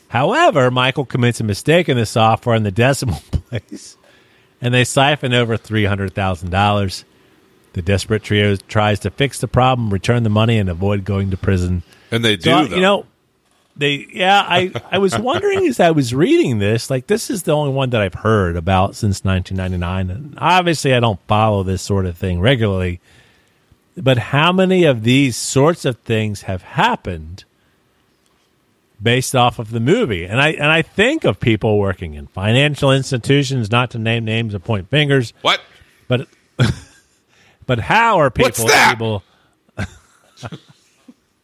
However, 0.10 0.72
Michael 0.72 1.06
commits 1.06 1.40
a 1.40 1.44
mistake 1.44 1.90
in 1.90 1.98
the 1.98 2.06
software 2.06 2.56
in 2.56 2.64
the 2.64 2.72
decimal 2.72 3.20
place, 3.32 3.98
and 4.62 4.74
they 4.74 4.84
siphon 4.84 5.34
over 5.34 5.58
$300,000. 5.58 7.04
The 7.74 7.82
desperate 7.82 8.24
trio 8.24 8.56
tries 8.56 9.00
to 9.02 9.12
fix 9.12 9.40
the 9.40 9.48
problem, 9.48 9.90
return 9.92 10.24
the 10.24 10.30
money, 10.30 10.58
and 10.58 10.70
avoid 10.70 11.04
going 11.06 11.30
to 11.32 11.38
prison. 11.38 11.84
And 12.10 12.24
they 12.24 12.36
do, 12.38 12.50
So, 12.50 12.66
though. 12.66 12.76
you 12.76 12.82
know, 12.82 13.06
they 13.76 14.08
yeah. 14.12 14.44
I 14.48 14.72
I 14.92 14.98
was 14.98 15.16
wondering 15.20 15.68
as 15.68 15.80
I 15.80 15.92
was 15.92 16.12
reading 16.16 16.58
this, 16.58 16.90
like 16.90 17.06
this 17.06 17.30
is 17.30 17.44
the 17.44 17.52
only 17.52 17.72
one 17.72 17.92
that 17.92 18.02
I've 18.02 18.16
heard 18.16 18.56
about 18.56 18.96
since 18.96 19.24
1999, 19.24 20.10
and 20.10 20.34
obviously 20.40 20.96
I 20.96 21.00
don't 21.00 21.20
follow 21.28 21.62
this 21.62 21.84
sort 21.84 22.08
of 22.08 22.18
thing 22.18 22.40
regularly. 22.40 23.00
But 23.96 24.18
how 24.18 24.52
many 24.52 24.84
of 24.86 25.04
these 25.04 25.36
sorts 25.36 25.86
of 25.86 25.98
things 26.00 26.44
have 26.44 26.64
happened 26.64 27.44
based 29.02 29.36
off 29.36 29.60
of 29.60 29.72
the 29.72 29.80
movie? 29.80 30.26
And 30.26 30.42
I 30.42 30.50
and 30.50 30.66
I 30.66 30.82
think 30.82 31.24
of 31.24 31.40
people 31.40 31.78
working 31.80 32.14
in 32.14 32.28
financial 32.28 32.92
institutions, 32.92 33.72
not 33.72 33.92
to 33.92 34.00
name 34.00 34.26
names 34.26 34.54
and 34.54 34.64
point 34.64 34.90
fingers, 34.90 35.34
what? 35.42 35.62
but 36.08 36.28
but 37.66 37.80
how 37.80 38.18
are 38.20 38.30
people 38.30 38.50
What's 38.50 38.64
that? 38.66 38.94
able? 38.98 39.24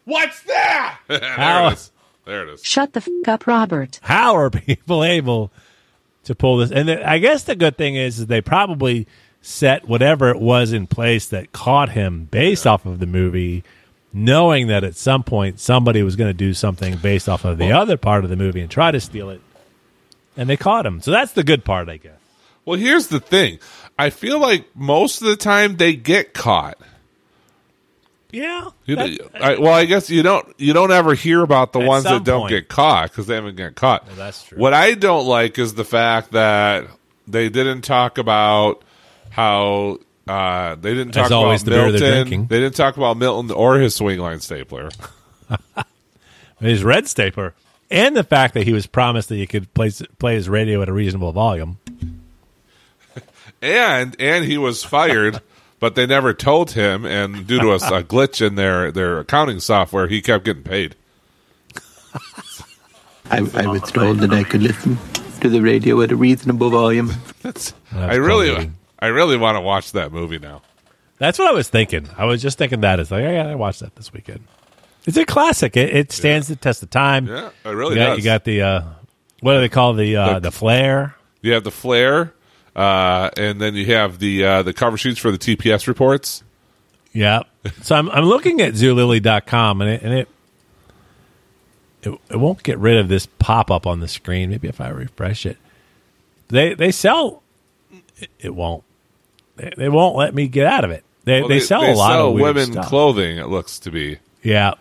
What's 0.05 0.41
that? 0.43 0.99
there 1.07 1.67
it 1.67 1.73
is. 1.73 1.91
There 2.25 2.47
it 2.47 2.53
is. 2.53 2.63
Shut 2.63 2.93
the 2.93 2.99
f 2.99 3.07
up, 3.27 3.47
Robert. 3.47 3.99
how 4.03 4.35
are 4.35 4.49
people 4.49 5.03
able 5.03 5.51
to 6.25 6.35
pull 6.35 6.57
this? 6.57 6.71
And 6.71 6.87
the, 6.87 7.09
I 7.09 7.19
guess 7.19 7.43
the 7.43 7.55
good 7.55 7.77
thing 7.77 7.95
is, 7.95 8.19
is 8.19 8.27
they 8.27 8.41
probably 8.41 9.07
set 9.41 9.87
whatever 9.87 10.29
it 10.29 10.39
was 10.39 10.71
in 10.71 10.87
place 10.87 11.27
that 11.27 11.51
caught 11.51 11.89
him 11.89 12.25
based 12.31 12.65
off 12.65 12.85
of 12.85 12.99
the 12.99 13.05
movie, 13.05 13.63
knowing 14.13 14.67
that 14.67 14.83
at 14.83 14.95
some 14.95 15.23
point 15.23 15.59
somebody 15.59 16.03
was 16.03 16.15
going 16.15 16.29
to 16.29 16.33
do 16.33 16.53
something 16.53 16.95
based 16.97 17.27
off 17.27 17.43
of 17.43 17.57
the 17.57 17.71
other 17.71 17.97
part 17.97 18.23
of 18.23 18.29
the 18.29 18.35
movie 18.35 18.61
and 18.61 18.69
try 18.69 18.91
to 18.91 18.99
steal 18.99 19.29
it. 19.31 19.41
And 20.37 20.49
they 20.49 20.57
caught 20.57 20.85
him. 20.85 21.01
So 21.01 21.11
that's 21.11 21.33
the 21.33 21.43
good 21.43 21.65
part, 21.65 21.89
I 21.89 21.97
guess. 21.97 22.17
Well, 22.65 22.79
here's 22.79 23.07
the 23.07 23.19
thing. 23.19 23.59
I 23.97 24.09
feel 24.09 24.39
like 24.39 24.65
most 24.75 25.21
of 25.21 25.27
the 25.27 25.35
time 25.35 25.77
they 25.77 25.95
get 25.95 26.33
caught. 26.33 26.77
Yeah. 28.31 28.71
You 28.85 28.97
I, 29.35 29.57
well, 29.59 29.73
I 29.73 29.85
guess 29.85 30.09
you 30.09 30.23
don't 30.23 30.47
you 30.57 30.73
don't 30.73 30.91
ever 30.91 31.13
hear 31.13 31.43
about 31.43 31.71
the 31.71 31.79
ones 31.79 32.05
that 32.05 32.23
don't 32.23 32.41
point. 32.41 32.49
get 32.49 32.67
caught 32.67 33.11
because 33.11 33.27
they 33.27 33.35
haven't 33.35 33.57
get 33.57 33.75
caught. 33.75 34.07
Well, 34.07 34.15
that's 34.15 34.43
true. 34.43 34.57
What 34.57 34.73
I 34.73 34.95
don't 34.95 35.27
like 35.27 35.59
is 35.59 35.75
the 35.75 35.85
fact 35.85 36.31
that 36.31 36.87
they 37.27 37.49
didn't 37.49 37.81
talk 37.81 38.17
about 38.17 38.83
how 39.29 39.99
uh, 40.27 40.75
they 40.75 40.93
didn't 40.93 41.13
talk 41.13 41.25
As 41.25 41.31
always, 41.31 41.63
about 41.63 41.69
the 41.71 41.71
beer 41.75 41.91
they're 41.91 41.99
Milton. 42.01 42.27
drinking. 42.27 42.47
They 42.47 42.59
didn't 42.59 42.75
talk 42.75 42.97
about 42.97 43.17
Milton 43.17 43.51
or 43.51 43.77
his 43.77 43.97
Swingline 43.99 44.41
stapler. 44.41 44.89
his 46.59 46.83
red 46.83 47.07
stapler. 47.07 47.53
And 47.91 48.15
the 48.15 48.23
fact 48.23 48.53
that 48.55 48.63
he 48.63 48.73
was 48.73 48.87
promised 48.87 49.29
that 49.29 49.35
he 49.35 49.45
could 49.45 49.71
play, 49.73 49.91
play 50.19 50.35
his 50.35 50.49
radio 50.49 50.81
at 50.81 50.89
a 50.89 50.93
reasonable 50.93 51.31
volume. 51.31 51.77
and 53.61 54.15
and 54.19 54.45
he 54.45 54.57
was 54.57 54.83
fired, 54.83 55.41
but 55.79 55.95
they 55.95 56.05
never 56.07 56.33
told 56.33 56.71
him. 56.71 57.05
And 57.05 57.45
due 57.45 57.59
to 57.59 57.71
a, 57.71 57.75
a 57.75 58.03
glitch 58.03 58.45
in 58.45 58.55
their 58.55 58.91
their 58.91 59.19
accounting 59.19 59.59
software, 59.59 60.07
he 60.07 60.21
kept 60.21 60.45
getting 60.45 60.63
paid. 60.63 60.95
I, 63.29 63.37
I 63.53 63.67
was 63.67 63.81
told 63.91 64.19
that 64.19 64.31
I 64.33 64.43
could 64.43 64.61
listen 64.61 64.97
to 65.41 65.49
the 65.49 65.61
radio 65.61 66.01
at 66.01 66.11
a 66.11 66.15
reasonable 66.15 66.69
volume. 66.69 67.11
That's, 67.41 67.71
That's 67.91 68.13
I 68.13 68.15
really 68.15 68.53
probably- 68.53 68.71
I 69.03 69.07
really 69.07 69.35
want 69.35 69.57
to 69.57 69.61
watch 69.61 69.91
that 69.91 70.13
movie 70.13 70.39
now. 70.39 70.61
That's 71.17 71.37
what 71.37 71.49
I 71.49 71.51
was 71.53 71.67
thinking. 71.69 72.07
I 72.17 72.23
was 72.25 72.41
just 72.41 72.57
thinking 72.57 72.81
that. 72.81 72.99
It's 72.99 73.11
like, 73.11 73.23
yeah, 73.23 73.47
I 73.47 73.55
watched 73.55 73.81
that 73.81 73.95
this 73.95 74.13
weekend. 74.13 74.45
It's 75.05 75.17
a 75.17 75.25
classic. 75.25 75.75
It, 75.75 75.93
it 75.93 76.11
stands 76.13 76.47
the 76.47 76.55
test 76.55 76.81
of 76.83 76.89
time. 76.89 77.27
Yeah, 77.27 77.49
it 77.65 77.69
really 77.69 77.95
you 77.95 77.99
got, 77.99 78.07
does. 78.07 78.17
You 78.19 78.23
got 78.23 78.43
the, 78.45 78.61
uh, 78.61 78.81
what 79.41 79.55
do 79.55 79.59
they 79.59 79.67
call 79.69 79.93
the, 79.93 80.15
uh, 80.15 80.33
The- 80.35 80.39
the 80.39 80.51
flare? 80.51 81.15
You 81.41 81.51
have 81.51 81.65
the 81.65 81.71
flare, 81.71 82.33
uh, 82.77 83.29
and 83.35 83.59
then 83.59 83.75
you 83.75 83.87
have 83.87 84.19
the 84.19 84.45
uh, 84.45 84.63
the 84.63 84.71
cover 84.71 84.95
sheets 84.95 85.19
for 85.19 85.29
the 85.29 85.37
TPS 85.37 85.87
reports. 85.87 86.41
Yeah. 87.11 87.43
so 87.81 87.95
I'm, 87.97 88.09
I'm 88.09 88.23
looking 88.23 88.61
at 88.61 88.73
zulily.com 88.75 89.81
and 89.81 89.89
it, 89.91 90.01
and 90.01 90.13
it, 90.13 90.27
it, 92.03 92.19
it 92.29 92.37
won't 92.37 92.63
get 92.63 92.77
rid 92.79 92.97
of 92.97 93.09
this 93.09 93.25
pop 93.25 93.69
up 93.69 93.85
on 93.85 93.99
the 93.99 94.07
screen. 94.07 94.49
Maybe 94.51 94.69
if 94.69 94.79
I 94.79 94.87
refresh 94.87 95.45
it. 95.45 95.57
they 96.47 96.73
they 96.75 96.91
sell. 96.91 97.43
It, 98.17 98.29
it 98.39 98.55
won't. 98.55 98.85
They, 99.55 99.71
they 99.77 99.89
won't 99.89 100.15
let 100.15 100.33
me 100.33 100.47
get 100.47 100.65
out 100.65 100.83
of 100.83 100.91
it. 100.91 101.03
They 101.25 101.41
Well, 101.41 101.49
they, 101.49 101.59
sell 101.59 101.83
a 101.83 101.93
lot 101.93 102.11
sell 102.11 102.27
of 102.29 102.33
women 102.33 102.71
stuff. 102.73 102.87
clothing. 102.87 103.37
It 103.37 103.47
looks 103.47 103.79
to 103.79 103.91
be. 103.91 104.17
Yeah. 104.41 104.73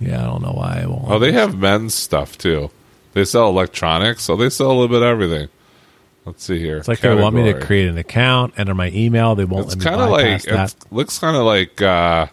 Yeah, 0.00 0.22
I 0.22 0.26
don't 0.26 0.42
know 0.42 0.52
why 0.52 0.78
it 0.82 0.88
won't. 0.88 1.04
Oh, 1.08 1.18
they 1.18 1.32
have 1.32 1.58
men's 1.58 1.94
stuff 1.94 2.38
too. 2.38 2.70
They 3.14 3.24
sell 3.24 3.48
electronics, 3.48 4.22
so 4.22 4.36
they 4.36 4.48
sell 4.48 4.68
a 4.68 4.74
little 4.74 4.88
bit 4.88 5.02
of 5.02 5.08
everything. 5.08 5.48
Let's 6.24 6.44
see 6.44 6.58
here. 6.58 6.76
It's 6.76 6.88
like 6.88 7.00
they 7.00 7.14
want 7.14 7.34
me 7.34 7.52
to 7.52 7.60
create 7.60 7.88
an 7.88 7.96
account, 7.98 8.54
enter 8.58 8.74
my 8.74 8.90
email. 8.90 9.34
They 9.34 9.46
won't 9.46 9.72
It's 9.72 9.82
kind 9.82 10.00
of 10.00 10.10
like 10.10 10.44
it 10.46 10.74
looks 10.90 11.18
kind 11.18 11.36
of 11.36 11.44
like 11.44 11.80
uh, 11.80 12.26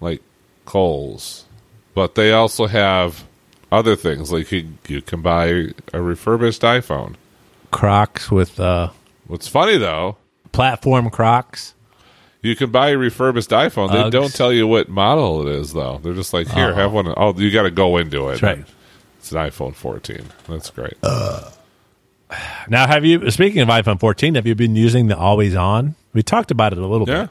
like 0.00 0.22
Kohl's, 0.66 1.46
but 1.94 2.14
they 2.14 2.32
also 2.32 2.66
have 2.66 3.24
other 3.72 3.96
things. 3.96 4.30
Like 4.30 4.52
you, 4.52 4.74
you 4.86 5.00
can 5.00 5.22
buy 5.22 5.72
a 5.94 6.00
refurbished 6.02 6.60
iPhone. 6.62 7.14
Crocs 7.70 8.30
with 8.30 8.60
uh, 8.60 8.90
What's 9.30 9.46
funny 9.46 9.78
though, 9.78 10.16
platform 10.50 11.08
Crocs. 11.08 11.74
you 12.42 12.56
can 12.56 12.72
buy 12.72 12.88
a 12.88 12.98
refurbished 12.98 13.50
iPhone. 13.50 13.92
They 13.92 13.98
Uggs. 13.98 14.10
don't 14.10 14.34
tell 14.34 14.52
you 14.52 14.66
what 14.66 14.88
model 14.88 15.46
it 15.46 15.54
is 15.54 15.72
though. 15.72 16.00
They're 16.02 16.14
just 16.14 16.32
like, 16.32 16.48
here, 16.48 16.74
have 16.74 16.92
uh-huh. 16.94 17.12
one. 17.12 17.14
Oh, 17.16 17.38
you 17.38 17.52
got 17.52 17.62
to 17.62 17.70
go 17.70 17.96
into 17.96 18.28
it. 18.28 18.40
That's 18.40 18.42
right. 18.42 18.64
It's 19.18 19.30
an 19.30 19.38
iPhone 19.38 19.72
14. 19.74 20.24
That's 20.48 20.70
great. 20.70 20.94
Now, 22.68 22.86
have 22.86 23.04
you? 23.04 23.30
Speaking 23.30 23.60
of 23.60 23.68
iPhone 23.68 24.00
14, 24.00 24.34
have 24.34 24.48
you 24.48 24.56
been 24.56 24.74
using 24.74 25.06
the 25.06 25.16
Always 25.16 25.54
On? 25.54 25.94
We 26.12 26.22
talked 26.24 26.50
about 26.50 26.72
it 26.72 26.78
a 26.78 26.86
little 26.86 27.08
Yeah. 27.08 27.22
bit. 27.22 27.30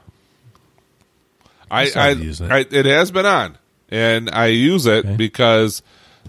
I, 1.71 1.81
I, 1.81 1.85
started 1.85 2.19
using 2.23 2.45
it. 2.47 2.51
I 2.51 2.59
it 2.71 2.85
has 2.85 3.12
been 3.12 3.25
on, 3.25 3.57
and 3.89 4.29
I 4.29 4.47
use 4.47 4.85
it 4.85 5.17
because 5.17 5.81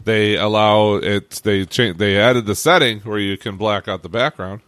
they 0.04 0.36
allow 0.36 0.96
it. 0.96 1.30
They 1.44 1.64
change. 1.64 1.98
They 1.98 2.18
added 2.18 2.46
the 2.46 2.54
setting 2.54 3.00
where 3.00 3.18
you 3.18 3.36
can 3.36 3.56
black 3.56 3.86
out 3.86 4.02
the 4.02 4.08
background. 4.08 4.62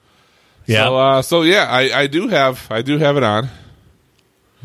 Yeah. 0.73 0.85
So, 0.85 0.97
uh, 0.97 1.23
so 1.23 1.43
yeah, 1.43 1.67
I, 1.69 2.01
I 2.03 2.07
do 2.07 2.29
have 2.29 2.67
I 2.71 2.83
do 2.83 2.99
have 2.99 3.17
it 3.17 3.23
on. 3.23 3.49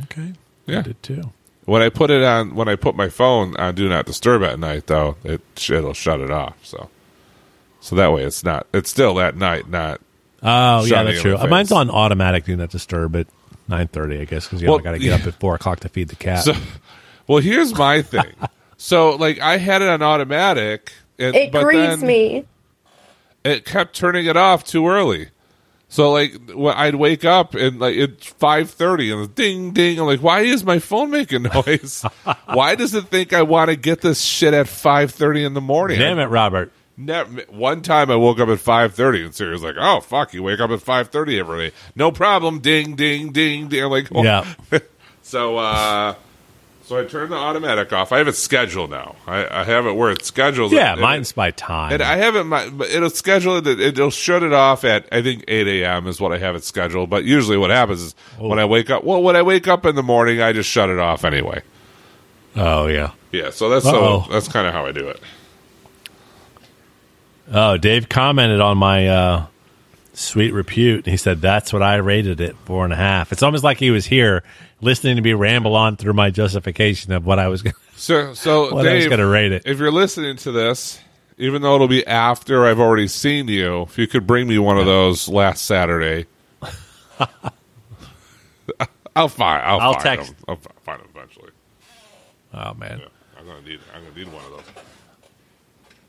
okay. 0.04 0.34
Yeah. 0.66 0.80
I 0.80 0.82
did 0.82 1.02
too. 1.04 1.22
When 1.66 1.82
I 1.82 1.90
put 1.90 2.10
it 2.12 2.24
on, 2.24 2.56
when 2.56 2.70
I 2.70 2.76
put 2.76 2.96
my 2.96 3.10
phone 3.10 3.56
on 3.58 3.76
Do 3.76 3.90
Not 3.90 4.06
Disturb 4.06 4.42
at 4.44 4.58
night, 4.58 4.88
though, 4.88 5.18
it 5.24 5.42
it'll 5.70 5.94
shut 5.94 6.22
it 6.22 6.32
off. 6.32 6.56
So, 6.64 6.90
so 7.82 7.96
that 7.98 8.12
way 8.14 8.24
it's 8.24 8.44
not. 8.44 8.68
It's 8.74 8.90
still 8.90 9.20
at 9.20 9.36
night, 9.36 9.70
not. 9.70 10.00
Oh, 10.44 10.86
yeah, 10.86 11.04
that's 11.04 11.22
true. 11.22 11.36
Mine's 11.48 11.72
on 11.74 11.90
automatic. 11.90 12.46
Do 12.46 12.56
not 12.56 12.70
disturb 12.70 13.16
at 13.18 13.28
9:30, 13.70 14.22
I 14.22 14.26
guess, 14.26 14.46
because 14.46 14.62
you 14.62 14.70
Well, 14.70 14.80
got 14.80 14.92
to 14.94 15.00
get 15.00 15.20
up 15.20 15.28
at 15.34 15.34
four 15.34 15.56
o'clock 15.56 15.82
to 15.82 15.90
feed 15.90 16.08
the 16.08 16.16
cat. 16.16 16.44
So, 16.46 16.54
well, 17.28 17.40
here's 17.40 17.76
my 17.78 18.02
thing. 18.02 18.34
so, 18.78 19.16
like, 19.16 19.40
I 19.42 19.58
had 19.58 19.82
it 19.82 19.90
on 19.90 20.02
automatic. 20.02 20.94
And, 21.20 21.36
It 21.36 21.52
but 21.52 21.64
grieves 21.66 22.00
then- 22.00 22.08
me. 22.08 22.46
it 23.44 23.66
kept 23.66 23.94
turning 23.96 24.26
it 24.28 24.38
off 24.38 24.64
too 24.64 24.88
early. 24.88 25.30
So 25.90 26.12
like 26.12 26.36
I'd 26.58 26.96
wake 26.96 27.24
up 27.24 27.56
and 27.56 27.80
like 27.80 27.96
it's 27.96 28.28
five 28.28 28.70
thirty 28.70 29.12
and 29.12 29.34
ding 29.34 29.72
ding. 29.72 30.00
I'm 30.00 30.06
like, 30.06 30.22
why 30.22 30.42
is 30.42 30.64
my 30.64 30.80
phone 30.80 31.12
making 31.12 31.44
noise? 31.66 32.06
why 32.46 32.76
does 32.76 32.94
it 32.94 33.06
think 33.06 33.32
I 33.34 33.42
want 33.44 33.70
to 33.70 33.76
get 33.76 34.02
this 34.02 34.22
shit 34.22 34.54
at 34.54 34.68
five 34.68 35.12
thirty 35.12 35.44
in 35.44 35.54
the 35.54 35.62
morning? 35.62 36.00
Damn 36.00 36.20
it, 36.20 36.26
Robert. 36.26 36.72
Never, 37.00 37.42
one 37.50 37.84
time 37.84 38.10
I 38.10 38.16
woke 38.16 38.40
up 38.40 38.50
at 38.50 38.60
five 38.60 38.96
thirty 38.96 39.24
and 39.24 39.34
Siri 39.34 39.52
was 39.52 39.64
like, 39.64 39.76
"Oh 39.80 40.02
fuck, 40.02 40.34
you 40.34 40.44
wake 40.44 40.60
up 40.60 40.72
at 40.72 40.82
five 40.82 41.10
thirty 41.10 41.40
every 41.40 41.70
day, 41.70 41.76
no 41.96 42.12
problem." 42.12 42.60
Ding 42.60 42.96
ding 42.96 43.32
ding 43.32 43.68
ding. 43.68 43.84
I'm 43.84 43.92
like, 43.92 44.08
oh. 44.14 44.24
Yeah. 44.24 44.46
so 45.22 45.58
uh, 45.58 46.16
so 46.88 46.98
I 46.98 47.04
turned 47.04 47.32
the 47.34 47.36
automatic 47.36 47.92
off. 47.92 48.12
I 48.14 48.20
have 48.20 48.30
it 48.30 48.36
scheduled 48.36 48.90
now. 48.92 49.16
I, 49.28 49.60
I 49.62 49.64
have 49.66 49.86
it 49.86 49.92
where 49.92 50.10
it's 50.10 50.26
scheduled. 50.28 50.72
Yeah, 50.72 50.94
it- 50.94 51.00
mine's 51.00 51.34
by 51.34 51.52
time. 51.52 51.92
and 51.92 52.02
I 52.02 52.16
haven't. 52.16 52.48
my- 52.48 52.70
but 52.70 52.90
It'll 52.90 53.10
schedule 53.10 53.58
it. 53.58 53.68
It'll 53.68 54.10
shut 54.10 54.42
it 54.42 54.54
off 54.54 54.86
at 54.86 55.06
I 55.12 55.22
think 55.22 55.44
eight 55.50 55.68
a.m. 55.68 56.08
is 56.08 56.22
what 56.22 56.32
I 56.32 56.38
have 56.38 56.56
it 56.56 56.64
scheduled. 56.64 57.10
But 57.10 57.26
usually, 57.26 57.58
what 57.58 57.70
happens 57.72 58.02
is 58.02 58.16
Oh. 58.40 58.48
when 58.48 58.58
I 58.60 58.66
wake 58.66 58.90
up. 58.90 59.04
Well, 59.04 59.22
when 59.22 59.36
I 59.36 59.42
wake 59.42 59.68
up 59.68 59.86
in 59.86 59.96
the 59.96 60.04
morning, 60.04 60.42
I 60.42 60.54
just 60.54 60.70
shut 60.70 60.90
it 60.90 60.98
off 61.00 61.26
anyway. 61.26 61.62
oh 62.56 62.88
yeah. 62.88 63.12
Yeah, 63.34 63.50
so 63.50 63.70
that's 63.70 63.84
so 63.84 64.24
that's 64.32 64.48
kind 64.48 64.66
of 64.66 64.74
how 64.74 64.86
I 64.86 64.94
do 64.94 65.10
it. 65.10 65.20
Oh, 67.52 67.78
Dave 67.78 68.10
commented 68.10 68.60
on 68.60 68.78
my 68.78 69.08
uh, 69.08 69.46
sweet 70.14 70.52
repute. 70.52 71.06
He 71.06 71.18
said 71.18 71.42
that's 71.42 71.72
what 71.72 71.82
I 71.82 71.96
rated 71.98 72.42
it 72.42 72.56
four 72.66 72.84
and 72.84 72.94
a 72.94 72.98
half. 72.98 73.32
It's 73.32 73.44
almost 73.44 73.64
like 73.64 73.78
he 73.78 73.92
was 73.92 74.06
here 74.06 74.44
listening 74.82 75.16
to 75.16 75.22
me 75.22 75.34
ramble 75.34 75.76
on 75.76 75.98
through 75.98 76.14
my 76.14 76.30
justification 76.30 77.12
of 77.12 77.26
what 77.26 77.40
I 77.40 77.48
was. 77.48 77.62
Gonna, 77.62 77.76
So, 77.96 78.34
so 78.34 78.74
What 78.74 78.88
I 78.88 78.96
was 78.96 79.08
gonna 79.08 79.28
rate 79.28 79.52
it. 79.52 79.64
If 79.66 79.80
you're 79.80 79.92
listening 79.92 80.38
to 80.38 80.52
this, 80.52 81.00
even 81.38 81.62
though 81.62 81.76
it'll 81.76 81.88
be 81.88 82.06
after 82.06 82.66
I've 82.66 82.80
already 82.80 83.08
seen 83.08 83.48
you, 83.48 83.84
if 83.84 83.98
you 83.98 84.08
could 84.08 84.28
bring 84.28 84.48
me 84.48 84.58
one 84.60 84.78
of 84.78 84.86
those 84.86 85.28
last 85.28 85.66
Saturday, 85.66 86.26
I'll 89.16 89.30
find. 89.30 89.64
I'll, 89.64 89.80
I'll 89.80 89.94
find 89.94 90.04
text. 90.04 90.28
them. 90.28 90.38
I'll 90.48 90.60
find 90.84 91.02
them 91.02 91.10
eventually. 91.16 91.52
oh 92.54 92.74
man. 92.76 93.02
I'm 93.40 93.46
gonna 93.46 93.62
need. 93.62 93.80
I'm 93.96 94.04
gonna 94.04 94.16
need 94.16 94.28
one 94.32 94.44
of 94.46 94.52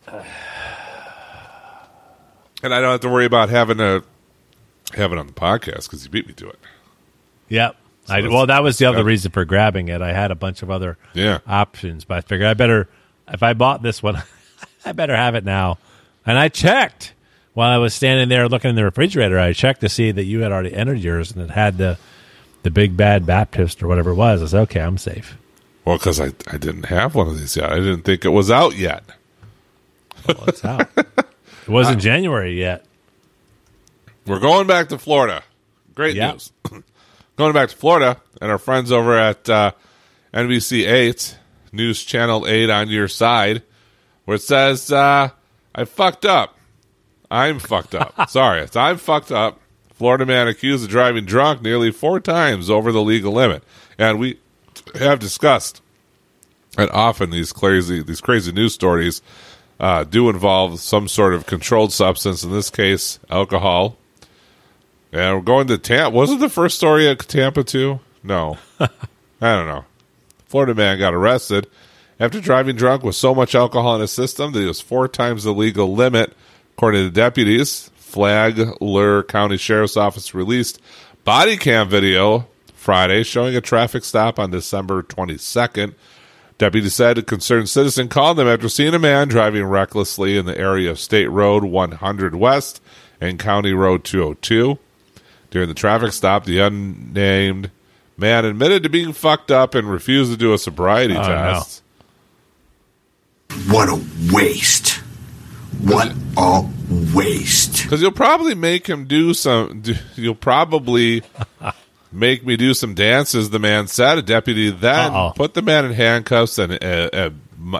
those. 0.07 0.25
And 2.61 2.75
I 2.75 2.81
don't 2.81 2.91
have 2.91 3.01
to 3.03 3.09
worry 3.09 3.25
about 3.25 3.51
having 3.51 3.79
to 3.79 4.03
have 4.95 5.13
it 5.13 5.19
on 5.19 5.29
the 5.29 5.33
podcast 5.33 5.85
because 5.85 6.03
you 6.03 6.11
beat 6.11 6.27
me 6.27 6.33
to 6.35 6.49
it. 6.49 6.59
Yep. 7.49 7.77
I, 8.11 8.21
well, 8.29 8.47
that 8.47 8.63
was 8.63 8.79
the 8.79 8.87
other 8.87 9.05
reason 9.05 9.31
for 9.33 9.45
grabbing 9.45 9.89
it. 9.89 10.01
I 10.03 10.13
had 10.13 10.31
a 10.31 10.35
bunch 10.35 10.63
of 10.63 10.71
other 10.71 10.97
Yeah. 11.15 11.39
options, 11.47 12.05
but 12.05 12.19
I 12.19 12.21
figured 12.23 12.49
I 12.49 12.55
better, 12.55 12.89
if 13.33 13.43
I 13.43 13.53
bought 13.53 13.83
this 13.83 14.03
one, 14.03 14.23
I 14.85 14.93
better 14.93 15.15
have 15.17 15.35
it 15.35 15.45
now. 15.45 15.79
And 16.27 16.39
I 16.39 16.49
checked 16.49 17.13
while 17.55 17.71
I 17.71 17.79
was 17.79 17.95
standing 17.95 18.29
there 18.29 18.49
looking 18.49 18.71
in 18.71 18.77
the 18.77 18.85
refrigerator. 18.85 19.39
I 19.39 19.53
checked 19.53 19.81
to 19.83 19.89
see 19.89 20.11
that 20.11 20.25
you 20.25 20.41
had 20.41 20.53
already 20.53 20.75
entered 20.75 20.99
yours 21.01 21.33
and 21.33 21.43
it 21.43 21.51
had 21.51 21.79
the 21.79 21.99
the 22.65 22.71
big 22.71 22.97
bad 22.97 23.25
Baptist 23.25 23.83
or 23.83 23.89
whatever 23.89 24.11
it 24.11 24.15
was. 24.17 24.43
I 24.43 24.47
said, 24.47 24.61
okay, 24.63 24.81
I'm 24.81 24.99
safe. 24.99 25.37
Well, 25.85 25.97
because 25.97 26.19
I, 26.21 26.33
I 26.51 26.59
didn't 26.59 26.87
have 26.87 27.15
one 27.15 27.29
of 27.29 27.39
these 27.39 27.57
yet. 27.57 27.71
I 27.73 27.77
didn't 27.77 28.03
think 28.03 28.25
it 28.25 28.31
was 28.31 28.51
out 28.51 28.77
yet. 28.77 29.05
Well, 30.27 30.45
it's 30.49 30.65
out. 30.65 30.89
it 30.97 31.69
wasn't 31.69 31.99
uh, 31.99 32.01
January 32.01 32.59
yet. 32.59 32.85
We're 34.27 34.41
going 34.41 34.67
back 34.67 34.89
to 34.91 34.99
Florida. 34.99 35.43
Great 35.95 36.17
Yeah. 36.17 36.33
news. 36.33 36.53
going 37.39 37.55
back 37.55 37.69
to 37.71 37.77
Florida 37.77 38.21
and 38.43 38.51
our 38.51 38.59
friends 38.59 38.93
over 38.93 39.17
at 39.17 39.49
uh, 39.49 39.71
NBC 40.35 40.87
8, 40.87 41.39
News 41.73 42.05
Channel 42.05 42.47
8 42.47 42.69
on 42.69 42.89
your 42.89 43.09
side, 43.09 43.63
where 44.25 44.35
it 44.35 44.43
says, 44.43 44.93
uh, 44.93 45.31
I 45.75 45.85
fucked 45.85 46.27
up. 46.27 46.59
I'm 47.31 47.61
fucked 47.61 47.95
up. 47.95 48.13
Sorry, 48.29 48.61
it's 48.61 48.77
I'm 48.77 48.99
fucked 48.99 49.31
up. 49.31 49.61
Florida 49.95 50.27
man 50.27 50.49
accused 50.49 50.85
of 50.85 50.91
driving 50.91 51.25
drunk 51.25 51.63
nearly 51.63 51.91
four 51.93 52.21
times 52.21 52.69
over 52.69 52.91
the 52.93 53.03
legal 53.03 53.33
limit. 53.33 53.63
And 53.99 54.19
we 54.19 54.39
have 54.95 55.19
discussed 55.19 55.81
and 56.77 56.91
often 56.91 57.31
these 57.31 57.53
crazy 57.53 58.03
these 58.03 58.21
crazy 58.21 58.53
news 58.53 58.73
stories 58.73 59.21
uh, 59.81 60.05
do 60.05 60.31
involve 60.31 60.81
some 60.81 61.09
sort 61.09 61.35
of 61.35 61.47
controlled 61.47 61.93
substance. 61.93 62.43
In 62.43 62.51
this 62.53 62.71
case, 62.71 63.19
alcohol. 63.29 63.98
And 65.13 65.37
we're 65.37 65.43
going 65.43 65.67
to 65.69 65.79
Tampa. 65.79 66.15
Wasn't 66.15 66.41
the 66.41 66.49
first 66.49 66.77
story 66.77 67.09
at 67.09 67.19
Tampa 67.21 67.65
too? 67.65 68.01
No, 68.23 68.59
I 68.81 68.89
don't 69.41 69.67
know. 69.67 69.85
Florida 70.47 70.75
man 70.75 70.99
got 70.99 71.15
arrested 71.15 71.67
after 72.21 72.41
driving 72.41 72.77
drunk 72.77 73.03
with 73.03 73.15
so 73.15 73.35
much 73.35 73.55
alcohol 73.55 73.95
in 73.95 74.01
his 74.01 74.13
system 74.13 74.53
that 74.53 74.61
he 74.61 74.67
was 74.67 74.81
four 74.81 75.09
times 75.09 75.45
the 75.45 75.53
legal 75.53 75.95
limit, 75.95 76.35
according 76.77 77.05
to 77.05 77.11
deputies. 77.11 77.91
Flagler 77.97 79.23
County 79.23 79.59
Sheriff's 79.59 79.97
Office 79.97 80.35
released 80.35 80.81
body 81.25 81.59
cam 81.59 81.89
video 81.89 82.49
Friday 82.73 83.23
showing 83.23 83.55
a 83.55 83.61
traffic 83.61 84.03
stop 84.05 84.39
on 84.39 84.51
December 84.51 85.03
22nd. 85.03 85.95
Deputy 86.57 86.89
said 86.89 87.19
a 87.19 87.23
concerned 87.23 87.69
citizen 87.69 88.09
called 88.09 88.39
them 88.39 88.49
after 88.49 88.69
seeing 88.69 88.95
a 88.95 88.99
man 88.99 89.29
driving 89.29 89.65
recklessly 89.65 90.39
in 90.39 90.47
the 90.47 90.59
area 90.59 90.91
of 90.91 90.99
State 90.99 91.29
Road 91.29 91.65
100 91.65 92.35
West 92.35 92.83
and 93.21 93.39
County 93.39 93.73
Road 93.73 94.05
202. 94.05 94.79
During 95.51 95.69
the 95.69 95.75
traffic 95.75 96.13
stop, 96.13 96.45
the 96.45 96.59
unnamed 96.59 97.71
man 98.17 98.45
admitted 98.45 98.83
to 98.83 98.89
being 98.89 99.13
fucked 99.13 99.51
up 99.51 99.75
and 99.75 99.91
refused 99.91 100.31
to 100.31 100.37
do 100.37 100.53
a 100.53 100.59
sobriety 100.59 101.17
Oh, 101.17 101.23
test. 101.23 101.83
What 103.69 103.89
a 103.89 104.01
waste. 104.33 105.01
What 105.83 106.13
a 106.37 106.69
waste. 107.15 107.83
Because 107.83 108.03
you'll 108.03 108.11
probably 108.13 108.55
make 108.55 108.87
him 108.87 109.07
do 109.07 109.33
some. 109.33 109.83
You'll 110.17 110.35
probably 110.35 111.23
make 112.13 112.45
me 112.45 112.57
do 112.57 112.75
some 112.75 112.95
dances. 112.95 113.51
The 113.51 113.59
man 113.59 113.87
said. 113.87 114.19
A 114.19 114.23
deputy 114.23 114.71
then 114.71 115.13
Uh-oh. 115.13 115.33
put 115.35 115.55
the 115.55 115.63
man 115.63 115.85
in 115.87 115.93
handcuffs 115.93 116.59
and 116.59 116.83
uh, 116.85 117.31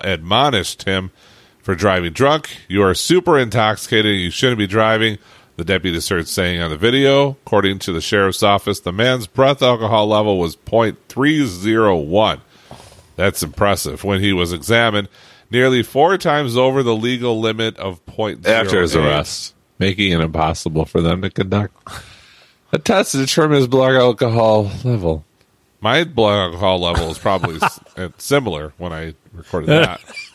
admonished 0.03 0.85
him 0.85 1.11
for 1.63 1.75
driving 1.75 2.13
drunk. 2.13 2.57
You 2.69 2.83
are 2.83 2.95
super 2.95 3.39
intoxicated. 3.39 4.17
You 4.17 4.31
shouldn't 4.31 4.59
be 4.59 4.67
driving. 4.67 5.19
The 5.59 5.65
deputy 5.65 5.99
started 5.99 6.29
saying 6.29 6.61
on 6.61 6.71
the 6.71 6.77
video. 6.77 7.31
According 7.31 7.81
to 7.81 7.93
the 7.93 8.01
sheriff's 8.01 8.45
office, 8.45 8.79
the 8.79 8.93
man's 8.93 9.27
breath 9.27 9.61
alcohol 9.61 10.07
level 10.07 10.39
was 10.39 10.55
.301. 10.55 12.41
That's 13.17 13.43
impressive. 13.43 14.05
When 14.05 14.21
he 14.21 14.33
was 14.33 14.53
examined, 14.53 15.09
nearly 15.51 15.83
four 15.83 16.17
times 16.17 16.57
over 16.57 16.85
the 16.85 16.95
legal 16.95 17.41
limit 17.41 17.77
of 17.77 18.07
point 18.07 18.47
After 18.47 18.83
his 18.83 18.95
arrest, 18.95 19.53
making 19.81 20.13
it 20.13 20.21
impossible 20.21 20.85
for 20.85 21.01
them 21.01 21.23
to 21.23 21.31
conduct 21.31 21.75
a 22.71 22.79
test 22.79 23.11
to 23.13 23.19
determine 23.19 23.57
his 23.57 23.67
blood 23.67 23.97
alcohol 23.97 24.71
level. 24.85 25.25
My 25.81 26.05
blood 26.05 26.39
alcohol 26.39 26.79
level 26.79 27.11
is 27.11 27.19
probably 27.19 27.59
uh, 27.97 28.11
similar 28.17 28.75
when 28.79 28.93
I 28.93 29.15
recorded 29.33 29.71
that. 29.71 30.01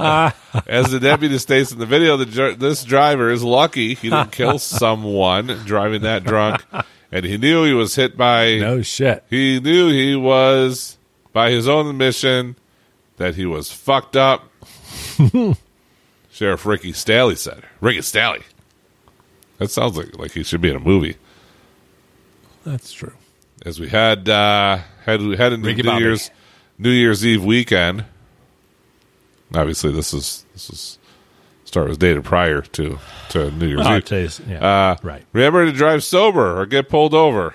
As 0.66 0.90
the 0.90 1.00
deputy 1.00 1.38
states 1.38 1.72
in 1.72 1.78
the 1.78 1.86
video, 1.86 2.16
the, 2.16 2.56
this 2.58 2.84
driver 2.84 3.30
is 3.30 3.42
lucky 3.42 3.94
he 3.94 4.10
didn't 4.10 4.32
kill 4.32 4.58
someone 4.60 5.46
driving 5.64 6.02
that 6.02 6.24
drunk, 6.24 6.64
and 7.12 7.24
he 7.24 7.38
knew 7.38 7.64
he 7.64 7.74
was 7.74 7.94
hit 7.94 8.16
by. 8.16 8.58
No 8.58 8.82
shit. 8.82 9.24
He 9.30 9.60
knew 9.60 9.90
he 9.90 10.16
was, 10.16 10.96
by 11.32 11.50
his 11.50 11.68
own 11.68 11.88
admission, 11.88 12.56
that 13.16 13.34
he 13.34 13.46
was 13.46 13.70
fucked 13.70 14.16
up. 14.16 14.50
Sheriff 16.32 16.64
Ricky 16.64 16.92
Staly 16.92 17.36
said. 17.36 17.64
Ricky 17.80 18.00
Staly. 18.00 18.42
That 19.58 19.70
sounds 19.70 19.96
like 19.96 20.18
like 20.18 20.32
he 20.32 20.42
should 20.42 20.62
be 20.62 20.70
in 20.70 20.76
a 20.76 20.80
movie. 20.80 21.16
That's 22.64 22.92
true. 22.92 23.12
As 23.64 23.78
we 23.78 23.88
had 23.88 24.28
uh, 24.28 24.78
had 25.04 25.20
had 25.20 25.52
into 25.52 25.66
Ricky 25.66 25.82
New 25.82 25.90
Bobby. 25.90 26.04
Year's 26.04 26.30
New 26.78 26.90
Year's 26.90 27.24
Eve 27.26 27.44
weekend. 27.44 28.06
Obviously, 29.54 29.92
this 29.92 30.12
is 30.14 30.44
this 30.52 30.70
is 30.70 30.98
story 31.64 31.88
was 31.88 31.98
dated 31.98 32.24
prior 32.24 32.62
to 32.62 32.98
to 33.30 33.50
New 33.52 33.66
Year's 33.68 33.86
Oh, 33.86 33.96
Eve. 33.96 34.40
yeah. 34.48 34.64
Uh, 34.92 34.96
right. 35.02 35.24
Remember 35.32 35.64
to 35.66 35.72
drive 35.72 36.02
sober 36.04 36.60
or 36.60 36.66
get 36.66 36.88
pulled 36.88 37.14
over. 37.14 37.54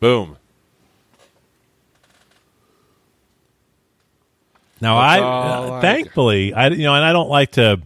Boom. 0.00 0.36
Now, 4.80 5.00
That's 5.00 5.22
I 5.22 5.24
uh, 5.24 5.70
I- 5.76 5.80
thankfully, 5.80 6.52
I 6.52 6.68
you 6.68 6.84
know, 6.84 6.94
and 6.94 7.04
I 7.04 7.12
don't 7.12 7.30
like 7.30 7.52
to 7.52 7.80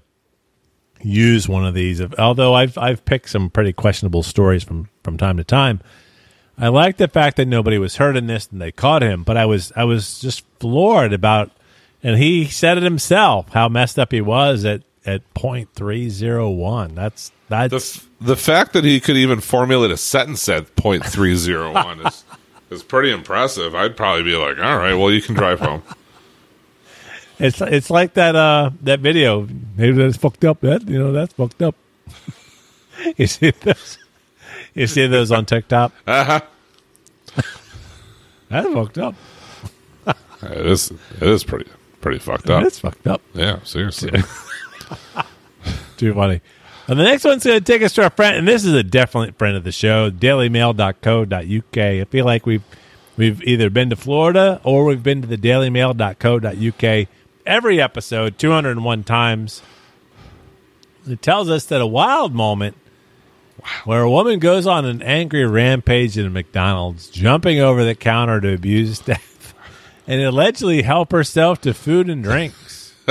use 1.02 1.48
one 1.48 1.64
of 1.64 1.74
these. 1.74 2.00
Although 2.18 2.54
I've 2.54 2.76
I've 2.76 3.04
picked 3.04 3.30
some 3.30 3.48
pretty 3.50 3.72
questionable 3.72 4.22
stories 4.22 4.64
from 4.64 4.88
from 5.04 5.16
time 5.16 5.36
to 5.36 5.44
time. 5.44 5.80
I 6.58 6.68
like 6.68 6.98
the 6.98 7.08
fact 7.08 7.36
that 7.38 7.46
nobody 7.48 7.78
was 7.78 7.96
hurt 7.96 8.16
in 8.16 8.26
this 8.26 8.48
and 8.52 8.60
they 8.60 8.70
caught 8.70 9.02
him, 9.02 9.22
but 9.22 9.36
I 9.36 9.46
was 9.46 9.72
I 9.76 9.84
was 9.84 10.20
just 10.20 10.44
floored 10.58 11.12
about, 11.14 11.50
and 12.02 12.16
he 12.18 12.46
said 12.46 12.76
it 12.78 12.82
himself 12.82 13.48
how 13.50 13.68
messed 13.68 13.98
up 13.98 14.12
he 14.12 14.20
was 14.20 14.64
at 14.64 14.82
at 15.06 15.22
point 15.34 15.68
three 15.74 16.08
zero 16.10 16.50
one. 16.50 16.94
That's 16.94 17.32
that's 17.48 17.70
The 17.70 17.76
f- 17.76 18.08
the 18.20 18.36
fact 18.36 18.72
that 18.74 18.84
he 18.84 19.00
could 19.00 19.16
even 19.16 19.40
formulate 19.40 19.90
a 19.90 19.96
sentence 19.96 20.48
at 20.48 20.76
point 20.76 21.04
three 21.06 21.34
zero 21.36 21.72
one 21.72 22.06
is 22.06 22.24
is 22.70 22.82
pretty 22.82 23.10
impressive. 23.10 23.74
I'd 23.74 23.96
probably 23.96 24.22
be 24.24 24.36
like, 24.36 24.58
all 24.58 24.76
right, 24.76 24.94
well, 24.94 25.10
you 25.10 25.22
can 25.22 25.34
drive 25.34 25.60
home. 25.60 25.82
It's 27.42 27.58
it's 27.62 27.88
like 27.88 28.12
that 28.14 28.36
uh 28.36 28.68
that 28.82 29.00
video. 29.00 29.48
Maybe 29.74 29.96
that's 29.96 30.18
fucked 30.18 30.44
up. 30.44 30.60
That 30.60 30.86
you 30.86 30.98
know 30.98 31.10
that's 31.12 31.32
fucked 31.32 31.62
up. 31.62 31.74
you 33.16 33.26
see 33.26 33.50
those? 33.50 33.96
You 34.74 34.86
see 34.86 35.06
those 35.06 35.32
on 35.32 35.46
TikTok? 35.46 35.92
Uh-huh. 36.06 36.40
That's 38.50 38.68
fucked 38.74 38.98
up. 38.98 39.14
It 40.42 40.66
is 40.66 40.90
it 40.90 41.22
is 41.22 41.42
pretty 41.42 41.70
pretty 42.00 42.18
fucked 42.18 42.50
up. 42.50 42.62
That's 42.62 42.78
fucked 42.78 43.06
up. 43.06 43.22
Yeah, 43.34 43.62
seriously. 43.62 44.22
Too 45.96 46.14
funny. 46.14 46.40
And 46.88 46.98
the 46.98 47.04
next 47.04 47.24
one's 47.24 47.44
going 47.44 47.58
to 47.58 47.64
take 47.64 47.82
us 47.82 47.92
to 47.94 48.02
our 48.02 48.10
friend, 48.10 48.36
and 48.36 48.48
this 48.48 48.64
is 48.64 48.72
a 48.72 48.82
definite 48.82 49.38
friend 49.38 49.56
of 49.56 49.62
the 49.62 49.70
show, 49.70 50.10
dailymail.co.uk. 50.10 51.78
I 51.78 52.04
feel 52.04 52.24
like 52.24 52.46
we've 52.46 52.64
we've 53.16 53.42
either 53.42 53.70
been 53.70 53.90
to 53.90 53.96
Florida 53.96 54.60
or 54.64 54.84
we've 54.84 55.02
been 55.02 55.22
to 55.22 55.28
the 55.28 55.36
dailymail.co.uk 55.36 57.08
every 57.46 57.80
episode 57.80 58.38
201 58.38 59.04
times. 59.04 59.62
It 61.06 61.22
tells 61.22 61.48
us 61.48 61.66
that 61.66 61.80
a 61.80 61.86
wild 61.86 62.34
moment 62.34 62.76
where 63.84 64.02
a 64.02 64.10
woman 64.10 64.38
goes 64.38 64.66
on 64.66 64.84
an 64.84 65.02
angry 65.02 65.44
rampage 65.46 66.16
in 66.18 66.26
a 66.26 66.30
McDonald's, 66.30 67.08
jumping 67.10 67.60
over 67.60 67.84
the 67.84 67.94
counter 67.94 68.40
to 68.40 68.54
abuse 68.54 68.98
staff 69.00 69.29
and 70.06 70.20
allegedly 70.22 70.82
help 70.82 71.12
herself 71.12 71.60
to 71.62 71.74
food 71.74 72.08
and 72.08 72.22
drinks. 72.22 72.94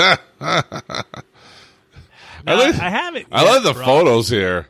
Now, 2.46 2.54
I, 2.54 2.56
like- 2.56 2.76
haven't. 2.76 3.28
I 3.32 3.44
yet 3.44 3.52
love 3.52 3.64
the 3.64 3.74
brought- 3.74 3.86
photos 3.86 4.30
here. 4.30 4.68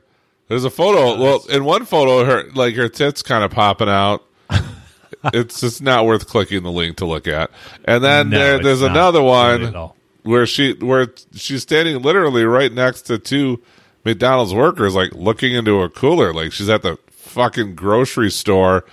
There's 0.48 0.64
a 0.64 0.72
photo. 0.72 1.22
Well, 1.22 1.46
in 1.50 1.64
one 1.64 1.86
photo, 1.86 2.26
her 2.26 2.50
like 2.56 2.74
her 2.76 2.90
tits 2.90 3.22
kind 3.22 3.44
of 3.44 3.52
popping 3.52 3.90
out. 3.90 4.24
it's 5.34 5.62
just 5.62 5.80
not 5.82 6.08
worth 6.08 6.28
clicking 6.28 6.64
the 6.64 6.72
link 6.72 6.98
to 6.98 7.06
look 7.06 7.28
at. 7.28 7.52
And 7.86 8.04
then 8.04 8.30
No, 8.32 8.38
there, 8.40 8.64
there's 8.64 8.82
another 8.82 9.22
one 9.22 9.92
where 10.24 10.48
she 10.48 10.74
where 10.74 11.08
she's 11.36 11.62
standing 11.62 12.02
literally 12.02 12.44
right 12.46 12.74
next 12.74 13.04
to 13.04 13.20
two 13.20 13.62
McDonald's 14.04 14.54
workers, 14.56 14.96
like 14.96 15.14
looking 15.14 15.54
into 15.54 15.82
a 15.84 15.90
cooler, 15.90 16.34
like 16.34 16.52
she's 16.52 16.70
at 16.70 16.82
the 16.82 16.98
fucking 17.12 17.76
grocery 17.76 18.32
store 18.32 18.84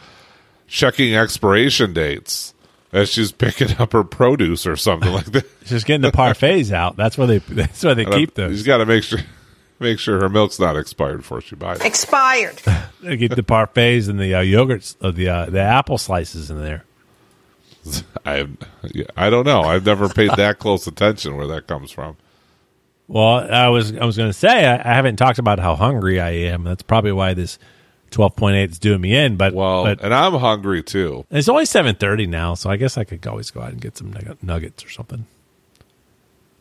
checking 0.69 1.15
expiration 1.15 1.95
dates 1.95 2.53
as 2.93 3.09
she's 3.09 3.33
picking 3.33 3.77
up 3.79 3.93
her 3.93 4.05
produce 4.05 4.67
or 4.67 4.77
something 4.77 5.13
like 5.13 5.27
that. 5.27 5.47
she's 5.67 5.85
getting 5.85 6.03
the 6.03 6.13
parfaits 6.13 6.73
out. 6.73 6.97
That's 6.97 7.19
where 7.19 7.27
they. 7.27 7.39
That's 7.49 7.83
where 7.85 7.95
they 7.95 8.05
keep 8.05 8.31
He's 8.31 8.35
those. 8.37 8.63
got 8.63 8.79
to 8.79 8.87
make 8.87 9.03
sure 9.05 9.21
make 9.79 9.99
sure 9.99 10.21
her 10.21 10.29
milk's 10.29 10.59
not 10.59 10.77
expired 10.77 11.19
before 11.19 11.41
she 11.41 11.57
buys 11.57 11.81
it. 11.81 11.87
Expired. 11.87 12.61
They 13.03 13.17
get 13.17 13.35
the 13.35 13.43
parfaits 13.43 14.09
and 14.09 14.19
the 14.19 14.35
uh, 14.35 14.43
yogurts, 14.43 14.97
uh, 15.01 15.11
the 15.11 15.29
uh, 15.29 15.47
the 15.47 15.61
apple 15.61 15.99
slices 15.99 16.51
in 16.51 16.61
there. 16.63 16.85
I 18.25 18.49
I 19.17 19.31
don't 19.31 19.45
know. 19.47 19.63
I've 19.63 19.87
never 19.87 20.09
paid 20.09 20.31
that 20.37 20.59
close 20.59 20.87
attention 20.87 21.37
where 21.37 21.47
that 21.47 21.67
comes 21.67 21.91
from. 21.93 22.17
Well, 23.09 23.53
I 23.53 23.69
was 23.69 23.95
I 23.97 24.05
was 24.05 24.17
going 24.17 24.29
to 24.31 24.33
say 24.33 24.67
I, 24.67 24.75
I 24.75 24.95
haven't 24.95 25.17
talked 25.17 25.39
about 25.39 25.61
how 25.61 25.77
hungry 25.77 26.21
I 26.21 26.31
am. 26.31 26.65
That's 26.65 26.83
probably 26.83 27.13
why 27.13 27.35
this 27.35 27.59
twelve 28.11 28.37
point 28.37 28.57
eight 28.57 28.71
is 28.71 28.79
doing 28.79 29.01
me 29.01 29.17
in. 29.17 29.37
But 29.37 29.55
Well, 29.55 29.85
but 29.85 30.03
and 30.03 30.15
I'm 30.15 30.35
hungry 30.35 30.83
too. 30.83 31.25
it's 31.31 31.49
only 31.49 31.67
seven 31.67 31.95
thirty 31.95 32.27
now, 32.27 32.55
so 32.55 32.71
I 32.71 32.77
guess 32.77 32.97
I 32.99 33.05
could 33.05 33.27
always 33.27 33.51
go 33.51 33.61
out 33.61 33.73
and 33.73 33.81
get 33.81 33.97
some 33.97 34.15
nuggets 34.43 34.85
or 34.85 34.91
something. 34.91 35.27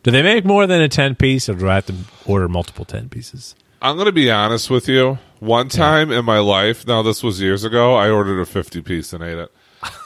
Do 0.03 0.11
they 0.11 0.21
make 0.21 0.45
more 0.45 0.67
than 0.67 0.81
a 0.81 0.89
ten 0.89 1.15
piece, 1.15 1.49
or 1.49 1.55
do 1.55 1.69
I 1.69 1.75
have 1.75 1.87
to 1.87 1.95
order 2.25 2.47
multiple 2.47 2.85
ten 2.85 3.09
pieces? 3.09 3.55
I'm 3.81 3.97
going 3.97 4.07
to 4.07 4.11
be 4.11 4.31
honest 4.31 4.69
with 4.69 4.87
you. 4.87 5.19
One 5.39 5.69
time 5.69 6.11
in 6.11 6.25
my 6.25 6.39
life, 6.39 6.87
now 6.87 7.03
this 7.03 7.21
was 7.21 7.39
years 7.39 7.63
ago, 7.63 7.93
I 7.93 8.09
ordered 8.09 8.39
a 8.39 8.45
50 8.45 8.81
piece 8.81 9.13
and 9.13 9.23
ate 9.23 9.37
it. 9.37 9.51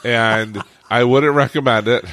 And 0.04 0.62
I 0.90 1.04
wouldn't 1.04 1.34
recommend 1.34 1.88
it. 1.88 2.04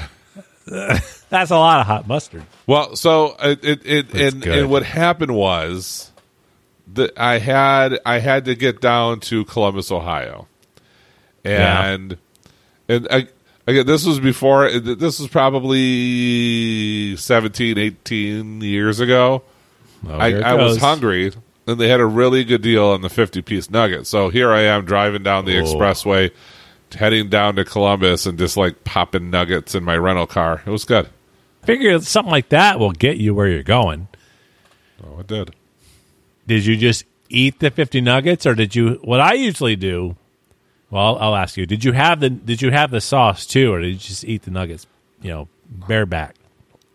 That's 0.66 1.52
a 1.52 1.58
lot 1.58 1.82
of 1.82 1.88
hot 1.88 2.08
mustard. 2.08 2.44
Well, 2.68 2.96
so 2.96 3.36
it, 3.40 3.66
it, 3.66 3.86
it 3.86 4.14
and, 4.14 4.46
and 4.46 4.70
what 4.70 4.84
happened 4.84 5.36
was 5.36 6.07
that 6.94 7.12
I 7.18 7.40
had 7.40 8.00
I 8.06 8.20
had 8.20 8.46
to 8.46 8.56
get 8.56 8.82
down 8.82 9.20
to 9.22 9.46
Columbus, 9.46 9.92
Ohio, 9.92 10.48
and 11.44 12.18
and 12.88 13.08
I, 13.12 13.28
again 13.66 13.86
this 13.86 14.06
was 14.06 14.20
before 14.20 14.70
this 14.72 15.20
was 15.20 15.28
probably 15.30 17.16
17, 17.16 17.78
18 17.78 18.62
years 18.62 19.00
ago. 19.00 19.44
Oh, 20.08 20.12
I, 20.18 20.34
I 20.34 20.54
was 20.54 20.78
hungry, 20.78 21.34
and 21.66 21.80
they 21.80 21.88
had 21.90 22.00
a 22.00 22.06
really 22.06 22.44
good 22.44 22.62
deal 22.62 22.86
on 22.86 23.02
the 23.02 23.10
fifty 23.10 23.42
piece 23.42 23.70
nugget. 23.70 24.06
So 24.08 24.30
here 24.30 24.52
I 24.52 24.62
am 24.62 24.86
driving 24.86 25.24
down 25.24 25.46
the 25.46 25.58
Oh. 25.58 25.64
expressway, 25.64 26.32
heading 26.94 27.30
down 27.30 27.56
to 27.56 27.66
Columbus, 27.66 28.26
and 28.26 28.38
just 28.38 28.58
like 28.58 28.84
popping 28.84 29.30
nuggets 29.32 29.74
in 29.76 29.84
my 29.84 29.98
rental 29.98 30.28
car. 30.28 30.62
It 30.66 30.70
was 30.70 30.86
good. 30.86 31.10
Figure 31.64 32.00
something 32.00 32.32
like 32.32 32.50
that 32.50 32.80
will 32.80 32.92
get 32.94 33.18
you 33.18 33.34
where 33.34 33.48
you're 33.48 33.64
going. 33.64 34.08
Oh, 35.04 35.20
it 35.20 35.28
did. 35.28 35.54
Did 36.48 36.66
you 36.66 36.78
just 36.78 37.06
eat 37.30 37.60
the 37.60 37.70
50 37.70 38.00
nuggets 38.02 38.46
or 38.46 38.56
did 38.56 38.74
you 38.76 39.00
what 39.04 39.20
I 39.20 39.34
usually 39.34 39.76
do 39.76 40.16
well 40.90 41.18
I'll 41.20 41.36
ask 41.36 41.58
you 41.58 41.66
did 41.66 41.84
you 41.84 41.92
have 41.92 42.22
the 42.22 42.30
did 42.30 42.62
you 42.62 42.72
have 42.72 42.90
the 42.90 43.02
sauce 43.02 43.46
too 43.46 43.74
or 43.74 43.82
did 43.82 43.90
you 43.90 43.98
just 44.00 44.24
eat 44.24 44.44
the 44.44 44.52
nuggets 44.52 44.88
you 45.22 45.30
know 45.32 45.50
bareback 45.70 46.36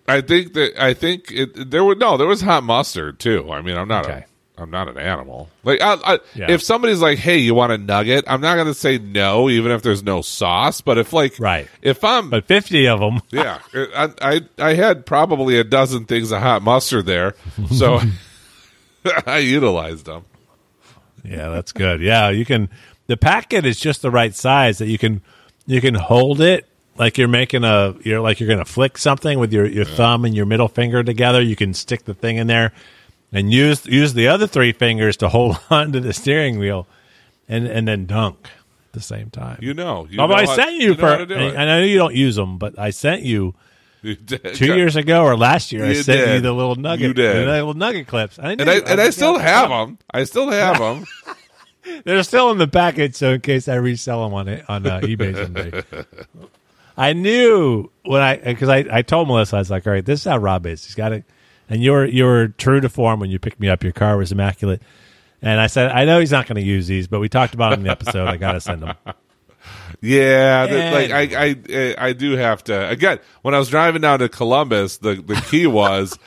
I 0.09 0.23
think 0.23 0.55
that 0.55 0.83
I 0.83 0.95
think 0.95 1.31
it, 1.31 1.71
there 1.71 1.85
was 1.85 1.99
no 1.99 2.17
there 2.17 2.27
was 2.27 2.41
hot 2.41 2.65
mustard 2.65 3.19
too. 3.21 3.51
I 3.53 3.61
mean, 3.63 3.77
I'm 3.77 3.89
not 3.89 4.07
Okay. 4.07 4.25
a 4.57 4.61
I'm 4.63 4.71
not 4.71 4.87
an 4.89 4.99
animal. 4.99 5.49
Like, 5.65 5.81
I, 5.81 5.95
I, 6.05 6.19
Yeah. 6.35 6.51
if 6.51 6.63
somebody's 6.63 7.01
like, 7.01 7.19
"Hey, 7.19 7.39
you 7.39 7.55
want 7.55 7.73
a 7.73 7.79
nugget?" 7.79 8.25
I'm 8.27 8.41
not 8.43 8.57
going 8.57 8.67
to 8.67 8.75
say 8.75 8.99
no, 8.99 9.49
even 9.49 9.71
if 9.73 9.81
there's 9.83 10.03
no 10.03 10.21
sauce. 10.21 10.81
But 10.83 10.99
if 10.99 11.13
like, 11.13 11.39
Right. 11.39 11.69
if 11.81 12.05
I'm, 12.05 12.29
but 12.31 12.45
50 12.45 12.87
of 12.89 13.01
them 13.01 13.21
yeah, 13.31 13.61
I, 13.75 14.11
I 14.21 14.41
I 14.59 14.75
had 14.75 15.07
probably 15.07 15.59
a 15.59 15.65
dozen 15.65 16.05
things 16.05 16.31
of 16.33 16.43
hot 16.43 16.63
mustard 16.63 17.07
there, 17.07 17.35
so 17.75 18.01
I 19.27 19.39
utilized 19.39 20.07
them. 20.07 20.25
yeah 21.25 21.49
that's 21.51 21.73
good 21.73 22.01
yeah 22.01 22.29
you 22.31 22.45
can 22.45 22.69
the 23.07 23.17
packet 23.17 23.65
is 23.67 23.79
just 23.79 24.03
the 24.03 24.11
right 24.11 24.35
size 24.35 24.79
that 24.79 24.87
you 24.87 24.99
can 24.99 25.21
you 25.67 25.81
can 25.81 25.95
hold 25.95 26.41
it 26.41 26.67
like 26.97 27.19
you're 27.19 27.29
making 27.29 27.65
a 27.65 27.95
you're 28.03 28.21
like 28.21 28.41
you're 28.41 28.49
going 28.49 28.59
to 28.59 28.65
flick 28.65 28.99
something 28.99 29.39
with 29.39 29.53
your 29.53 29.67
your 29.67 29.85
thumb 29.85 30.25
and 30.25 30.35
your 30.35 30.47
middle 30.47 30.69
finger 30.69 31.03
together 31.03 31.41
you 31.41 31.57
can 31.57 31.75
stick 31.75 32.05
the 32.05 32.15
thing 32.15 32.37
in 32.37 32.47
there 32.47 32.73
and 33.33 33.53
use 33.53 33.87
use 33.87 34.15
the 34.15 34.29
other 34.29 34.47
three 34.47 34.73
fingers 34.73 35.17
to 35.17 35.29
hold 35.31 35.59
on 35.71 35.93
to 35.93 36.01
the 36.01 36.13
steering 36.13 36.59
wheel 36.59 36.87
and 37.49 37.67
and 37.67 37.87
then 37.89 38.07
dunk 38.07 38.39
at 38.45 38.93
the 38.93 39.01
same 39.01 39.31
time. 39.31 39.59
You 39.61 39.75
know. 39.75 40.07
You 40.11 40.21
Although 40.21 40.37
know 40.37 40.43
I 40.43 40.55
sent 40.55 40.75
you, 40.75 40.95
know 40.95 41.07
how 41.07 41.25
for, 41.25 41.35
I. 41.35 41.57
I 41.57 41.65
know 41.65 41.83
you 41.83 41.97
don't 41.97 42.15
use 42.15 42.37
them, 42.37 42.59
but 42.59 42.79
I 42.79 42.91
sent 42.91 43.23
you 43.23 43.33
You. 43.33 43.55
two 44.55 44.67
years 44.75 44.97
ago 44.97 45.23
or 45.25 45.37
last 45.37 45.73
year. 45.73 45.85
I 45.85 45.89
You 45.89 46.03
sent 46.03 46.31
you 46.35 46.41
the 46.41 46.53
little 46.53 46.75
nugget, 46.77 47.07
You 47.09 47.15
did. 47.15 47.37
the 47.47 47.51
little 47.51 47.75
nugget 47.75 48.07
clips, 48.09 48.39
I 48.39 48.53
And 48.53 48.63
I 48.63 48.75
and 48.79 49.01
I 49.01 49.11
still 49.11 49.35
forgot- 49.35 49.49
have 49.49 49.69
them. 49.71 49.99
I 50.11 50.25
still 50.25 50.51
have 50.51 50.79
them. 50.79 51.05
They're 52.05 52.23
still 52.23 52.51
in 52.53 52.59
the 52.59 52.69
package, 52.69 53.17
so 53.17 53.33
in 53.33 53.41
case 53.41 53.67
I 53.69 53.75
resell 53.75 54.23
them 54.25 54.35
on 54.35 54.47
it 54.49 54.65
on 54.69 54.87
uh, 54.87 55.01
eBay 55.01 55.35
someday. 55.37 55.83
I 56.97 57.13
knew 57.13 57.91
when 58.05 58.21
I 58.23 58.37
because 58.37 58.69
I, 58.69 58.85
I 58.91 59.03
told 59.03 59.27
Melissa 59.29 59.57
I 59.57 59.59
was 59.61 59.71
like, 59.71 59.87
all 59.87 59.93
right, 59.93 60.05
this 60.05 60.21
is 60.21 60.25
how 60.27 60.37
Rob 60.39 60.67
is. 60.67 60.85
He's 60.85 60.95
got 60.95 61.13
it, 61.13 61.25
and 61.69 61.83
you're 61.83 62.05
you're 62.05 62.49
true 62.49 62.81
to 62.81 62.89
form 62.89 63.19
when 63.19 63.31
you 63.31 63.39
picked 63.39 63.59
me 63.59 63.69
up. 63.69 63.83
Your 63.83 63.93
car 63.93 64.17
was 64.17 64.31
immaculate, 64.31 64.81
and 65.41 65.59
I 65.59 65.67
said 65.67 65.91
I 65.91 66.05
know 66.05 66.21
he's 66.21 66.31
not 66.31 66.47
going 66.47 66.57
to 66.57 66.63
use 66.63 66.87
these, 66.87 67.09
but 67.09 67.19
we 67.19 67.29
talked 67.29 67.55
about 67.55 67.73
it 67.73 67.79
in 67.79 67.85
the 67.85 67.91
episode. 67.91 68.29
I 68.29 68.37
got 68.37 68.53
to 68.53 68.61
send 68.61 68.83
them. 68.83 68.95
Yeah, 70.03 70.67
the- 70.67 70.91
like 70.91 71.11
I, 71.33 71.57
I, 71.99 72.09
I 72.09 72.13
do 72.13 72.33
have 72.33 72.65
to. 72.65 72.89
Again, 72.91 73.19
when 73.43 73.55
I 73.55 73.59
was 73.59 73.69
driving 73.69 74.03
down 74.03 74.19
to 74.19 74.29
Columbus, 74.29 74.99
the 74.99 75.15
the 75.15 75.37
key 75.37 75.67
was 75.81 76.19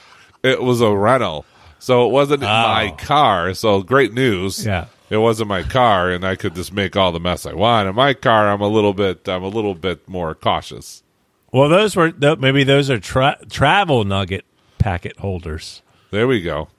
it 0.44 0.62
was 0.64 0.80
a 0.82 0.96
rental, 0.96 1.46
so 1.80 2.08
it 2.08 2.12
wasn't 2.12 2.42
in 2.44 2.50
my 2.50 2.92
Oh. 2.94 2.96
car. 2.96 3.54
So 3.54 3.82
great 3.84 4.14
news. 4.14 4.66
Yeah. 4.66 4.86
it 5.10 5.18
wasn't 5.18 5.50
my 5.50 5.62
car, 5.64 6.10
and 6.10 6.26
I 6.26 6.36
could 6.36 6.56
just 6.56 6.72
make 6.74 6.96
all 6.96 7.12
the 7.12 7.20
mess 7.20 7.46
I 7.46 7.54
want. 7.54 7.88
In 7.90 7.96
my 7.96 8.14
car, 8.14 8.50
I'm 8.50 8.62
a 8.62 8.68
little 8.68 8.94
bit, 8.94 9.28
I'm 9.30 9.44
a 9.44 9.48
little 9.50 9.76
bit 9.76 10.08
more 10.10 10.34
cautious. 10.34 11.04
Well, 11.52 11.70
those 11.70 11.96
were 11.96 12.12
th- 12.12 12.40
maybe 12.40 12.64
those 12.64 12.90
are 12.90 13.00
tra- 13.00 13.38
travel 13.50 14.04
nugget 14.06 14.46
packet 14.80 15.18
holders. 15.20 15.82
There 16.12 16.28
we 16.28 16.42
go. 16.42 16.70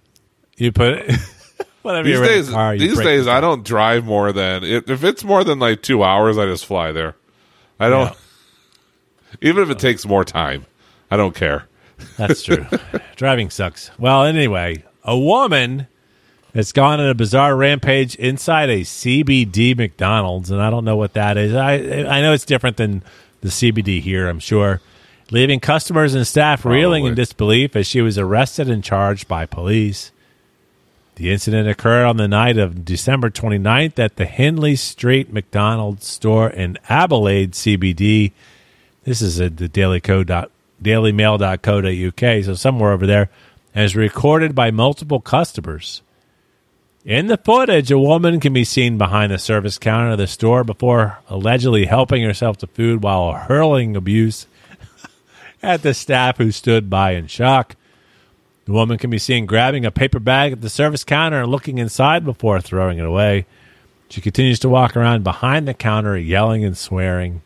You 0.57 0.73
put 0.73 0.95
it 0.95 1.11
whatever 1.87 2.09
These 2.09 2.21
days, 2.21 2.51
car. 2.51 2.77
These 2.77 2.99
days. 2.99 3.27
I 3.27 3.41
don't 3.41 3.65
drive 3.65 4.05
more 4.05 4.33
than 4.33 4.65
if 4.65 4.91
if 4.91 5.05
it's 5.05 5.25
more 5.25 5.45
than 5.45 5.59
like 5.59 5.83
two 5.83 6.03
hours, 6.03 6.37
I 6.37 6.45
just 6.45 6.67
fly 6.67 6.93
there. 6.93 7.17
I 7.81 7.89
don't. 7.89 8.15
Even 9.41 9.63
if 9.63 9.71
it 9.71 9.79
takes 9.79 10.05
more 10.05 10.25
time, 10.25 10.67
I 11.11 11.17
don't 11.17 11.35
care. 11.35 11.67
That's 12.17 12.43
true. 12.43 12.67
Driving 13.17 13.51
sucks. 13.51 13.91
Well, 13.99 14.25
anyway, 14.25 14.85
a 15.05 15.17
woman 15.17 15.87
has 16.55 16.73
gone 16.73 17.01
on 17.01 17.09
a 17.09 17.15
bizarre 17.15 17.55
rampage 17.55 18.15
inside 18.17 18.71
a 18.71 18.81
CBD 18.81 19.77
McDonald's, 19.77 20.51
and 20.51 20.61
I 20.61 20.71
don't 20.71 20.85
know 20.85 20.97
what 20.97 21.15
that 21.15 21.37
is. 21.37 21.55
I 21.55 21.75
I 21.75 22.21
know 22.21 22.33
it's 22.33 22.45
different 22.45 22.77
than 22.77 23.03
the 23.41 23.49
CBD 23.49 24.01
here. 24.01 24.29
I'm 24.29 24.41
sure, 24.41 24.81
leaving 25.31 25.61
customers 25.61 26.15
and 26.15 26.27
staff 26.27 26.65
reeling 26.65 27.05
in 27.05 27.15
disbelief 27.15 27.77
as 27.77 27.87
she 27.87 28.01
was 28.01 28.19
arrested 28.19 28.69
and 28.69 28.83
charged 28.83 29.29
by 29.29 29.47
police. 29.47 30.11
The 31.17 31.33
incident 31.33 31.67
occurred 31.67 32.05
on 32.05 32.19
the 32.19 32.29
night 32.29 32.59
of 32.59 32.85
December 32.85 33.31
29th 33.31 33.99
at 33.99 34.17
the 34.17 34.27
Hindley 34.27 34.77
Street 34.77 35.33
McDonald's 35.33 36.07
store 36.07 36.51
in 36.51 36.77
Adelaide, 36.91 37.53
CBD. 37.53 38.33
This 39.05 39.23
is 39.23 39.41
at 39.41 39.57
the 39.57 39.67
Daily 39.67 39.99
Code 39.99 40.27
dot, 40.27 40.51
dailymail.co.uk, 40.83 42.45
so 42.45 42.55
somewhere 42.55 42.93
over 42.93 43.07
there, 43.07 43.31
as 43.75 43.97
recorded 43.97 44.55
by 44.55 44.71
multiple 44.71 45.23
customers. 45.23 46.03
In 47.03 47.29
the 47.29 47.39
footage, 47.39 47.91
a 47.91 47.99
woman 47.99 48.39
can 48.39 48.53
be 48.53 48.65
seen 48.65 48.99
behind 48.99 49.33
the 49.33 49.39
service 49.39 49.79
counter 49.79 50.11
of 50.11 50.19
the 50.19 50.27
store 50.27 50.65
before 50.65 51.21
allegedly 51.29 51.87
helping 51.87 52.23
herself 52.25 52.59
to 52.59 52.67
food 52.67 53.03
while 53.03 53.33
hurling 53.33 53.97
abuse 53.97 54.47
at 55.63 55.81
the 55.81 55.95
staff 55.95 56.37
who 56.37 56.51
stood 56.51 56.91
by 56.91 57.13
in 57.13 57.27
shock. 57.27 57.75
The 58.67 58.73
woman 58.73 58.99
can 58.99 59.11
be 59.11 59.19
seen 59.19 59.47
grabbing 59.47 59.85
a 59.87 59.91
paper 59.91 60.19
bag 60.21 60.53
at 60.53 60.61
the 60.61 60.69
service 60.69 61.05
counter 61.05 61.41
and 61.43 61.51
looking 61.51 61.79
inside 61.79 62.25
before 62.25 62.61
throwing 62.61 62.99
it 62.99 63.05
away. 63.05 63.47
She 64.09 64.21
continues 64.21 64.59
to 64.61 64.69
walk 64.69 64.97
around 64.97 65.25
behind 65.25 65.67
the 65.67 65.75
counter, 65.75 66.17
yelling 66.19 66.65
and 66.65 66.77
swearing. 66.77 67.43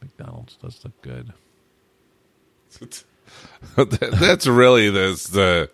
McDonald's 0.00 0.56
does 0.56 0.80
look 0.84 1.00
good. 1.02 1.32
That's 3.76 4.46
really 4.46 4.90
this 4.90 5.24
the 5.26 5.70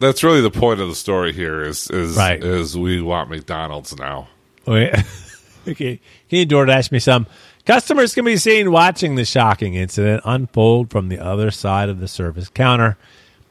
that's 0.00 0.22
really 0.22 0.40
the 0.40 0.50
point 0.50 0.80
of 0.80 0.88
the 0.88 0.94
story 0.94 1.32
here 1.32 1.62
is 1.62 1.90
is 1.90 2.16
Right. 2.16 2.42
is 2.42 2.76
we 2.76 3.00
want 3.02 3.30
McDonald's 3.30 3.96
now. 3.96 4.28
Wait. 4.66 4.92
okay. 5.68 6.00
Can 6.28 6.38
you 6.38 6.46
DoorDash 6.46 6.92
me 6.92 6.98
some? 6.98 7.26
Customers 7.68 8.14
can 8.14 8.24
be 8.24 8.38
seen 8.38 8.72
watching 8.72 9.16
the 9.16 9.26
shocking 9.26 9.74
incident 9.74 10.22
unfold 10.24 10.90
from 10.90 11.10
the 11.10 11.18
other 11.18 11.50
side 11.50 11.90
of 11.90 12.00
the 12.00 12.08
service 12.08 12.48
counter, 12.48 12.96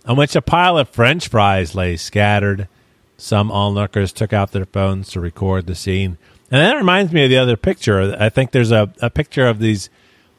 on 0.07 0.17
which 0.17 0.35
a 0.35 0.41
pile 0.41 0.75
of 0.75 0.89
French 0.89 1.27
fries 1.27 1.75
lay 1.75 1.97
scattered. 1.97 2.67
Some 3.17 3.51
onlookers 3.51 4.11
took 4.11 4.33
out 4.33 4.53
their 4.53 4.65
phones 4.65 5.11
to 5.11 5.19
record 5.19 5.67
the 5.67 5.75
scene. 5.75 6.17
And 6.49 6.61
that 6.61 6.77
reminds 6.77 7.13
me 7.13 7.25
of 7.25 7.29
the 7.29 7.37
other 7.37 7.55
picture. 7.55 8.17
I 8.19 8.29
think 8.29 8.53
there's 8.53 8.71
a, 8.71 8.91
a 9.03 9.11
picture 9.11 9.45
of 9.45 9.59
these 9.59 9.91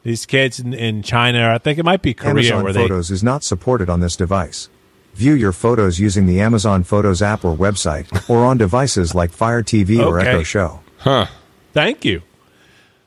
these 0.03 0.25
kids 0.25 0.59
in, 0.59 0.73
in 0.73 1.01
China. 1.01 1.49
I 1.53 1.57
think 1.57 1.79
it 1.79 1.85
might 1.85 2.01
be 2.01 2.13
Korea 2.13 2.31
Amazon 2.31 2.63
where 2.65 2.73
they 2.73 2.81
Photos 2.81 3.09
is 3.09 3.23
not 3.23 3.45
supported 3.45 3.89
on 3.89 4.01
this 4.01 4.17
device. 4.17 4.67
View 5.13 5.31
your 5.31 5.53
photos 5.53 5.99
using 5.99 6.25
the 6.25 6.41
Amazon 6.41 6.83
Photos 6.83 7.21
app 7.21 7.45
or 7.45 7.55
website, 7.55 8.29
or 8.29 8.43
on 8.43 8.57
devices 8.57 9.15
like 9.15 9.31
Fire 9.31 9.63
TV 9.63 10.05
or 10.05 10.19
Echo 10.19 10.43
Show. 10.43 10.81
Huh. 10.97 11.27
Thank 11.71 12.03
you. 12.03 12.23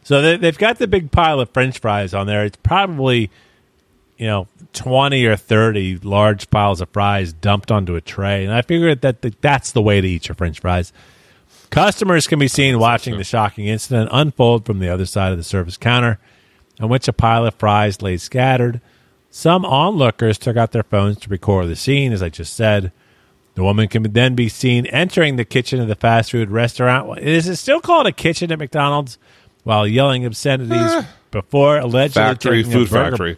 So 0.05 0.21
they, 0.21 0.37
they've 0.37 0.59
got 0.59 0.79
the 0.79 0.87
big 0.87 1.13
pile 1.13 1.41
of 1.41 1.51
French 1.51 1.79
fries 1.79 2.13
on 2.13 2.27
there. 2.27 2.45
It's 2.45 2.57
probably, 2.57 3.31
you 4.17 4.27
know, 4.27 4.49
twenty 4.73 5.25
or 5.27 5.37
thirty 5.37 5.97
large 5.99 6.51
piles 6.51 6.81
of 6.81 6.89
fries 6.91 7.33
dumped 7.33 7.71
onto 7.71 7.95
a 7.95 8.01
tray, 8.01 8.45
and 8.45 8.53
I 8.53 8.63
figured 8.63 9.01
that 9.03 9.23
the, 9.23 9.35
that's 9.41 9.73
the 9.73 9.83
way 9.83 10.01
to 10.01 10.09
eat 10.09 10.29
your 10.29 10.35
French 10.35 10.61
fries. 10.61 10.93
Customers 11.71 12.27
can 12.27 12.39
be 12.39 12.49
seen 12.49 12.79
watching 12.79 13.17
the 13.17 13.25
shocking 13.25 13.67
incident 13.67 14.11
unfold 14.13 14.67
from 14.67 14.79
the 14.79 14.89
other 14.89 15.07
side 15.07 15.33
of 15.33 15.39
the 15.39 15.45
service 15.45 15.77
counter, 15.77 16.19
on 16.81 16.89
which 16.89 17.09
a 17.09 17.13
pile 17.13 17.47
of 17.47 17.55
fries 17.55 18.03
lay 18.03 18.17
scattered. 18.17 18.81
Some 19.31 19.65
onlookers 19.65 20.37
took 20.37 20.59
out 20.59 20.73
their 20.73 20.83
phones 20.83 21.19
to 21.21 21.31
record 21.31 21.69
the 21.69 21.77
scene, 21.77 22.13
as 22.13 22.23
I 22.23 22.29
just 22.29 22.55
said. 22.55 22.93
The 23.55 23.63
woman 23.63 23.89
can 23.89 24.03
then 24.03 24.35
be 24.35 24.49
seen 24.49 24.85
entering 24.87 25.37
the 25.37 25.45
kitchen 25.45 25.81
of 25.81 25.89
the 25.89 25.95
fast 25.95 26.31
food 26.31 26.51
restaurant. 26.51 27.19
Is 27.19 27.49
it 27.49 27.57
still 27.57 27.81
called 27.81 28.07
a 28.07 28.13
kitchen 28.13 28.53
at 28.53 28.59
McDonald's? 28.59 29.19
While 29.65 29.87
yelling 29.87 30.27
obscenities 30.27 30.93
eh. 30.93 31.05
before 31.31 31.79
allegedly 31.79 32.23
Factory 32.23 32.63
taking 32.63 32.73
a 32.73 32.77
food 32.77 32.91
burger- 32.91 33.11
factory. 33.11 33.37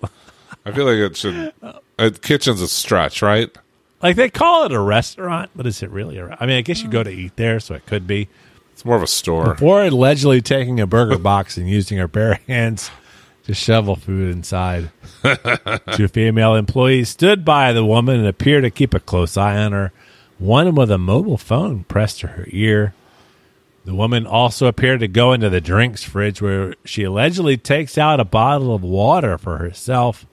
I 0.64 0.72
feel 0.72 0.86
like 0.86 0.96
it 0.96 1.16
should 1.16 1.52
a 1.98 2.10
kitchen's 2.10 2.60
a 2.60 2.68
stretch, 2.68 3.20
right? 3.22 3.54
Like 4.02 4.16
they 4.16 4.30
call 4.30 4.64
it 4.64 4.72
a 4.72 4.80
restaurant, 4.80 5.50
but 5.54 5.66
is 5.66 5.82
it 5.82 5.90
really 5.90 6.18
a? 6.18 6.36
I 6.40 6.46
mean, 6.46 6.56
I 6.56 6.60
guess 6.62 6.82
you 6.82 6.88
go 6.88 7.02
to 7.02 7.10
eat 7.10 7.36
there, 7.36 7.60
so 7.60 7.74
it 7.74 7.86
could 7.86 8.06
be. 8.06 8.28
It's 8.72 8.84
more 8.84 8.96
of 8.96 9.02
a 9.02 9.06
store. 9.06 9.54
Before 9.54 9.84
allegedly 9.84 10.42
taking 10.42 10.80
a 10.80 10.86
burger 10.86 11.18
box 11.18 11.56
and 11.56 11.68
using 11.68 11.98
her 11.98 12.08
bare 12.08 12.40
hands 12.48 12.90
to 13.44 13.54
shovel 13.54 13.96
food 13.96 14.30
inside. 14.32 14.90
Two 15.94 16.08
female 16.08 16.54
employees 16.54 17.08
stood 17.10 17.44
by 17.44 17.72
the 17.72 17.84
woman 17.84 18.18
and 18.18 18.26
appeared 18.26 18.64
to 18.64 18.70
keep 18.70 18.94
a 18.94 19.00
close 19.00 19.36
eye 19.36 19.56
on 19.56 19.72
her. 19.72 19.92
One 20.38 20.74
with 20.74 20.90
a 20.90 20.98
mobile 20.98 21.38
phone 21.38 21.84
pressed 21.84 22.20
to 22.20 22.28
her 22.28 22.46
ear. 22.50 22.94
The 23.84 23.94
woman 23.94 24.26
also 24.26 24.66
appeared 24.66 25.00
to 25.00 25.08
go 25.08 25.32
into 25.32 25.50
the 25.50 25.60
drinks 25.60 26.02
fridge 26.02 26.40
where 26.40 26.74
she 26.84 27.02
allegedly 27.02 27.56
takes 27.58 27.98
out 27.98 28.18
a 28.18 28.24
bottle 28.24 28.74
of 28.74 28.82
water 28.82 29.36
for 29.36 29.58
herself. 29.58 30.24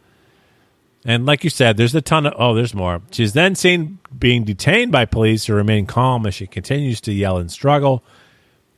And 1.03 1.25
like 1.25 1.43
you 1.43 1.49
said, 1.49 1.75
there's 1.77 1.95
a 1.95 2.01
ton 2.01 2.27
of. 2.27 2.33
Oh, 2.37 2.53
there's 2.53 2.73
more. 2.73 3.01
She's 3.11 3.33
then 3.33 3.55
seen 3.55 3.97
being 4.17 4.43
detained 4.45 4.91
by 4.91 5.05
police 5.05 5.45
to 5.45 5.53
remain 5.53 5.85
calm 5.85 6.25
as 6.27 6.35
she 6.35 6.47
continues 6.47 7.01
to 7.01 7.11
yell 7.11 7.37
and 7.37 7.51
struggle. 7.51 8.03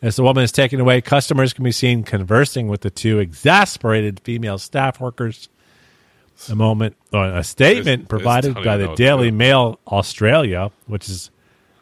As 0.01 0.15
the 0.15 0.23
woman 0.23 0.43
is 0.43 0.51
taken 0.51 0.79
away, 0.79 1.01
customers 1.01 1.53
can 1.53 1.63
be 1.63 1.71
seen 1.71 2.03
conversing 2.03 2.67
with 2.67 2.81
the 2.81 2.89
two 2.89 3.19
exasperated 3.19 4.21
female 4.21 4.57
staff 4.57 4.99
workers. 4.99 5.49
A 6.49 6.55
moment, 6.55 6.95
or 7.13 7.25
a 7.25 7.43
statement 7.43 7.85
There's- 7.85 7.97
there's 7.99 8.07
provided 8.07 8.53
don't 8.55 8.63
by 8.65 8.77
the 8.77 8.95
Daily 8.95 9.29
to. 9.29 9.35
Mail 9.35 9.79
Australia, 9.87 10.71
which 10.87 11.07
is 11.09 11.29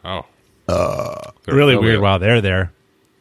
Oh. 0.04 0.24
They're 0.68 1.54
really 1.54 1.76
weird 1.76 2.00
while 2.00 2.18
they're 2.18 2.40
there. 2.40 2.72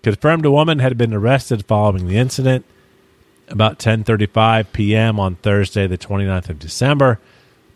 Confirmed 0.03 0.45
a 0.45 0.51
woman 0.51 0.79
had 0.79 0.97
been 0.97 1.13
arrested 1.13 1.65
following 1.65 2.07
the 2.07 2.17
incident 2.17 2.65
about 3.49 3.77
10:35 3.79 4.71
p.m. 4.73 5.19
on 5.19 5.35
Thursday 5.35 5.85
the 5.87 5.97
29th 5.97 6.49
of 6.49 6.59
December. 6.59 7.19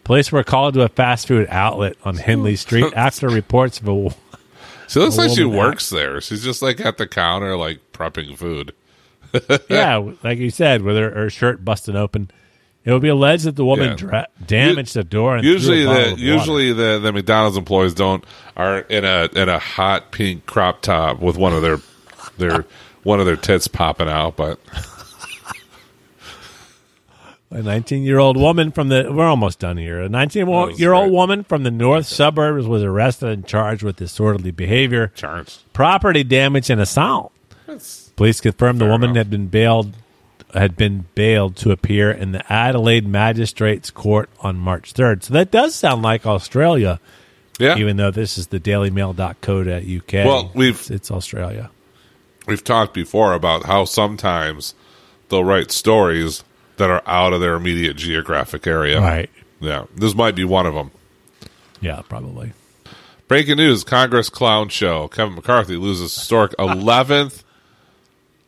Police 0.03 0.31
were 0.31 0.43
called 0.43 0.73
to 0.75 0.81
a 0.81 0.89
fast 0.89 1.27
food 1.27 1.47
outlet 1.49 1.95
on 2.03 2.17
Hindley 2.17 2.55
Street 2.55 2.93
after 2.95 3.27
reports 3.27 3.79
of 3.79 3.87
a 3.87 4.09
She 4.87 4.99
looks 4.99 5.17
A 5.17 5.21
like 5.21 5.31
she 5.31 5.43
works 5.43 5.89
there. 5.89 6.21
She's 6.21 6.43
just 6.43 6.61
like 6.61 6.79
at 6.79 6.97
the 6.97 7.07
counter, 7.07 7.57
like 7.57 7.79
prepping 7.91 8.37
food. 8.37 8.73
yeah, 9.69 9.97
like 10.23 10.37
you 10.39 10.49
said, 10.49 10.81
with 10.81 10.95
her, 10.95 11.11
her 11.11 11.29
shirt 11.29 11.65
busted 11.65 11.95
open. 11.95 12.31
It 12.85 12.91
would 12.91 13.01
be 13.01 13.09
alleged 13.09 13.45
that 13.45 13.55
the 13.55 13.65
woman 13.65 13.89
Yeah. 13.89 13.95
dra- 13.95 14.27
damaged 14.45 14.93
the 14.93 15.03
door. 15.03 15.35
And 15.37 15.43
Usually, 15.45 15.83
the 15.83 16.15
usually 16.17 16.71
the, 16.71 16.99
the 16.99 17.11
McDonald's 17.11 17.57
employees 17.57 17.93
don't 17.95 18.23
are 18.55 18.79
in 18.81 19.03
a 19.03 19.27
in 19.33 19.49
a 19.49 19.59
hot 19.59 20.11
pink 20.11 20.45
crop 20.45 20.81
top 20.81 21.19
with 21.19 21.35
one 21.35 21.51
of 21.53 21.61
their 21.63 21.79
their 22.37 22.65
one 23.03 23.19
of 23.19 23.25
their 23.25 23.35
tits 23.35 23.67
popping 23.67 24.09
out. 24.09 24.35
But 24.35 24.59
A 27.51 27.61
19 27.61 28.03
year 28.03 28.17
old 28.19 28.35
woman 28.37 28.71
from 28.71 28.89
the, 28.89 29.07
we're 29.11 29.27
almost 29.27 29.59
done 29.59 29.77
here. 29.77 30.01
A 30.01 30.09
19 30.09 30.75
year 30.77 30.93
old 30.93 31.11
woman 31.11 31.43
from 31.43 31.63
the 31.63 31.71
north 31.71 32.05
suburbs 32.05 32.67
was 32.67 32.83
arrested 32.83 33.29
and 33.29 33.47
charged 33.47 33.83
with 33.83 33.95
disorderly 33.97 34.51
behavior, 34.51 35.11
charged. 35.15 35.61
property 35.71 36.23
damage, 36.23 36.69
and 36.69 36.81
assault. 36.81 37.31
It's 37.67 38.09
Police 38.15 38.41
confirmed 38.41 38.79
the 38.79 38.85
woman 38.85 39.11
enough. 39.11 39.17
had 39.17 39.29
been 39.29 39.47
bailed 39.47 39.93
had 40.53 40.75
been 40.77 41.05
bailed 41.15 41.55
to 41.57 41.71
appear 41.71 42.09
in 42.11 42.31
the 42.31 42.51
Adelaide 42.51 43.05
Magistrates 43.05 43.91
Court 43.91 44.29
on 44.39 44.57
March 44.57 44.93
3rd. 44.93 45.23
So 45.23 45.33
that 45.33 45.51
does 45.51 45.75
sound 45.75 46.01
like 46.01 46.25
Australia, 46.25 46.99
yeah. 47.59 47.77
even 47.77 47.97
though 47.97 48.11
this 48.11 48.37
is 48.37 48.47
the 48.47 48.59
dailymail.co.uk. 48.59 50.13
Well, 50.25 50.51
we've- 50.53 50.77
it's, 50.79 50.89
it's 50.89 51.11
Australia. 51.11 51.69
We've 52.47 52.63
talked 52.63 52.93
before 52.93 53.33
about 53.33 53.65
how 53.65 53.85
sometimes 53.85 54.75
they'll 55.29 55.43
write 55.43 55.71
stories 55.71 56.43
that 56.77 56.89
are 56.89 57.01
out 57.05 57.33
of 57.33 57.41
their 57.41 57.55
immediate 57.55 57.97
geographic 57.97 58.67
area. 58.67 58.99
Right. 58.99 59.29
Yeah. 59.59 59.85
This 59.95 60.13
might 60.13 60.35
be 60.35 60.43
one 60.43 60.65
of 60.65 60.73
them. 60.73 60.91
Yeah, 61.81 62.01
probably. 62.07 62.53
Breaking 63.27 63.57
news: 63.57 63.83
Congress 63.83 64.29
clown 64.29 64.69
show. 64.69 65.07
Kevin 65.07 65.35
McCarthy 65.35 65.75
loses 65.77 66.13
historic 66.13 66.53
eleventh 66.59 67.43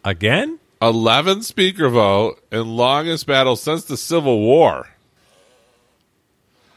Again? 0.08 0.60
11th 0.82 1.44
speaker 1.44 1.90
vote 1.90 2.40
and 2.50 2.78
longest 2.78 3.26
battle 3.28 3.58
since 3.58 3.84
the 3.84 3.98
Civil 3.98 4.40
War. 4.40 4.88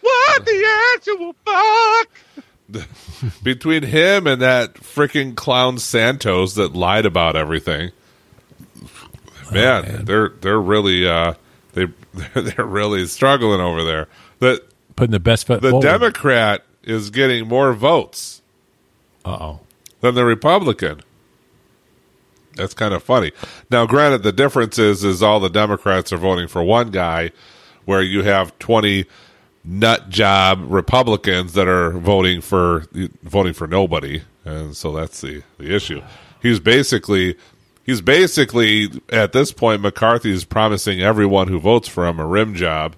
What 0.01 0.45
the 0.45 0.95
actual 0.97 1.37
fuck? 1.45 2.09
Between 3.43 3.83
him 3.83 4.27
and 4.27 4.41
that 4.43 4.75
freaking 4.75 5.35
clown 5.35 5.79
Santos 5.79 6.55
that 6.55 6.75
lied 6.75 7.07
about 7.07 7.37
everything. 7.37 7.93
Man, 9.53 10.05
they're 10.05 10.29
they're 10.41 10.61
really 10.61 11.09
uh 11.09 11.35
they 11.73 11.87
they're 12.35 12.65
really 12.65 13.07
struggling 13.07 13.61
over 13.61 13.83
there. 13.85 14.09
The 14.39 14.63
Putting 14.97 15.13
the 15.13 15.21
best 15.21 15.47
foot 15.47 15.63
the 15.63 15.71
forward. 15.71 15.85
Democrat 15.85 16.65
is 16.83 17.11
getting 17.11 17.49
more 17.49 17.73
votes 17.73 18.43
Uh-oh. 19.25 19.61
than 20.01 20.15
the 20.15 20.25
Republican. 20.25 21.01
That's 22.57 22.75
kind 22.75 22.93
of 22.93 23.03
funny. 23.03 23.33
Now, 23.71 23.87
granted, 23.87 24.23
the 24.23 24.33
difference 24.33 24.79
is 24.79 25.05
is 25.05 25.23
all 25.23 25.41
the 25.41 25.49
Democrats 25.49 26.13
are 26.13 26.17
voting 26.19 26.49
for 26.49 26.63
one 26.63 26.91
guy, 26.91 27.31
where 27.85 28.03
you 28.03 28.23
have 28.25 28.57
twenty 28.59 29.07
nut 29.65 30.09
job 30.09 30.65
Republicans 30.67 31.53
that 31.55 31.69
are 31.69 31.91
voting 31.93 32.41
for 32.41 32.85
voting 33.23 33.53
for 33.53 33.67
nobody, 33.67 34.23
and 34.45 34.77
so 34.77 34.93
that's 34.93 35.21
the 35.21 35.43
the 35.59 35.75
issue. 35.75 36.03
He's 36.43 36.61
basically 36.61 37.37
he's 37.85 38.01
basically 38.01 38.89
at 39.11 39.33
this 39.33 39.53
point 39.53 39.83
McCarthy 39.83 40.33
is 40.33 40.45
promising 40.45 41.01
everyone 41.01 41.49
who 41.49 41.59
votes 41.61 41.89
for 41.89 42.07
him 42.07 42.19
a 42.19 42.27
rim 42.27 42.55
job, 42.55 42.97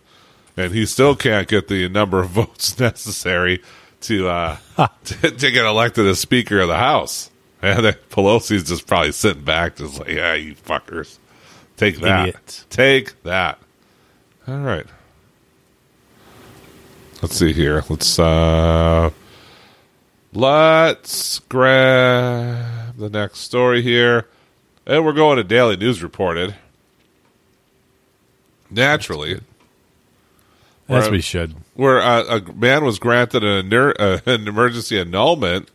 and 0.56 0.72
he 0.72 0.86
still 0.86 1.16
can't 1.16 1.48
get 1.48 1.68
the 1.68 1.88
number 1.88 2.20
of 2.20 2.30
votes 2.30 2.78
necessary 2.78 3.62
to 4.02 4.28
uh, 4.28 4.56
to, 5.04 5.30
to 5.30 5.50
get 5.50 5.64
elected 5.64 6.06
as 6.06 6.20
Speaker 6.20 6.60
of 6.60 6.68
the 6.68 6.76
House. 6.76 7.30
And 7.64 7.84
then 7.84 7.94
Pelosi's 8.10 8.64
just 8.64 8.88
probably 8.88 9.12
sitting 9.12 9.44
back, 9.44 9.76
just 9.76 10.00
like, 10.00 10.08
yeah, 10.08 10.34
you 10.34 10.56
fuckers, 10.56 11.18
take 11.76 12.00
that, 12.00 12.28
Idiots. 12.28 12.66
take 12.70 13.22
that. 13.22 13.60
All 14.48 14.58
right. 14.58 14.86
Let's 17.23 17.37
see 17.37 17.53
here. 17.53 17.85
Let's 17.89 18.18
uh 18.18 19.11
let's 20.33 21.39
grab 21.41 22.97
the 22.97 23.09
next 23.09 23.41
story 23.41 23.81
here. 23.83 24.27
And 24.85 25.05
we're 25.05 25.12
going 25.12 25.37
to 25.37 25.45
Daily 25.45 25.77
News 25.77 26.03
reported. 26.03 26.57
Naturally, 28.70 29.41
As 30.89 31.11
we 31.11 31.20
should. 31.20 31.55
where 31.75 31.99
a, 31.99 32.39
a 32.39 32.53
man 32.55 32.85
was 32.85 32.99
granted 32.99 33.45
an, 33.45 33.73
uh, 33.73 34.18
an 34.27 34.49
emergency 34.49 34.99
annulment 34.99 35.70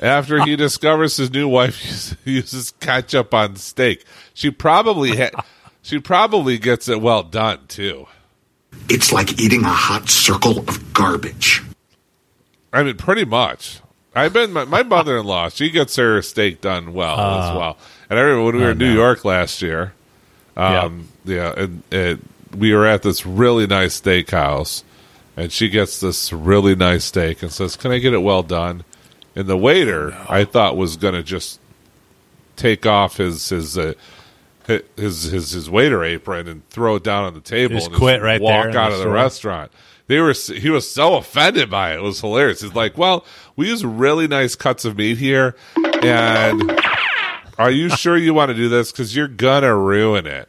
after 0.00 0.44
he 0.44 0.54
discovers 0.56 1.16
his 1.16 1.32
new 1.32 1.48
wife 1.48 1.82
uses, 1.82 2.16
uses 2.24 2.70
ketchup 2.72 3.32
on 3.34 3.56
steak. 3.56 4.04
She 4.34 4.50
probably 4.50 5.16
ha- 5.16 5.44
she 5.82 5.98
probably 5.98 6.58
gets 6.58 6.88
it 6.88 7.00
well 7.00 7.22
done 7.22 7.60
too. 7.68 8.06
It's 8.88 9.12
like 9.12 9.40
eating 9.40 9.64
a 9.64 9.68
hot 9.68 10.08
circle 10.08 10.58
of 10.60 10.92
garbage. 10.92 11.62
I 12.72 12.82
mean, 12.82 12.96
pretty 12.96 13.24
much. 13.24 13.80
I've 14.14 14.32
been 14.32 14.52
my, 14.52 14.64
my 14.64 14.82
mother-in-law. 14.82 15.48
She 15.50 15.70
gets 15.70 15.96
her 15.96 16.22
steak 16.22 16.60
done 16.60 16.92
well 16.92 17.18
as 17.18 17.56
well. 17.56 17.78
And 18.08 18.18
I 18.18 18.22
remember 18.22 18.44
when 18.44 18.56
we 18.56 18.62
were 18.62 18.70
in 18.72 18.78
New 18.78 18.94
no. 18.94 18.94
York 18.94 19.24
last 19.24 19.60
year. 19.62 19.92
Um, 20.56 21.08
yeah, 21.24 21.52
and, 21.56 21.82
and 21.90 22.28
we 22.56 22.72
were 22.74 22.86
at 22.86 23.02
this 23.02 23.26
really 23.26 23.66
nice 23.66 24.00
steakhouse, 24.00 24.84
and 25.36 25.50
she 25.50 25.68
gets 25.68 26.00
this 26.00 26.32
really 26.32 26.76
nice 26.76 27.04
steak 27.04 27.42
and 27.42 27.50
says, 27.50 27.76
"Can 27.76 27.90
I 27.90 27.98
get 27.98 28.14
it 28.14 28.22
well 28.22 28.44
done?" 28.44 28.84
And 29.34 29.48
the 29.48 29.56
waiter, 29.56 30.16
I 30.28 30.44
thought, 30.44 30.76
was 30.76 30.96
going 30.96 31.14
to 31.14 31.24
just 31.24 31.58
take 32.56 32.86
off 32.86 33.16
his 33.16 33.48
his. 33.48 33.76
Uh, 33.76 33.94
his 34.66 35.24
his 35.24 35.50
his 35.50 35.68
waiter 35.70 36.02
apron 36.04 36.48
and 36.48 36.68
throw 36.70 36.96
it 36.96 37.04
down 37.04 37.24
on 37.24 37.34
the 37.34 37.40
table 37.40 37.74
Just 37.76 37.88
and 37.88 37.96
quit 37.96 38.22
right 38.22 38.40
walk 38.40 38.62
there 38.64 38.70
in 38.70 38.76
out 38.76 38.88
the 38.88 38.92
of 38.94 38.98
the 38.98 39.02
store. 39.04 39.12
restaurant. 39.12 39.72
They 40.06 40.20
were 40.20 40.32
he 40.32 40.68
was 40.70 40.90
so 40.90 41.16
offended 41.16 41.70
by 41.70 41.92
it. 41.92 41.96
It 41.96 42.02
was 42.02 42.20
hilarious. 42.20 42.60
He's 42.60 42.74
like, 42.74 42.98
"Well, 42.98 43.24
we 43.56 43.68
use 43.68 43.84
really 43.84 44.28
nice 44.28 44.54
cuts 44.54 44.84
of 44.84 44.96
meat 44.98 45.16
here, 45.18 45.56
and 46.02 46.78
are 47.58 47.70
you 47.70 47.88
sure 47.88 48.16
you 48.16 48.34
want 48.34 48.50
to 48.50 48.54
do 48.54 48.68
this? 48.68 48.92
Because 48.92 49.16
you're 49.16 49.28
gonna 49.28 49.74
ruin 49.74 50.26
it." 50.26 50.48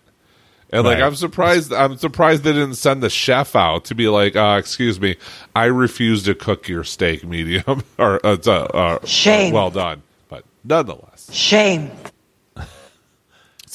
And 0.72 0.84
like, 0.84 1.00
I'm 1.00 1.16
surprised. 1.16 1.72
I'm 1.72 1.96
surprised 1.98 2.44
they 2.44 2.52
didn't 2.52 2.76
send 2.76 3.02
the 3.02 3.10
chef 3.10 3.56
out 3.56 3.86
to 3.86 3.96
be 3.96 4.10
like, 4.10 4.36
uh, 4.36 4.58
"Excuse 4.60 5.00
me, 5.00 5.16
I 5.56 5.66
refuse 5.66 6.24
to 6.24 6.36
cook 6.36 6.68
your 6.68 6.84
steak 6.84 7.24
medium 7.24 7.84
or 7.98 8.26
uh, 8.26 8.36
uh, 8.46 8.52
uh, 8.52 9.06
Shame. 9.06 9.54
well 9.54 9.70
done." 9.72 10.02
But 10.28 10.44
nonetheless, 10.66 11.30
Shame. 11.32 11.92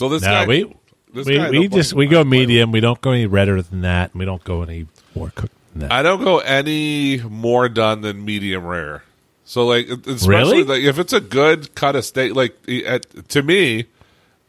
So 0.01 0.09
this 0.09 0.23
No, 0.23 0.29
guy, 0.31 0.47
we 0.47 0.77
this 1.13 1.27
we, 1.27 1.37
guy 1.37 1.51
we 1.51 1.69
just 1.69 1.93
we 1.93 2.07
go 2.07 2.21
with 2.21 2.29
medium. 2.29 2.73
We 2.73 2.81
don't 2.81 2.99
go 3.03 3.11
any 3.11 3.27
redder 3.27 3.61
than 3.61 3.83
that. 3.83 4.15
We 4.15 4.25
don't 4.25 4.43
go 4.43 4.63
any 4.63 4.87
more 5.15 5.29
cooked 5.29 5.53
than 5.73 5.81
that. 5.81 5.93
I 5.93 6.03
don't 6.03 6.25
go 6.25 6.39
any 6.39 7.19
more 7.19 7.69
done 7.69 8.01
than 8.01 8.25
medium 8.25 8.65
rare. 8.65 9.03
So 9.45 9.67
like, 9.67 9.91
especially 9.91 10.63
Really? 10.63 10.65
like 10.65 10.83
if 10.85 10.99
it's 10.99 11.13
a 11.13 11.21
good 11.21 11.75
cut 11.75 11.97
of 11.97 12.07
steak, 12.07 12.35
like 12.35 12.57
at, 12.87 13.29
to 13.29 13.43
me, 13.43 13.89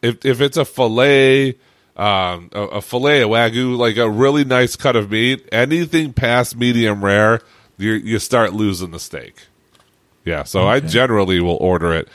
if 0.01 0.25
if 0.25 0.39
it's 0.39 0.55
a 0.55 0.63
fillet, 0.63 1.55
um, 1.97 2.49
a, 2.53 2.61
a 2.61 2.81
fillet, 2.81 3.23
a 3.23 3.27
wagyu, 3.27 3.77
like 3.77 3.97
a 3.97 4.09
really 4.09 4.45
nice 4.45 4.77
cut 4.77 4.95
of 4.95 5.11
meat, 5.11 5.49
anything 5.51 6.13
past 6.13 6.55
medium 6.55 7.03
rare, 7.03 7.41
you 7.77 7.91
you 7.91 8.19
start 8.19 8.53
losing 8.53 8.91
the 8.91 9.01
steak. 9.01 9.47
Yeah, 10.23 10.43
so 10.43 10.65
I 10.65 10.79
generally 10.79 11.41
will 11.41 11.57
order 11.57 11.93
it 11.93 12.07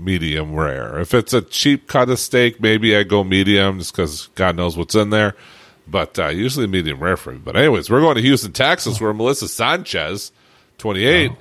medium 0.00 0.54
rare. 0.54 0.98
If 0.98 1.14
it's 1.14 1.32
a 1.32 1.42
cheap 1.42 1.86
cut 1.86 2.08
of 2.08 2.18
steak, 2.18 2.60
maybe 2.60 2.96
I 2.96 3.02
go 3.02 3.22
medium 3.24 3.78
just 3.78 3.92
because 3.92 4.28
God 4.34 4.56
knows 4.56 4.76
what's 4.76 4.94
in 4.94 5.10
there. 5.10 5.36
But 5.86 6.18
uh, 6.18 6.28
usually 6.28 6.66
medium 6.66 7.00
rare 7.00 7.16
for 7.16 7.32
me. 7.32 7.38
But 7.38 7.56
anyways, 7.56 7.90
we're 7.90 8.00
going 8.00 8.16
to 8.16 8.22
Houston, 8.22 8.52
Texas, 8.52 9.00
where 9.00 9.12
Melissa 9.12 9.48
Sanchez, 9.48 10.30
28, 10.78 11.32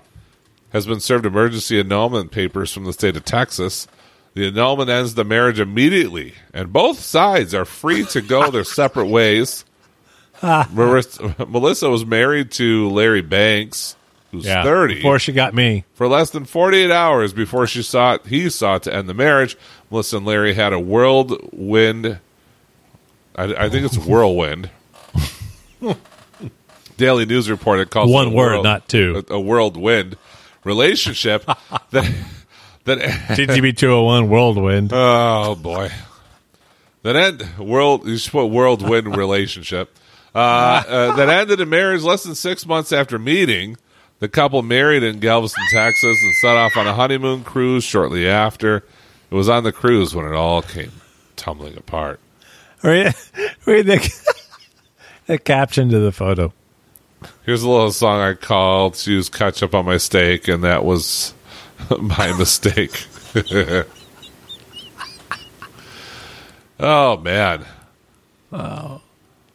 has 0.72 0.86
been 0.86 1.00
served 1.00 1.26
emergency 1.26 1.80
annulment 1.80 2.32
papers 2.32 2.72
from 2.72 2.86
the 2.86 2.94
state 2.94 3.16
of 3.16 3.26
Texas. 3.26 3.88
The 4.34 4.48
annulment 4.48 4.90
ends 4.90 5.16
the 5.16 5.24
marriage 5.24 5.60
immediately, 5.60 6.34
and 6.54 6.72
both 6.72 7.00
sides 7.00 7.54
are 7.54 7.66
free 7.66 8.06
to 8.06 8.22
go 8.22 8.50
their 8.52 8.64
separate 8.64 9.08
ways. 9.08 9.66
Marissa, 10.42 11.50
Melissa 11.50 11.90
was 11.90 12.06
married 12.06 12.52
to 12.52 12.90
Larry 12.90 13.22
Banks, 13.22 13.96
who's 14.32 14.46
yeah, 14.46 14.64
30 14.64 14.96
before 14.96 15.18
she 15.20 15.32
got 15.32 15.54
me. 15.54 15.84
for 15.94 16.08
less 16.08 16.30
than 16.30 16.46
48 16.46 16.92
hours 16.92 17.34
before 17.34 17.66
she 17.68 17.82
sought 17.84 18.28
he 18.28 18.50
sought 18.50 18.84
to 18.84 18.94
end 18.94 19.10
the 19.10 19.14
marriage 19.14 19.58
melissa 19.90 20.18
and 20.18 20.26
larry 20.26 20.54
had 20.54 20.72
a 20.74 20.80
whirlwind 20.80 22.20
i, 23.36 23.44
I 23.44 23.70
think 23.70 23.86
it's 23.86 23.98
whirlwind 23.98 24.70
daily 26.98 27.26
news 27.26 27.50
report 27.50 27.80
it 27.80 27.90
calls 27.90 28.12
One 28.12 28.28
it 28.28 28.34
a 28.34 28.36
word, 28.36 28.52
world- 28.54 28.64
not 28.64 28.88
two. 28.88 29.24
a, 29.30 29.34
a 29.36 29.40
whirlwind 29.40 30.18
relationship 30.64 31.46
that 31.92 32.12
that 32.86 32.98
TGB 33.00 33.78
two 33.78 33.88
hundred 33.90 34.04
one 34.04 34.30
whirlwind. 34.30 34.92
Oh 34.94 35.56
boy, 35.56 35.90
that 37.04 37.16
end 37.16 37.48
world 37.60 38.06
you 38.08 38.18
should 38.18 38.32
put 38.32 38.46
whirlwind 38.48 39.16
relationship 39.16 39.96
uh, 40.36 40.38
uh, 40.38 41.16
that 41.16 41.30
ended 41.30 41.60
in 41.60 41.70
marriage 41.70 42.04
less 42.04 42.24
than 42.24 42.36
six 42.36 42.66
months 42.66 42.92
after 42.92 43.18
meeting. 43.20 43.78
The 44.20 44.28
couple 44.30 44.62
married 44.62 45.04
in 45.04 45.20
Galveston, 45.20 45.64
Texas, 45.72 46.18
and 46.22 46.34
set 46.36 46.56
off 46.58 46.76
on 46.76 46.88
a 46.88 46.94
honeymoon 46.94 47.44
cruise 47.44 47.84
shortly 47.86 48.28
after. 48.28 48.78
It 49.32 49.36
was 49.36 49.48
on 49.48 49.64
the 49.64 49.72
cruise 49.72 50.14
when 50.14 50.26
it 50.26 50.34
all 50.34 50.62
came 50.62 50.92
tumbling 51.38 51.78
apart. 51.78 52.20
read, 52.84 53.16
read 53.66 53.86
the, 53.86 54.34
the 55.28 55.38
caption 55.38 55.90
to 55.90 56.00
the 56.00 56.12
photo. 56.12 56.52
Here's 57.46 57.64
a 57.64 57.70
little 57.70 57.92
song 57.92 58.20
I 58.22 58.34
called 58.34 58.96
to 58.96 59.12
use 59.12 59.30
ketchup 59.30 59.74
on 59.76 59.86
my 59.86 59.98
steak, 59.98 60.48
and 60.48 60.64
that 60.64 60.84
was 60.84 61.34
my 62.00 62.36
mistake. 62.38 63.08
oh 66.80 67.18
man. 67.18 67.66
Oh. 68.52 69.02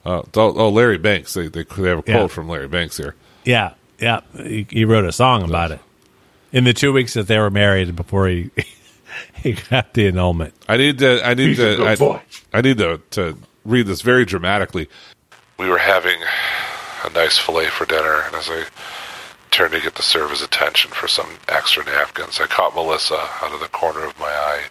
Oh, 0.07 0.23
oh, 0.35 0.69
Larry 0.69 0.99
Banks. 0.99 1.33
They, 1.33 1.49
they, 1.49 1.65
they 1.65 1.89
have 1.89 1.99
a 2.01 2.03
quote 2.03 2.15
Yeah. 2.15 2.27
from 2.27 2.49
Larry 2.49 2.69
Banks 2.69 2.99
here. 2.99 3.15
Yeah, 3.45 3.73
yeah. 4.05 4.21
He, 4.37 4.67
he 4.71 4.85
wrote 4.85 5.05
a 5.05 5.13
song 5.13 5.43
about 5.43 5.71
it 5.73 5.81
in 6.53 6.65
the 6.65 6.73
two 6.73 6.93
weeks 6.93 7.15
that 7.15 7.27
they 7.27 7.39
were 7.39 7.51
married 7.51 7.97
before 7.97 8.29
he 8.29 8.51
he 9.35 9.53
got 9.71 9.95
the 9.95 10.07
annulment. 10.07 10.55
I 10.69 10.77
need 10.77 10.99
to. 11.01 11.27
I 11.27 11.35
need 11.35 11.49
He's 11.49 11.59
a 11.59 11.77
to. 11.77 11.99
good 11.99 12.01
I. 12.03 12.23
I 12.59 12.61
need 12.61 12.79
to 12.79 13.01
to 13.13 13.39
read 13.65 13.87
this 13.87 14.03
very 14.03 14.25
dramatically. 14.25 14.89
We 15.59 15.69
were 15.69 15.79
having 15.79 16.19
a 17.05 17.11
nice 17.11 17.39
fillet 17.39 17.67
for 17.69 17.87
dinner, 17.87 18.23
and 18.27 18.35
as 18.35 18.49
I 18.51 18.65
turned 19.51 19.73
to 19.73 19.81
get 19.81 19.95
the 19.95 20.03
server's 20.03 20.43
attention 20.43 20.91
for 20.91 21.07
some 21.07 21.29
extra 21.49 21.85
napkins, 21.85 22.41
I 22.41 22.47
caught 22.47 22.75
Melissa 22.75 23.15
out 23.41 23.53
of 23.53 23.61
the 23.61 23.69
corner 23.69 24.05
of 24.05 24.19
my 24.19 24.27
eye, 24.27 24.65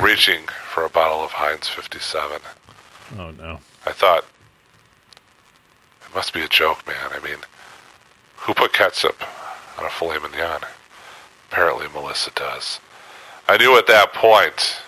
reaching 0.00 0.44
for 0.72 0.84
a 0.84 0.88
bottle 0.88 1.22
of 1.22 1.32
Heinz 1.32 1.68
57. 1.68 2.38
Oh 3.18 3.30
no. 3.32 3.58
I 3.84 3.92
thought, 3.92 4.24
it 6.06 6.14
must 6.14 6.32
be 6.32 6.40
a 6.40 6.48
joke, 6.48 6.86
man. 6.86 7.10
I 7.10 7.18
mean, 7.22 7.36
who 8.42 8.54
put 8.54 8.72
ketchup 8.72 9.22
on 9.78 9.84
a 9.84 9.90
filet 9.90 10.18
mignon? 10.18 10.60
Apparently, 11.50 11.86
Melissa 11.88 12.30
does. 12.34 12.80
I 13.48 13.56
knew 13.56 13.76
at 13.76 13.86
that 13.86 14.12
point 14.12 14.80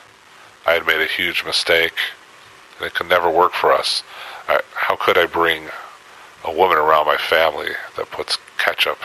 I 0.67 0.73
had 0.73 0.87
made 0.87 1.01
a 1.01 1.07
huge 1.07 1.45
mistake, 1.45 1.95
and 2.79 2.87
it 2.87 2.95
could 2.95 3.09
never 3.09 3.31
work 3.31 3.53
for 3.53 3.73
us. 3.73 4.03
I, 4.49 4.61
how 4.75 4.97
could 4.97 5.19
I 5.19 5.27
bring 5.27 5.69
a 6.45 6.53
woman 6.53 6.77
around 6.79 7.07
my 7.07 7.17
family 7.17 7.71
that 7.97 8.11
puts 8.11 8.39
ketchup 8.59 8.99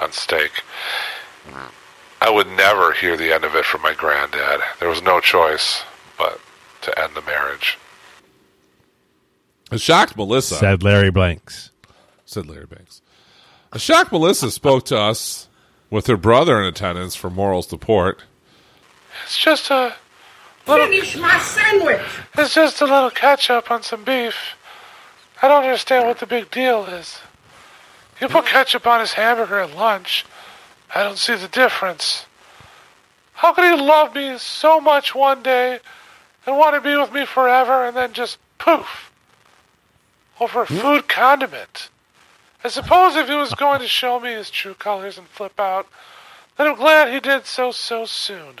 on 0.00 0.12
steak? 0.12 0.62
I 2.20 2.30
would 2.30 2.48
never 2.48 2.92
hear 2.92 3.16
the 3.16 3.32
end 3.32 3.44
of 3.44 3.54
it 3.54 3.64
from 3.64 3.82
my 3.82 3.94
granddad. 3.94 4.60
There 4.78 4.88
was 4.88 5.02
no 5.02 5.20
choice 5.20 5.82
but 6.16 6.40
to 6.82 6.98
end 7.02 7.14
the 7.14 7.22
marriage. 7.22 7.78
It 9.70 9.80
shocked 9.80 10.16
Melissa. 10.16 10.54
Said 10.56 10.82
Larry 10.82 11.10
Blanks. 11.10 11.70
said 12.24 12.46
Larry 12.46 12.66
Banks. 12.66 13.01
A 13.72 13.78
shocked 13.78 14.12
Melissa 14.12 14.50
spoke 14.50 14.84
to 14.86 14.98
us 14.98 15.48
with 15.88 16.06
her 16.06 16.18
brother 16.18 16.60
in 16.60 16.66
attendance 16.66 17.16
for 17.16 17.30
moral 17.30 17.62
support. 17.62 18.22
It's 19.24 19.38
just 19.38 19.70
a 19.70 19.94
Finish 20.66 21.16
my 21.16 21.38
sandwich. 21.38 22.00
it's 22.38 22.54
just 22.54 22.80
a 22.82 22.84
little 22.84 23.10
ketchup 23.10 23.70
on 23.70 23.82
some 23.82 24.04
beef. 24.04 24.56
I 25.42 25.48
don't 25.48 25.64
understand 25.64 26.06
what 26.06 26.18
the 26.18 26.26
big 26.26 26.50
deal 26.50 26.84
is. 26.84 27.18
You 28.20 28.28
put 28.28 28.46
ketchup 28.46 28.86
on 28.86 29.00
his 29.00 29.14
hamburger 29.14 29.58
at 29.58 29.74
lunch. 29.74 30.24
I 30.94 31.02
don't 31.02 31.18
see 31.18 31.34
the 31.34 31.48
difference. 31.48 32.26
How 33.32 33.52
could 33.54 33.64
he 33.64 33.82
love 33.82 34.14
me 34.14 34.38
so 34.38 34.80
much 34.80 35.14
one 35.14 35.42
day 35.42 35.80
and 36.46 36.56
want 36.56 36.76
to 36.76 36.80
be 36.80 36.96
with 36.96 37.12
me 37.12 37.26
forever 37.26 37.86
and 37.86 37.96
then 37.96 38.12
just 38.12 38.38
poof 38.58 39.10
over 40.38 40.62
a 40.62 40.66
food 40.66 41.08
condiment? 41.08 41.88
I 42.64 42.68
suppose 42.68 43.16
if 43.16 43.28
he 43.28 43.34
was 43.34 43.54
going 43.54 43.80
to 43.80 43.88
show 43.88 44.20
me 44.20 44.32
his 44.32 44.50
true 44.50 44.74
colors 44.74 45.18
and 45.18 45.26
flip 45.26 45.58
out, 45.58 45.86
then 46.56 46.68
I'm 46.68 46.76
glad 46.76 47.12
he 47.12 47.20
did 47.20 47.46
so 47.46 47.72
so 47.72 48.04
soon 48.04 48.60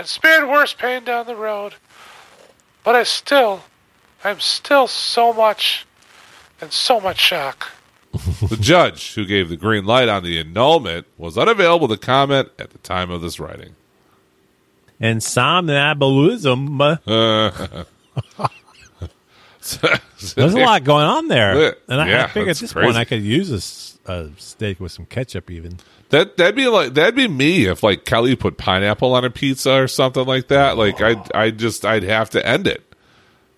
and 0.00 0.08
spared 0.08 0.48
worse 0.48 0.72
pain 0.72 1.04
down 1.04 1.26
the 1.26 1.36
road. 1.36 1.74
But 2.82 2.96
I 2.96 3.02
still, 3.02 3.64
I'm 4.24 4.40
still 4.40 4.86
so 4.86 5.34
much, 5.34 5.86
and 6.58 6.72
so 6.72 6.98
much 7.00 7.20
shock. 7.20 7.72
the 8.12 8.56
judge 8.58 9.14
who 9.14 9.26
gave 9.26 9.50
the 9.50 9.58
green 9.58 9.84
light 9.84 10.08
on 10.08 10.24
the 10.24 10.40
annulment 10.40 11.06
was 11.18 11.36
unavailable 11.36 11.86
to 11.88 11.98
comment 11.98 12.48
at 12.58 12.70
the 12.70 12.78
time 12.78 13.10
of 13.10 13.20
this 13.20 13.38
writing. 13.38 13.76
And 14.98 15.20
somnambulism. 15.20 16.98
There's 19.78 20.54
a 20.54 20.58
lot 20.58 20.84
going 20.84 21.06
on 21.06 21.28
there. 21.28 21.74
And 21.88 22.00
I, 22.00 22.08
Yeah, 22.08 22.24
I 22.24 22.26
figure 22.28 22.50
at 22.50 22.56
this 22.56 22.72
crazy. 22.72 22.86
point 22.86 22.96
I 22.96 23.04
could 23.04 23.22
use 23.22 23.50
a 23.50 24.30
steak 24.38 24.80
with 24.80 24.92
some 24.92 25.06
ketchup 25.06 25.50
even. 25.50 25.78
That 26.10 26.36
that'd 26.36 26.56
be 26.56 26.66
like 26.66 26.94
that'd 26.94 27.14
be 27.14 27.28
me 27.28 27.66
if 27.66 27.82
like 27.82 28.04
Kelly 28.04 28.34
put 28.34 28.56
pineapple 28.58 29.14
on 29.14 29.24
a 29.24 29.30
pizza 29.30 29.72
or 29.74 29.86
something 29.88 30.24
like 30.26 30.48
that. 30.48 30.76
Like 30.76 31.00
I 31.00 31.22
I 31.34 31.50
just 31.50 31.84
I'd 31.84 32.02
have 32.02 32.30
to 32.30 32.44
end 32.44 32.66
it. 32.66 32.82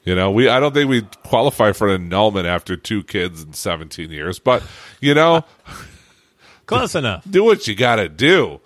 You 0.04 0.14
know, 0.14 0.30
we 0.30 0.48
I 0.48 0.60
don't 0.60 0.74
think 0.74 0.90
we 0.90 1.02
qualify 1.24 1.72
for 1.72 1.88
an 1.88 2.02
annulment 2.02 2.46
after 2.46 2.76
two 2.76 3.02
kids 3.04 3.42
in 3.42 3.52
17 3.54 4.10
years, 4.10 4.38
but 4.38 4.62
you 5.00 5.14
know, 5.14 5.44
Close 6.66 6.94
enough. 6.94 7.24
do 7.28 7.42
what 7.44 7.66
you 7.66 7.74
got 7.74 7.96
to 7.96 8.08
do. 8.08 8.60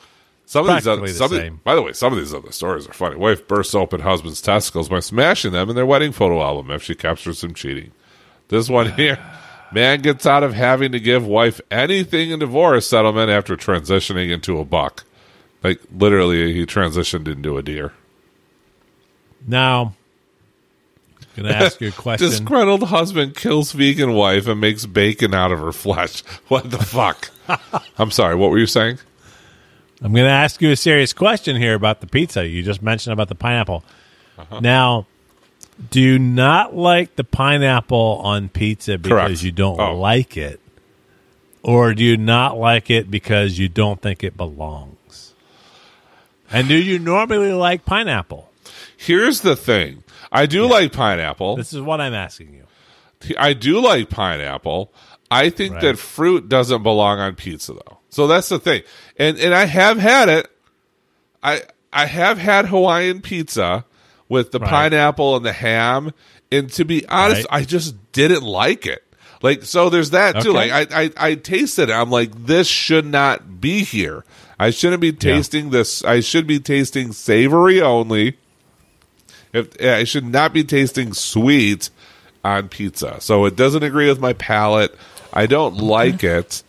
Some 0.48 0.68
of 0.68 0.76
these 0.76 0.86
other, 0.86 1.00
Practically 1.02 1.18
the 1.28 1.36
of- 1.36 1.42
same. 1.42 1.60
by 1.64 1.74
the 1.74 1.82
way, 1.82 1.92
some 1.92 2.12
of 2.12 2.18
these 2.20 2.32
other 2.32 2.52
stories 2.52 2.86
are 2.88 2.92
funny. 2.92 3.16
Wife 3.16 3.48
bursts 3.48 3.74
open 3.74 4.00
husband's 4.00 4.40
testicles 4.40 4.88
by 4.88 5.00
smashing 5.00 5.50
them 5.52 5.68
in 5.68 5.74
their 5.76 5.84
wedding 5.86 6.12
photo 6.12 6.40
album 6.40 6.70
if 6.70 6.82
she 6.84 6.94
captures 6.94 7.42
him 7.42 7.52
cheating. 7.52 7.90
This 8.48 8.68
one 8.68 8.92
here, 8.96 9.18
man 9.72 10.02
gets 10.02 10.24
out 10.24 10.44
of 10.44 10.54
having 10.54 10.92
to 10.92 11.00
give 11.00 11.26
wife 11.26 11.60
anything 11.70 12.30
in 12.30 12.38
divorce 12.38 12.86
settlement 12.86 13.28
after 13.28 13.56
transitioning 13.56 14.30
into 14.30 14.58
a 14.60 14.64
buck. 14.64 15.02
Like 15.64 15.80
literally, 15.92 16.52
he 16.54 16.64
transitioned 16.64 17.26
into 17.26 17.58
a 17.58 17.62
deer. 17.62 17.92
Now, 19.46 19.94
gonna 21.36 21.50
ask 21.50 21.80
you 21.80 21.88
a 21.88 21.92
question. 21.92 22.28
Disgruntled 22.28 22.84
husband 22.84 23.34
kills 23.36 23.72
vegan 23.72 24.12
wife 24.12 24.46
and 24.46 24.60
makes 24.60 24.86
bacon 24.86 25.34
out 25.34 25.50
of 25.52 25.58
her 25.58 25.72
flesh. 25.72 26.22
What 26.48 26.70
the 26.70 26.78
fuck? 26.78 27.30
I'm 27.98 28.10
sorry. 28.12 28.36
What 28.36 28.50
were 28.50 28.58
you 28.58 28.66
saying? 28.66 28.98
I'm 30.02 30.12
going 30.12 30.26
to 30.26 30.30
ask 30.30 30.60
you 30.60 30.70
a 30.70 30.76
serious 30.76 31.12
question 31.12 31.56
here 31.56 31.74
about 31.74 32.00
the 32.00 32.06
pizza. 32.06 32.46
You 32.46 32.62
just 32.62 32.82
mentioned 32.82 33.12
about 33.12 33.28
the 33.28 33.34
pineapple. 33.34 33.82
Uh-huh. 34.38 34.60
Now, 34.60 35.06
do 35.90 36.00
you 36.00 36.18
not 36.18 36.76
like 36.76 37.16
the 37.16 37.24
pineapple 37.24 38.20
on 38.22 38.48
pizza 38.50 38.98
because 38.98 39.10
Correct. 39.28 39.42
you 39.42 39.52
don't 39.52 39.80
Oh. 39.80 39.96
like 39.96 40.36
it? 40.36 40.60
Or 41.62 41.94
do 41.94 42.04
you 42.04 42.16
not 42.16 42.58
like 42.58 42.90
it 42.90 43.10
because 43.10 43.58
you 43.58 43.68
don't 43.68 44.00
think 44.00 44.22
it 44.22 44.36
belongs? 44.36 45.32
And 46.52 46.68
do 46.68 46.76
you 46.76 46.98
normally 46.98 47.52
like 47.52 47.84
pineapple? 47.84 48.50
Here's 48.96 49.40
the 49.40 49.56
thing. 49.56 50.04
I 50.30 50.46
do 50.46 50.66
like 50.66 50.92
pineapple. 50.92 51.56
This 51.56 51.72
is 51.72 51.80
what 51.80 52.00
I'm 52.00 52.14
asking 52.14 52.52
you. 52.54 53.34
I 53.38 53.52
do 53.54 53.80
like 53.80 54.10
pineapple. 54.10 54.92
I 55.30 55.50
think 55.50 55.74
Right. 55.74 55.82
that 55.82 55.98
fruit 55.98 56.48
doesn't 56.48 56.82
belong 56.82 57.18
on 57.18 57.34
pizza 57.34 57.72
though. 57.72 57.95
So 58.16 58.26
that's 58.26 58.48
the 58.48 58.58
thing. 58.58 58.82
And 59.18 59.38
and 59.38 59.54
I 59.54 59.66
have 59.66 59.98
had 59.98 60.30
it. 60.30 60.50
I 61.42 61.60
I 61.92 62.06
have 62.06 62.38
had 62.38 62.64
Hawaiian 62.66 63.20
pizza 63.20 63.84
with 64.28 64.52
the 64.52 64.58
Right. 64.58 64.70
pineapple 64.70 65.36
and 65.36 65.44
the 65.44 65.52
ham. 65.52 66.12
And 66.50 66.72
to 66.72 66.86
be 66.86 67.06
honest, 67.06 67.46
Right. 67.50 67.60
I 67.60 67.64
just 67.64 67.94
didn't 68.12 68.42
like 68.42 68.86
it. 68.86 69.04
Like 69.42 69.64
so 69.64 69.90
there's 69.90 70.10
that 70.10 70.40
too. 70.42 70.56
Okay. 70.56 70.70
Like 70.72 70.92
I, 70.92 71.02
I 71.02 71.10
I 71.30 71.34
tasted 71.34 71.90
it. 71.90 71.92
I'm 71.92 72.10
like, 72.10 72.46
this 72.46 72.66
should 72.66 73.04
not 73.04 73.60
be 73.60 73.84
here. 73.84 74.24
I 74.58 74.70
shouldn't 74.70 75.02
be 75.02 75.12
tasting 75.12 75.68
this 75.68 76.02
I 76.02 76.20
should 76.20 76.46
be 76.46 76.58
tasting 76.58 77.12
savory 77.12 77.82
only. 77.82 78.38
If 79.52 79.78
I 79.78 80.04
should 80.04 80.24
not 80.24 80.54
be 80.54 80.64
tasting 80.64 81.12
sweet 81.12 81.90
on 82.42 82.68
pizza. 82.70 83.20
So 83.20 83.44
it 83.44 83.56
doesn't 83.56 83.82
agree 83.82 84.08
with 84.08 84.20
my 84.20 84.32
palate. 84.32 84.94
I 85.34 85.44
don't 85.44 85.76
like 85.76 86.24
it. 86.24 86.62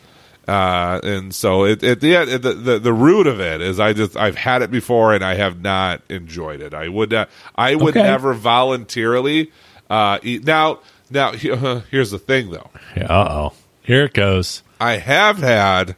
Uh, 0.47 1.01
and 1.03 1.35
so 1.35 1.65
it, 1.65 1.83
it 1.83 1.99
the, 1.99 2.23
the 2.41 2.53
the 2.53 2.79
the 2.79 2.93
root 2.93 3.27
of 3.27 3.41
it 3.41 3.59
is 3.59 3.79
I 3.81 3.91
just 3.91 4.15
I've 4.15 4.35
had 4.37 4.61
it 4.61 4.71
before 4.71 5.13
and 5.13 5.23
I 5.23 5.35
have 5.35 5.61
not 5.61 6.01
enjoyed 6.09 6.61
it. 6.61 6.73
I 6.73 6.87
would 6.87 7.11
not, 7.11 7.29
I 7.55 7.75
would 7.75 7.97
Okay. 7.97 8.03
never 8.07 8.33
voluntarily 8.33 9.51
uh, 9.89 10.19
eat. 10.23 10.45
Now 10.45 10.79
now 11.09 11.31
here's 11.91 12.11
the 12.11 12.19
thing 12.19 12.51
though. 12.51 12.69
Uh 12.95 13.27
oh. 13.51 13.53
Here 13.83 14.05
it 14.05 14.13
goes. 14.13 14.63
I 14.79 14.97
have 14.97 15.39
had 15.39 15.95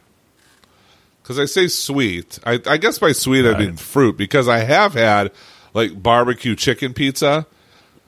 because 1.22 1.38
I 1.38 1.44
say 1.44 1.68
sweet. 1.68 2.38
I, 2.44 2.60
I 2.66 2.76
guess 2.76 2.98
by 2.98 3.12
sweet 3.12 3.46
I 3.46 3.56
mean 3.56 3.76
fruit 3.76 4.16
because 4.16 4.48
I 4.48 4.58
have 4.58 4.94
had 4.94 5.30
like 5.74 6.02
barbecue 6.02 6.56
chicken 6.56 6.92
pizza 6.92 7.46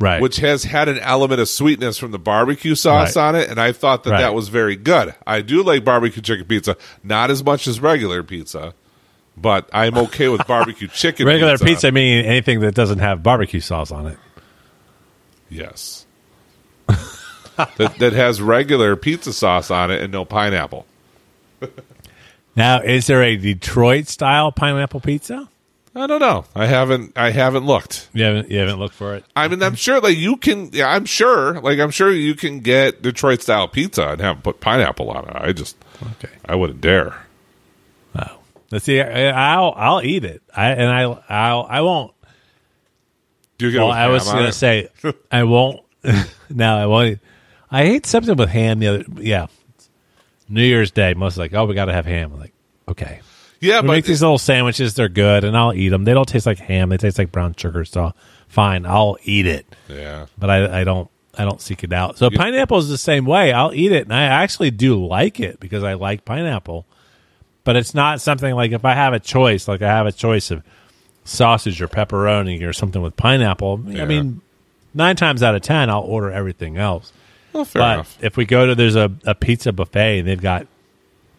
Right. 0.02 0.20
which 0.20 0.38
has 0.38 0.64
had 0.64 0.88
an 0.88 0.98
element 0.98 1.40
of 1.40 1.48
sweetness 1.48 1.96
from 1.96 2.10
the 2.10 2.18
barbecue 2.18 2.74
sauce 2.74 3.14
Right. 3.16 3.22
on 3.22 3.34
it, 3.36 3.48
and 3.48 3.60
I 3.60 3.70
thought 3.72 4.02
that 4.04 4.10
Right. 4.10 4.20
that 4.22 4.34
was 4.34 4.48
very 4.48 4.74
good. 4.76 5.14
I 5.26 5.40
do 5.42 5.62
like 5.62 5.84
barbecue 5.84 6.20
chicken 6.22 6.44
pizza, 6.46 6.76
not 7.04 7.30
as 7.30 7.44
much 7.44 7.66
as 7.68 7.78
regular 7.80 8.22
pizza, 8.22 8.74
but 9.36 9.68
I'm 9.72 9.96
okay 9.96 10.28
with 10.28 10.46
barbecue 10.46 10.88
chicken. 10.92 11.26
Regular 11.26 11.52
pizza. 11.52 11.64
pizza 11.64 11.92
meaning 11.92 12.24
anything 12.26 12.60
that 12.60 12.74
doesn't 12.74 12.98
have 12.98 13.22
barbecue 13.22 13.60
sauce 13.60 13.92
on 13.92 14.06
it. 14.08 14.18
yes, 15.48 16.04
that, 16.86 17.96
that 17.98 18.12
has 18.12 18.42
regular 18.42 18.96
pizza 18.96 19.32
sauce 19.32 19.70
on 19.70 19.90
it 19.90 20.02
and 20.02 20.12
no 20.12 20.24
pineapple. 20.24 20.84
Now, 22.54 22.80
is 22.82 23.06
there 23.06 23.22
a 23.22 23.36
Detroit 23.36 24.08
style 24.08 24.52
pineapple 24.52 25.00
pizza? 25.00 25.48
I 25.94 26.06
don't 26.06 26.20
know. 26.20 26.46
I 26.54 26.66
haven't. 26.66 27.12
I 27.16 27.30
haven't 27.30 27.66
looked. 27.66 28.08
You 28.14 28.24
haven't 28.24 28.50
you 28.50 28.58
haven't 28.58 28.78
looked 28.78 28.94
for 28.94 29.14
it? 29.14 29.24
I 29.36 29.46
mean, 29.48 29.62
I'm 29.62 29.74
sure 29.74 30.00
like 30.00 30.16
you 30.16 30.36
can. 30.36 30.70
Yeah, 30.72 30.88
I'm 30.88 31.04
sure. 31.04 31.60
Like 31.60 31.78
I'm 31.78 31.90
sure 31.90 32.10
you 32.10 32.34
can 32.34 32.60
get 32.60 33.02
Detroit 33.02 33.42
style 33.42 33.68
pizza 33.68 34.08
and 34.08 34.20
have 34.22 34.42
put 34.42 34.60
pineapple 34.60 35.10
on 35.10 35.26
it. 35.28 35.32
I 35.34 35.52
just, 35.52 35.76
Okay. 36.02 36.32
I 36.46 36.54
wouldn't 36.54 36.80
dare. 36.80 37.14
Oh. 38.18 38.38
Let's 38.70 38.86
see. 38.86 39.02
I- 39.02 39.54
I'll 39.54 39.74
I'll 39.76 40.02
eat 40.02 40.24
it. 40.24 40.42
I 40.56 40.70
and 40.70 40.88
I 40.90 41.02
I'll 41.28 41.66
I 41.68 41.82
won't. 41.82 42.14
Do 43.58 43.66
you 43.66 43.72
get? 43.72 43.78
it 43.78 43.84
Well, 43.84 43.92
I 43.92 44.08
was 44.08 44.24
going 44.24 44.44
to 44.44 44.48
it? 44.48 44.52
say 44.54 44.88
I 45.30 45.42
won't. 45.44 45.80
no, 46.50 46.74
I 46.76 46.86
won't. 46.86 47.18
I 47.70 47.82
ate 47.82 48.06
something 48.06 48.34
with 48.36 48.48
ham 48.48 48.78
the 48.78 48.88
other. 48.88 49.04
Yeah, 49.16 49.46
New 50.48 50.64
Year's 50.64 50.90
Day. 50.90 51.12
Most 51.14 51.36
like, 51.36 51.52
oh, 51.54 51.66
we 51.66 51.74
got 51.74 51.84
to 51.86 51.92
have 51.92 52.06
ham. 52.06 52.32
I'm 52.32 52.40
like, 52.40 52.52
okay. 52.88 53.20
Yeah, 53.62 53.80
we 53.80 53.86
but 53.86 53.92
make 53.92 54.04
these 54.04 54.20
little 54.20 54.38
sandwiches. 54.38 54.94
They're 54.94 55.08
good, 55.08 55.44
and 55.44 55.56
I'll 55.56 55.72
eat 55.72 55.88
them. 55.90 56.04
They 56.04 56.12
don't 56.14 56.28
taste 56.28 56.46
like 56.46 56.58
ham. 56.58 56.88
They 56.90 56.96
taste 56.96 57.16
like 57.18 57.30
brown 57.32 57.54
sugar. 57.56 57.84
So 57.84 58.12
fine, 58.48 58.84
I'll 58.84 59.16
eat 59.22 59.46
it. 59.46 59.64
yeah, 59.88 60.26
But 60.36 60.50
I, 60.50 60.80
I 60.80 60.84
don't. 60.84 61.08
I 61.38 61.46
don't 61.46 61.62
seek 61.62 61.82
it 61.82 61.94
out. 61.94 62.18
So 62.18 62.28
pineapple 62.28 62.76
is 62.76 62.90
the 62.90 62.98
same 62.98 63.24
way. 63.24 63.52
I'll 63.54 63.72
eat 63.72 63.90
it, 63.92 64.02
and 64.04 64.12
I 64.12 64.24
actually 64.24 64.70
do 64.70 65.02
like 65.06 65.40
it 65.40 65.60
because 65.60 65.82
I 65.82 65.94
like 65.94 66.26
pineapple. 66.26 66.84
But 67.64 67.76
it's 67.76 67.94
not 67.94 68.20
something 68.20 68.54
like 68.54 68.72
if 68.72 68.84
I 68.84 68.92
have 68.94 69.14
a 69.14 69.20
choice, 69.20 69.66
like 69.68 69.80
I 69.80 69.88
have 69.88 70.06
a 70.06 70.12
choice 70.12 70.50
of 70.50 70.62
sausage 71.24 71.80
or 71.80 71.88
pepperoni 71.88 72.66
or 72.68 72.72
something 72.72 73.00
with 73.00 73.16
pineapple. 73.16 73.80
Yeah. 73.86 74.02
I 74.02 74.06
mean, 74.06 74.42
nine 74.92 75.16
times 75.16 75.42
out 75.42 75.54
of 75.54 75.62
ten, 75.62 75.88
I'll 75.88 76.02
order 76.02 76.30
everything 76.30 76.76
else. 76.76 77.12
well, 77.52 77.64
fair 77.64 77.80
but 77.80 77.92
enough. 77.94 78.18
if 78.20 78.36
we 78.36 78.44
go 78.44 78.66
to 78.66 78.74
there's 78.74 78.96
a, 78.96 79.10
a 79.24 79.34
pizza 79.34 79.72
buffet 79.72 80.18
and 80.18 80.28
they've 80.28 80.40
got 80.42 80.66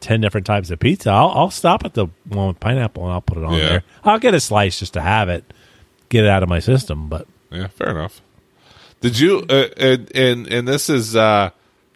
ten 0.04 0.22
different 0.22 0.46
types 0.46 0.70
of 0.70 0.80
pizza, 0.80 1.10
I'll, 1.10 1.30
I'll 1.30 1.50
stop 1.52 1.84
at 1.86 1.94
the 1.96 2.08
one 2.28 2.50
with 2.50 2.60
pineapple 2.60 3.04
and 3.04 3.14
I'll 3.14 3.22
put 3.22 3.38
it 3.40 3.44
on 3.44 3.54
Yeah. 3.54 3.60
there. 3.70 3.84
I'll 4.04 4.20
get 4.20 4.34
a 4.36 4.40
slice 4.40 4.78
just 4.80 4.94
to 4.94 5.02
have 5.02 5.30
it, 5.30 5.44
get 6.10 6.24
it 6.24 6.30
out 6.30 6.44
of 6.44 6.50
my 6.50 6.60
system. 6.60 7.10
But 7.10 7.28
Yeah, 7.52 7.68
fair 7.68 7.90
enough. 7.90 8.22
Did 9.02 9.20
you? 9.20 9.46
Uh, 9.50 9.68
and 9.78 10.16
and 10.16 10.48
and 10.48 10.68
this 10.68 10.90
is 10.90 11.16
uh, 11.16 11.50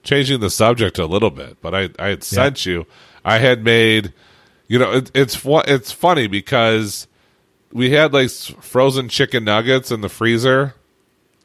changing 0.04 0.40
the 0.40 0.50
subject 0.50 0.98
a 1.00 1.06
little 1.06 1.30
bit, 1.30 1.58
but 1.62 1.74
I 1.76 1.90
I 2.00 2.08
had 2.10 2.24
sent 2.24 2.66
you. 2.66 2.86
I 3.24 3.38
had 3.38 3.64
made. 3.64 4.14
You 4.70 4.80
know, 4.80 4.92
it, 4.92 5.12
it's 5.14 5.34
fu- 5.36 5.60
it's 5.60 5.94
funny 5.94 6.28
because 6.28 7.08
we 7.72 7.92
had 7.92 8.12
like 8.14 8.26
s- 8.26 8.54
frozen 8.60 9.08
chicken 9.08 9.46
nuggets 9.46 9.92
in 9.92 10.02
the 10.02 10.10
freezer, 10.10 10.74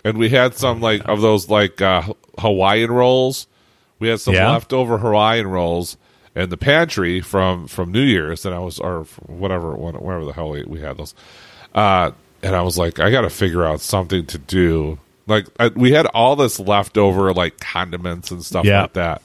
and 0.05 0.19
we 0.19 0.29
had 0.31 0.55
some 0.57 0.81
like 0.81 1.09
of 1.09 1.21
those 1.21 1.49
like 1.49 1.81
uh, 1.81 2.03
Hawaiian 2.39 2.91
rolls. 2.91 3.47
We 4.01 4.09
had 4.09 4.19
some 4.19 4.35
Yeah. 4.35 4.51
leftover 4.51 4.99
Hawaiian 4.99 5.47
rolls 5.47 5.97
in 6.35 6.49
the 6.51 6.57
pantry 6.57 7.21
from 7.21 7.67
from 7.69 7.93
New 7.93 8.03
Year's, 8.03 8.45
and 8.47 8.55
I 8.55 8.59
was 8.59 8.79
or 8.79 9.05
whatever 9.27 9.75
whatever 9.75 10.25
the 10.25 10.33
hell 10.33 10.51
we, 10.51 10.65
we 10.65 10.81
had 10.81 10.97
those. 10.97 11.15
Uh, 11.75 12.13
and 12.43 12.57
I 12.57 12.63
was 12.63 12.77
like, 12.79 12.99
I 13.01 13.11
got 13.11 13.21
to 13.23 13.31
figure 13.31 13.65
out 13.65 13.81
something 13.81 14.27
to 14.27 14.39
do. 14.39 14.99
Like 15.27 15.47
I, 15.61 15.69
we 15.69 15.93
had 15.93 16.07
all 16.07 16.35
this 16.37 16.59
leftover 16.59 17.33
like 17.33 17.61
condiments 17.61 18.31
and 18.31 18.45
stuff 18.45 18.65
Yeah. 18.65 18.83
like 18.83 18.95
that. 18.95 19.23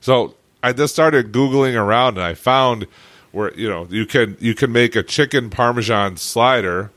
So 0.00 0.34
I 0.62 0.72
just 0.72 0.92
started 0.94 1.32
googling 1.32 1.74
around, 1.74 2.16
and 2.18 2.24
I 2.24 2.34
found 2.34 2.86
where 3.32 3.52
you 3.54 3.68
know 3.68 3.86
you 3.90 4.06
can 4.06 4.36
you 4.40 4.54
can 4.54 4.70
make 4.72 4.94
a 4.96 5.02
chicken 5.02 5.50
parmesan 5.50 6.16
slider 6.16 6.90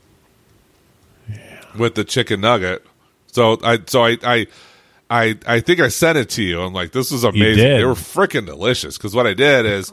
with 1.78 1.94
the 1.94 2.04
chicken 2.04 2.40
nugget. 2.42 2.84
So 3.28 3.58
I 3.62 3.80
so 3.86 4.04
I 4.04 4.18
I 4.22 4.46
I, 5.10 5.38
I 5.46 5.60
think 5.60 5.80
I 5.80 5.88
sent 5.88 6.18
it 6.18 6.30
to 6.30 6.42
you. 6.42 6.60
I'm 6.62 6.72
like, 6.72 6.92
this 6.92 7.12
is 7.12 7.24
amazing. 7.24 7.62
They 7.76 7.84
were 7.84 7.94
freaking 7.94 8.46
delicious. 8.46 8.96
Because 8.96 9.14
what 9.14 9.26
I 9.26 9.34
did 9.34 9.66
is 9.66 9.92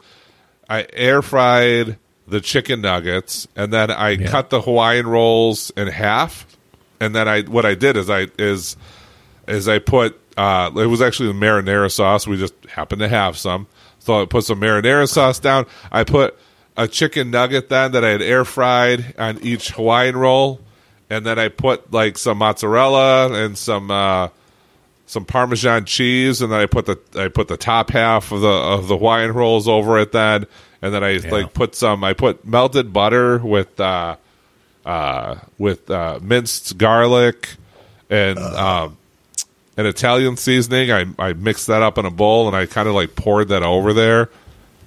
I 0.69 0.87
air 0.93 1.21
fried 1.21 1.97
the 2.27 2.39
chicken 2.39 2.81
nuggets, 2.81 3.47
and 3.55 3.73
then 3.73 3.91
I 3.91 4.15
cut 4.15 4.49
the 4.49 4.61
Hawaiian 4.61 5.05
rolls 5.07 5.71
in 5.75 5.87
half. 5.87 6.47
And 6.99 7.13
then 7.15 7.27
I 7.27 7.41
what 7.41 7.65
I 7.65 7.75
did 7.75 7.97
is 7.97 8.09
I 8.09 8.27
is 8.39 8.77
is 9.47 9.67
I 9.67 9.79
put 9.79 10.19
uh, 10.37 10.71
it 10.75 10.85
was 10.85 11.01
actually 11.01 11.33
the 11.33 11.39
marinara 11.39 11.91
sauce. 11.91 12.25
We 12.25 12.37
just 12.37 12.53
happened 12.65 13.01
to 13.01 13.09
have 13.09 13.37
some, 13.37 13.67
so 13.99 14.21
I 14.21 14.25
put 14.25 14.45
some 14.45 14.61
marinara 14.61 15.09
sauce 15.09 15.39
down. 15.39 15.65
I 15.91 16.03
put 16.03 16.37
a 16.77 16.87
chicken 16.87 17.31
nugget 17.31 17.69
then 17.69 17.91
that 17.91 18.05
I 18.05 18.09
had 18.09 18.21
air 18.21 18.45
fried 18.45 19.15
on 19.17 19.39
each 19.39 19.71
Hawaiian 19.71 20.15
roll, 20.15 20.61
and 21.09 21.25
then 21.25 21.37
I 21.37 21.49
put 21.49 21.91
like 21.91 22.17
some 22.17 22.37
mozzarella 22.37 23.33
and 23.33 23.57
some 23.57 23.91
uh, 23.91 24.29
some 25.11 25.25
Parmesan 25.25 25.83
cheese, 25.83 26.41
and 26.41 26.53
then 26.53 26.61
I 26.61 26.67
put 26.67 26.85
the 26.85 26.97
I 27.21 27.27
put 27.27 27.49
the 27.49 27.57
top 27.57 27.89
half 27.89 28.31
of 28.31 28.39
the 28.39 28.47
of 28.47 28.87
the 28.87 28.97
Hawaiian 28.97 29.33
rolls 29.33 29.67
over 29.67 29.99
it 29.99 30.13
then, 30.13 30.47
and 30.81 30.93
then 30.93 31.03
I 31.03 31.17
like 31.17 31.53
put 31.53 31.75
some 31.75 32.01
I 32.05 32.13
put 32.13 32.45
melted 32.45 32.93
butter 32.93 33.37
with 33.37 33.77
uh, 33.77 34.15
uh, 34.85 35.35
with 35.57 35.91
uh, 35.91 36.19
minced 36.21 36.77
garlic 36.77 37.49
and 38.09 38.39
um, 38.39 38.97
an 39.75 39.85
Italian 39.85 40.37
seasoning. 40.37 40.93
I 40.93 41.07
I 41.19 41.33
mixed 41.33 41.67
that 41.67 41.81
up 41.81 41.97
in 41.97 42.05
a 42.05 42.09
bowl, 42.09 42.47
and 42.47 42.55
I 42.55 42.65
kind 42.65 42.87
of 42.87 42.95
like 42.95 43.17
poured 43.17 43.49
that 43.49 43.63
over 43.63 43.91
there, 43.91 44.29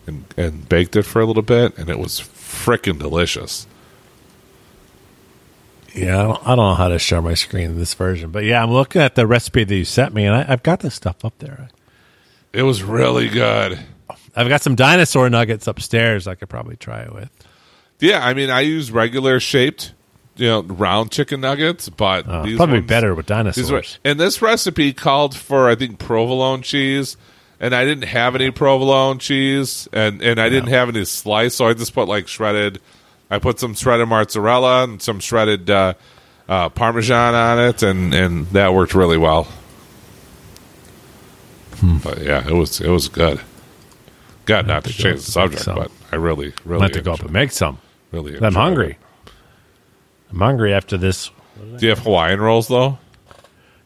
and 0.06 0.24
and 0.38 0.66
baked 0.66 0.96
it 0.96 1.02
for 1.02 1.20
a 1.20 1.26
little 1.26 1.42
bit, 1.42 1.76
and 1.76 1.90
it 1.90 1.98
was 1.98 2.20
freaking 2.20 2.98
delicious. 2.98 3.66
Yeah, 5.94 6.18
I 6.20 6.22
don't, 6.24 6.42
I 6.42 6.56
don't 6.56 6.56
know 6.68 6.74
how 6.74 6.88
to 6.88 6.98
share 6.98 7.22
my 7.22 7.34
screen 7.34 7.70
in 7.70 7.78
this 7.78 7.94
version. 7.94 8.30
But 8.30 8.44
yeah, 8.44 8.62
I'm 8.62 8.70
looking 8.72 9.00
at 9.02 9.14
the 9.14 9.26
recipe 9.26 9.64
that 9.64 9.74
you 9.74 9.84
sent 9.84 10.14
me, 10.14 10.24
and 10.26 10.34
I, 10.34 10.44
I've 10.48 10.62
got 10.62 10.80
this 10.80 10.94
stuff 10.94 11.24
up 11.24 11.38
there. 11.38 11.68
It 12.52 12.62
was 12.62 12.82
really 12.82 13.28
good. 13.28 13.78
I've 14.36 14.48
got 14.48 14.62
some 14.62 14.74
dinosaur 14.74 15.28
nuggets 15.30 15.66
upstairs. 15.66 16.26
I 16.26 16.34
could 16.34 16.48
probably 16.48 16.76
try 16.76 17.00
it 17.02 17.12
with. 17.14 17.30
Yeah, 18.00 18.24
I 18.24 18.34
mean, 18.34 18.50
I 18.50 18.60
use 18.60 18.90
regular 18.90 19.38
shaped, 19.40 19.92
you 20.36 20.48
know, 20.48 20.62
round 20.62 21.10
chicken 21.12 21.40
nuggets, 21.40 21.88
but 21.88 22.28
Uh, 22.28 22.42
these 22.42 22.56
probably 22.56 22.78
ones- 22.80 22.88
better 22.88 23.14
with 23.14 23.26
dinosaurs. 23.26 23.98
and 24.04 24.18
this 24.18 24.42
recipe 24.42 24.92
called 24.92 25.36
for, 25.36 25.68
I 25.68 25.74
think, 25.76 25.98
provolone 25.98 26.62
cheese, 26.62 27.16
and 27.60 27.74
I 27.74 27.84
didn't 27.84 28.04
have 28.08 28.34
any 28.34 28.50
provolone 28.50 29.18
cheese, 29.18 29.88
and 29.92 30.20
and 30.20 30.40
I 30.40 30.48
didn't 30.48 30.70
have 30.70 30.88
any 30.88 31.04
slice, 31.04 31.54
so 31.54 31.68
I 31.68 31.74
just 31.74 31.94
put 31.94 32.08
like 32.08 32.26
shredded. 32.28 32.80
I 33.30 33.38
put 33.38 33.58
some 33.58 33.74
shredded 33.74 34.08
mozzarella 34.08 34.84
and 34.84 35.00
some 35.02 35.20
shredded 35.20 35.70
uh, 35.70 35.94
uh, 36.48 36.68
parmesan 36.68 37.34
on 37.34 37.58
it, 37.58 37.82
and 37.82 38.14
and 38.14 38.46
that 38.48 38.74
worked 38.74 38.94
really 38.94 39.18
well. 39.18 39.48
Hmm. 41.76 41.98
But 41.98 42.22
yeah, 42.22 42.46
it 42.46 42.52
was 42.54 42.80
it 42.80 42.88
was 42.90 43.08
good. 43.08 43.40
God, 44.46 44.66
not 44.66 44.84
to 44.84 44.92
to 44.92 44.96
change 45.02 45.24
the 45.24 45.32
subject, 45.32 45.64
but 45.66 45.90
I 46.12 46.16
really 46.16 46.52
really 46.64 46.80
going 46.80 46.92
to 46.92 47.02
go 47.02 47.12
up 47.14 47.20
and 47.22 47.32
make 47.32 47.50
some. 47.50 47.78
really. 48.12 48.38
I'm 48.38 48.54
hungry. 48.54 48.90
it. 48.92 49.32
I'm 50.30 50.38
hungry 50.38 50.74
after 50.74 50.96
this. 50.96 51.30
Do 51.78 51.86
you 51.86 51.90
have 51.90 52.00
Hawaiian 52.00 52.40
rolls 52.40 52.68
though? 52.68 52.98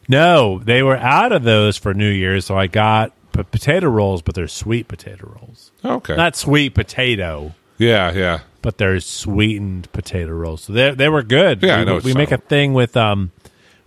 No, 0.09 0.59
they 0.59 0.83
were 0.83 0.97
out 0.97 1.33
of 1.33 1.43
those 1.43 1.77
for 1.77 1.93
New 1.93 2.09
Year's, 2.09 2.47
so 2.47 2.57
I 2.57 2.67
got 2.67 3.13
p- 3.33 3.43
potato 3.43 3.89
rolls, 3.89 4.23
but 4.23 4.35
they're 4.35 4.49
sweet 4.49 4.89
potato 4.89 5.37
rolls. 5.39 5.71
Okay. 5.85 6.17
Not 6.17 6.35
sweet 6.35 6.75
potato, 6.75 7.55
yeah, 7.79 8.13
yeah. 8.13 8.41
but 8.63 8.79
they're 8.79 9.01
sweetened 9.01 9.91
potato 9.93 10.33
rolls. 10.33 10.63
So 10.63 10.73
they 10.73 10.91
they 10.93 11.09
were 11.09 11.23
good. 11.23 11.63
Yeah, 11.63 11.77
I 11.77 11.79
we, 11.81 11.85
know 11.85 11.99
we 11.99 12.15
make 12.15 12.33
a 12.33 12.39
thing 12.39 12.75
with 12.75 12.97
um, 12.97 13.33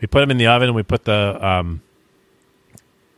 we 0.02 0.08
put 0.08 0.22
them 0.22 0.32
in 0.32 0.38
the 0.38 0.48
oven. 0.48 0.70
and 0.70 0.76
We 0.76 0.84
put 0.84 1.06
the 1.06 1.46
um, 1.46 1.82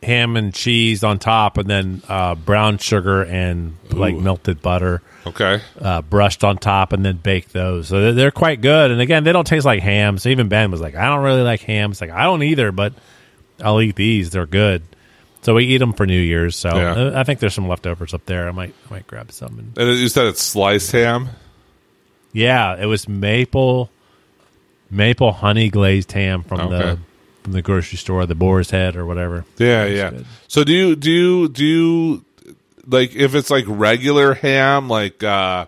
ham 0.02 0.36
and 0.36 0.52
cheese 0.52 1.02
on 1.02 1.18
top, 1.18 1.56
and 1.58 1.68
then 1.68 2.02
uh, 2.08 2.34
brown 2.34 2.78
sugar 2.78 3.24
and 3.24 3.76
like 3.90 4.14
melted 4.16 4.60
butter. 4.62 5.02
Okay. 5.26 5.62
uh, 5.80 6.02
brushed 6.02 6.44
on 6.44 6.58
top 6.58 6.92
and 6.92 7.02
then 7.02 7.16
bake 7.16 7.48
those. 7.48 7.88
So 7.88 7.98
they're, 7.98 8.12
they're 8.12 8.30
quite 8.30 8.60
good. 8.60 8.90
And 8.90 9.00
again, 9.00 9.24
they 9.24 9.32
don't 9.32 9.46
taste 9.46 9.64
like 9.64 9.82
ham. 9.82 10.18
So 10.18 10.28
even 10.28 10.48
Ben 10.48 10.70
was 10.70 10.82
like, 10.82 10.94
I 10.94 11.06
don't 11.06 11.24
really 11.24 11.40
like 11.40 11.62
ham. 11.62 11.92
It's 11.92 12.00
like, 12.02 12.10
I 12.10 12.24
don't 12.24 12.42
either, 12.42 12.72
but 12.72 12.92
I'll 13.62 13.80
eat 13.80 13.96
these. 13.96 14.28
They're 14.28 14.44
good. 14.44 14.82
So 15.44 15.54
we 15.54 15.64
eat 15.66 15.78
them 15.78 15.92
for 15.92 16.06
New 16.06 16.20
Year's. 16.20 16.56
So 16.56 16.74
Yeah. 16.74 17.12
I 17.14 17.22
think 17.24 17.38
there's 17.40 17.54
some 17.54 17.68
leftovers 17.68 18.12
up 18.14 18.24
there. 18.26 18.48
I 18.48 18.52
might 18.52 18.74
I 18.90 18.94
might 18.94 19.06
grab 19.06 19.30
some. 19.30 19.58
And, 19.58 19.78
And 19.78 19.98
you 19.98 20.08
said 20.08 20.26
it's 20.26 20.42
sliced 20.42 20.90
ham. 20.92 21.28
yeah, 22.32 22.76
it 22.80 22.86
was 22.86 23.08
maple 23.08 23.90
maple 24.90 25.32
honey 25.32 25.68
glazed 25.70 26.12
ham 26.12 26.42
from 26.42 26.60
Okay. 26.60 26.70
the 26.78 26.98
from 27.42 27.52
the 27.52 27.62
grocery 27.62 27.98
store, 27.98 28.24
the 28.26 28.34
Boar's 28.34 28.70
Head 28.70 28.96
or 28.96 29.04
whatever. 29.04 29.44
Yeah, 29.58 29.84
yeah. 29.84 30.10
good. 30.10 30.26
So 30.48 30.64
do 30.64 30.72
you 30.72 30.96
do 30.96 31.10
you 31.10 31.48
do 31.48 31.64
you 31.64 32.24
like 32.86 33.14
if 33.14 33.34
it's 33.34 33.50
like 33.50 33.64
regular 33.68 34.34
ham, 34.34 34.88
like 34.88 35.22
uh 35.22 35.66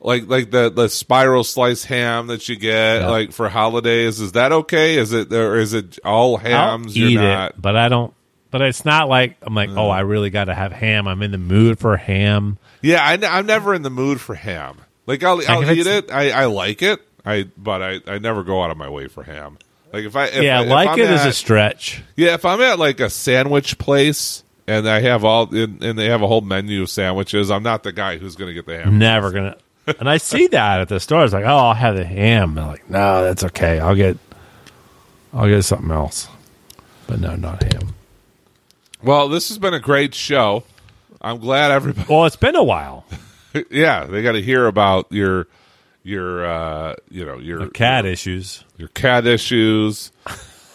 like 0.00 0.26
like 0.26 0.50
the 0.50 0.70
the 0.70 0.88
spiral 0.88 1.44
slice 1.44 1.84
ham 1.84 2.26
that 2.26 2.48
you 2.48 2.56
get 2.56 3.02
Yeah. 3.02 3.08
like 3.08 3.30
for 3.32 3.48
holidays? 3.48 4.20
Is 4.20 4.32
that 4.32 4.50
okay? 4.52 4.96
Is 4.96 5.12
it 5.12 5.32
or 5.32 5.56
is 5.56 5.72
it 5.72 6.00
all 6.04 6.36
hams? 6.36 6.86
I'll 6.88 6.92
you're 6.98 7.10
eat 7.10 7.14
not. 7.14 7.50
it, 7.50 7.62
but 7.62 7.76
I 7.76 7.88
don't. 7.88 8.12
But 8.52 8.60
it's 8.60 8.84
not 8.84 9.08
like 9.08 9.38
I'm 9.42 9.54
like, 9.54 9.70
oh, 9.70 9.88
I 9.88 10.00
really 10.00 10.28
got 10.28 10.44
to 10.44 10.54
have 10.54 10.72
ham. 10.72 11.08
I'm 11.08 11.22
in 11.22 11.32
the 11.32 11.38
mood 11.38 11.78
for 11.78 11.96
ham. 11.96 12.58
Yeah, 12.82 13.02
I, 13.02 13.38
am 13.38 13.46
never 13.46 13.72
in 13.74 13.80
the 13.80 13.90
mood 13.90 14.20
for 14.20 14.34
ham. 14.34 14.76
Like 15.06 15.24
I'll 15.24 15.40
I'll 15.48 15.68
eat 15.72 15.86
it. 15.86 16.12
I, 16.12 16.30
I 16.30 16.44
like 16.44 16.82
it. 16.82 17.00
I 17.24 17.48
but 17.56 17.82
I, 17.82 18.00
I 18.06 18.18
never 18.18 18.44
go 18.44 18.62
out 18.62 18.70
of 18.70 18.76
my 18.76 18.90
way 18.90 19.08
for 19.08 19.22
ham. 19.22 19.56
Like 19.90 20.04
if 20.04 20.14
I 20.14 20.26
if, 20.26 20.42
yeah, 20.42 20.60
like 20.60 20.98
it 20.98 21.10
is 21.10 21.24
a 21.24 21.32
stretch. 21.32 22.02
Yeah, 22.14 22.34
if 22.34 22.44
I'm 22.44 22.60
at 22.60 22.78
like 22.78 23.00
a 23.00 23.08
sandwich 23.08 23.78
place 23.78 24.44
and 24.66 24.86
I 24.86 25.00
have 25.00 25.24
all 25.24 25.54
and, 25.54 25.82
and 25.82 25.98
they 25.98 26.10
have 26.10 26.20
a 26.20 26.26
whole 26.26 26.42
menu 26.42 26.82
of 26.82 26.90
sandwiches, 26.90 27.50
I'm 27.50 27.62
not 27.62 27.84
the 27.84 27.92
guy 27.92 28.18
who's 28.18 28.36
going 28.36 28.48
to 28.48 28.54
get 28.54 28.66
the 28.66 28.78
ham. 28.78 28.98
Never 28.98 29.30
gonna. 29.32 29.56
And 29.98 30.10
I 30.10 30.18
see 30.18 30.46
that 30.48 30.80
at 30.80 30.88
the 30.88 31.00
store. 31.00 31.24
It's 31.24 31.32
like, 31.32 31.44
oh, 31.44 31.56
I'll 31.56 31.74
have 31.74 31.96
the 31.96 32.04
ham. 32.04 32.58
I'm 32.58 32.68
like, 32.68 32.88
no, 32.88 33.24
that's 33.24 33.42
okay. 33.44 33.80
I'll 33.80 33.96
get, 33.96 34.16
I'll 35.32 35.48
get 35.48 35.62
something 35.62 35.90
else. 35.90 36.28
But 37.08 37.18
no, 37.18 37.34
not 37.34 37.62
ham. 37.64 37.94
Well, 39.02 39.28
this 39.28 39.48
has 39.48 39.58
been 39.58 39.74
a 39.74 39.80
great 39.80 40.14
show. 40.14 40.64
I'm 41.20 41.38
glad 41.38 41.70
everybody. 41.70 42.06
Well, 42.12 42.24
it's 42.26 42.36
been 42.36 42.56
a 42.56 42.64
while. 42.64 43.04
Yeah, 43.70 44.06
they 44.06 44.22
got 44.22 44.32
to 44.32 44.40
hear 44.40 44.66
about 44.66 45.08
your 45.10 45.46
your 46.02 46.42
uh, 46.46 46.94
you 47.10 47.26
know 47.26 47.36
your 47.38 47.68
Cat 47.68 48.06
issues. 48.06 48.64
your 48.78 48.88
cat 48.88 49.26
issues, 49.26 50.10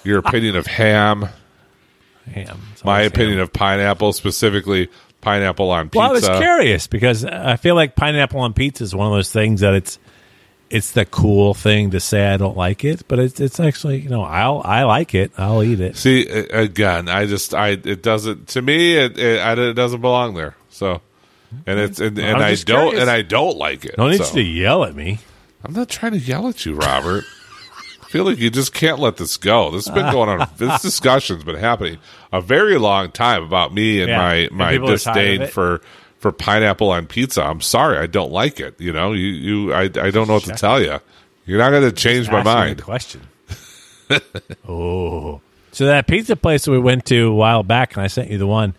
your 0.04 0.20
opinion 0.20 0.56
of 0.56 0.68
ham, 0.68 1.28
Ham. 2.32 2.60
My 2.86 3.02
opinion 3.02 3.38
ham. 3.38 3.44
of 3.46 3.54
pineapple, 3.54 4.14
specifically 4.14 4.90
pineapple 5.22 5.72
on 5.72 5.88
pizza. 5.90 5.98
Well, 5.98 6.10
I 6.10 6.14
was 6.14 6.28
curious 6.40 6.86
because 6.86 7.26
I 7.26 7.56
feel 7.56 7.74
like 7.74 7.96
pineapple 7.96 8.42
on 8.42 8.54
pizza 8.54 8.84
is 8.84 8.94
one 8.94 9.08
of 9.08 9.14
those 9.14 9.32
things 9.32 9.62
that 9.62 9.74
it's 9.74 9.98
it's 10.70 10.92
the 10.92 11.06
cool 11.06 11.54
thing 11.54 11.92
to 11.92 12.00
say 12.00 12.28
I 12.34 12.38
don't 12.38 12.58
like 12.58 12.84
it, 12.84 13.08
but 13.08 13.20
it's 13.20 13.40
it's 13.40 13.60
actually 13.60 14.00
you 14.00 14.10
know 14.10 14.24
I'll 14.24 14.62
I 14.64 14.84
like 14.84 15.14
it. 15.16 15.32
I'll 15.38 15.64
eat 15.64 15.80
it. 15.80 15.96
See 15.98 16.28
again, 16.28 17.10
I 17.10 17.26
just 17.26 17.54
I 17.54 17.70
it 17.70 18.02
doesn't 18.02 18.48
to 18.50 18.62
me 18.62 18.96
it 18.96 19.18
it, 19.18 19.40
I, 19.40 19.54
it 19.54 19.74
doesn't 19.74 20.02
belong 20.02 20.36
there. 20.36 20.56
So, 20.70 21.02
and 21.66 21.80
it's 21.80 22.00
and, 22.00 22.18
and 22.20 22.38
I 22.38 22.56
don't 22.56 22.66
curious. 22.66 23.02
and 23.02 23.10
I 23.10 23.22
don't 23.22 23.58
like 23.58 23.86
it. 23.86 23.96
Don't 23.96 24.12
need 24.12 24.24
so. 24.24 24.38
you 24.38 24.44
to 24.44 24.50
yell 24.50 24.84
at 24.84 24.96
me. 24.96 25.20
I'm 25.64 25.74
not 25.74 25.90
trying 25.90 26.14
to 26.14 26.20
yell 26.20 26.48
at 26.48 26.66
you, 26.66 26.76
Robert. 26.76 27.24
I 28.02 28.10
feel 28.10 28.24
like 28.24 28.38
you 28.38 28.50
just 28.50 28.74
can't 28.74 29.00
let 29.00 29.18
this 29.18 29.36
go. 29.36 29.72
This 29.72 29.86
has 29.86 29.94
been 29.94 30.12
going 30.12 30.30
on. 30.30 30.48
This 30.58 30.82
discussion's 30.82 31.44
been 31.44 31.58
happening 31.58 31.98
a 32.32 32.42
very 32.42 32.78
long 32.78 33.12
time 33.12 33.44
about 33.44 33.74
me 33.74 34.02
and 34.02 34.10
Yeah, 34.10 34.18
my 34.18 34.50
my 34.52 34.72
people 34.72 34.92
are 34.92 34.98
tired 34.98 35.18
of 35.18 35.40
disdain 35.40 35.48
for 35.48 35.82
for 36.20 36.32
pineapple 36.32 36.90
on 36.92 37.06
pizza. 37.08 37.44
I'm 37.44 37.62
sorry, 37.62 37.98
I 37.98 38.08
don't 38.08 38.32
like 38.32 38.60
it. 38.60 38.80
You 38.80 38.92
know, 38.94 39.14
you 39.14 39.28
you 39.28 39.74
I 39.74 39.84
I 39.84 40.10
don't 40.12 40.28
know 40.28 40.36
what 40.36 40.44
to 40.46 40.54
tell 40.54 40.82
you. 40.82 41.00
You're 41.46 41.60
not 41.60 41.70
going 41.70 41.84
to 41.84 41.92
change 41.94 42.30
my 42.30 42.40
Ask 42.40 42.46
me 42.46 42.52
a 42.52 42.56
mind. 42.56 42.84
Question. 42.84 43.22
oh, 44.68 45.42
so 45.72 45.86
that 45.86 46.08
pizza 46.08 46.36
place 46.36 46.66
that 46.66 46.72
we 46.72 46.80
went 46.80 47.06
to 47.08 47.28
a 47.28 47.34
while 47.34 47.64
back, 47.64 47.96
and 47.96 48.04
I 48.04 48.08
sent 48.08 48.30
you 48.32 48.38
the 48.38 48.48
one. 48.48 48.74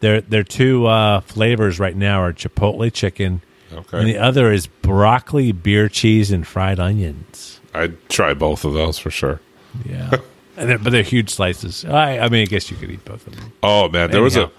Their 0.00 0.20
their 0.20 0.44
two 0.44 0.86
uh, 0.86 1.20
flavors 1.22 1.78
right 1.80 1.96
now 1.96 2.22
are 2.22 2.32
chipotle 2.32 2.92
chicken, 2.92 3.42
Okay. 3.72 3.98
and 3.98 4.08
the 4.08 4.18
other 4.18 4.52
is 4.52 4.66
broccoli, 4.66 5.52
beer 5.52 5.88
cheese, 5.88 6.30
and 6.30 6.46
fried 6.46 6.78
onions. 6.78 7.60
I'd 7.74 8.08
try 8.08 8.34
both 8.34 8.64
of 8.64 8.72
those 8.74 8.98
for 8.98 9.10
sure. 9.10 9.40
Yeah, 9.84 10.10
and 10.56 10.70
they're, 10.70 10.78
but 10.78 10.90
they're 10.90 11.02
huge 11.02 11.30
slices. 11.30 11.84
I, 11.84 12.18
I 12.20 12.28
mean, 12.28 12.42
I 12.42 12.46
guess 12.46 12.70
you 12.70 12.76
could 12.76 12.90
eat 12.90 13.04
both 13.04 13.26
of 13.26 13.36
them. 13.36 13.52
Oh 13.62 13.88
man, 13.88 14.10
there 14.10 14.22
was 14.22 14.36
a 14.36 14.50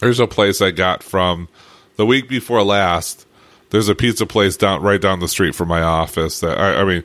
there's 0.00 0.20
a 0.20 0.26
place 0.26 0.60
I 0.60 0.70
got 0.70 1.02
from 1.02 1.48
the 1.96 2.06
week 2.06 2.28
before 2.28 2.62
last. 2.62 3.26
There's 3.70 3.88
a 3.88 3.94
pizza 3.94 4.26
place 4.26 4.56
down 4.56 4.82
right 4.82 5.00
down 5.00 5.20
the 5.20 5.28
street 5.28 5.54
from 5.54 5.68
my 5.68 5.82
office. 5.82 6.40
That 6.40 6.58
I, 6.58 6.80
I 6.80 6.84
mean, 6.84 7.04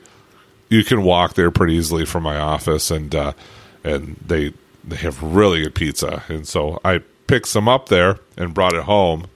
you 0.69 0.83
can 0.83 1.03
walk 1.03 1.35
there 1.35 1.51
pretty 1.51 1.73
easily 1.75 2.05
from 2.05 2.23
my 2.23 2.37
office, 2.37 2.89
and 2.89 3.13
uh, 3.13 3.33
and 3.83 4.15
they 4.25 4.53
they 4.83 4.95
have 4.95 5.21
really 5.21 5.61
good 5.61 5.75
pizza. 5.75 6.23
And 6.27 6.47
so 6.47 6.79
I 6.83 6.99
picked 7.27 7.47
some 7.47 7.67
up 7.67 7.89
there 7.89 8.19
and 8.37 8.53
brought 8.53 8.73
it 8.73 8.83
home 8.83 9.27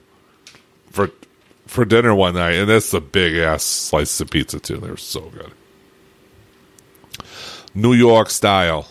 for 0.90 1.10
for 1.66 1.84
dinner 1.84 2.14
one 2.14 2.34
night. 2.34 2.54
And 2.54 2.68
that's 2.68 2.90
the 2.90 3.00
big 3.00 3.36
ass 3.36 3.62
slices 3.62 4.20
of 4.20 4.30
pizza 4.30 4.58
too. 4.58 4.78
They're 4.78 4.96
so 4.96 5.20
good, 5.20 5.52
New 7.74 7.92
York 7.92 8.30
style. 8.30 8.88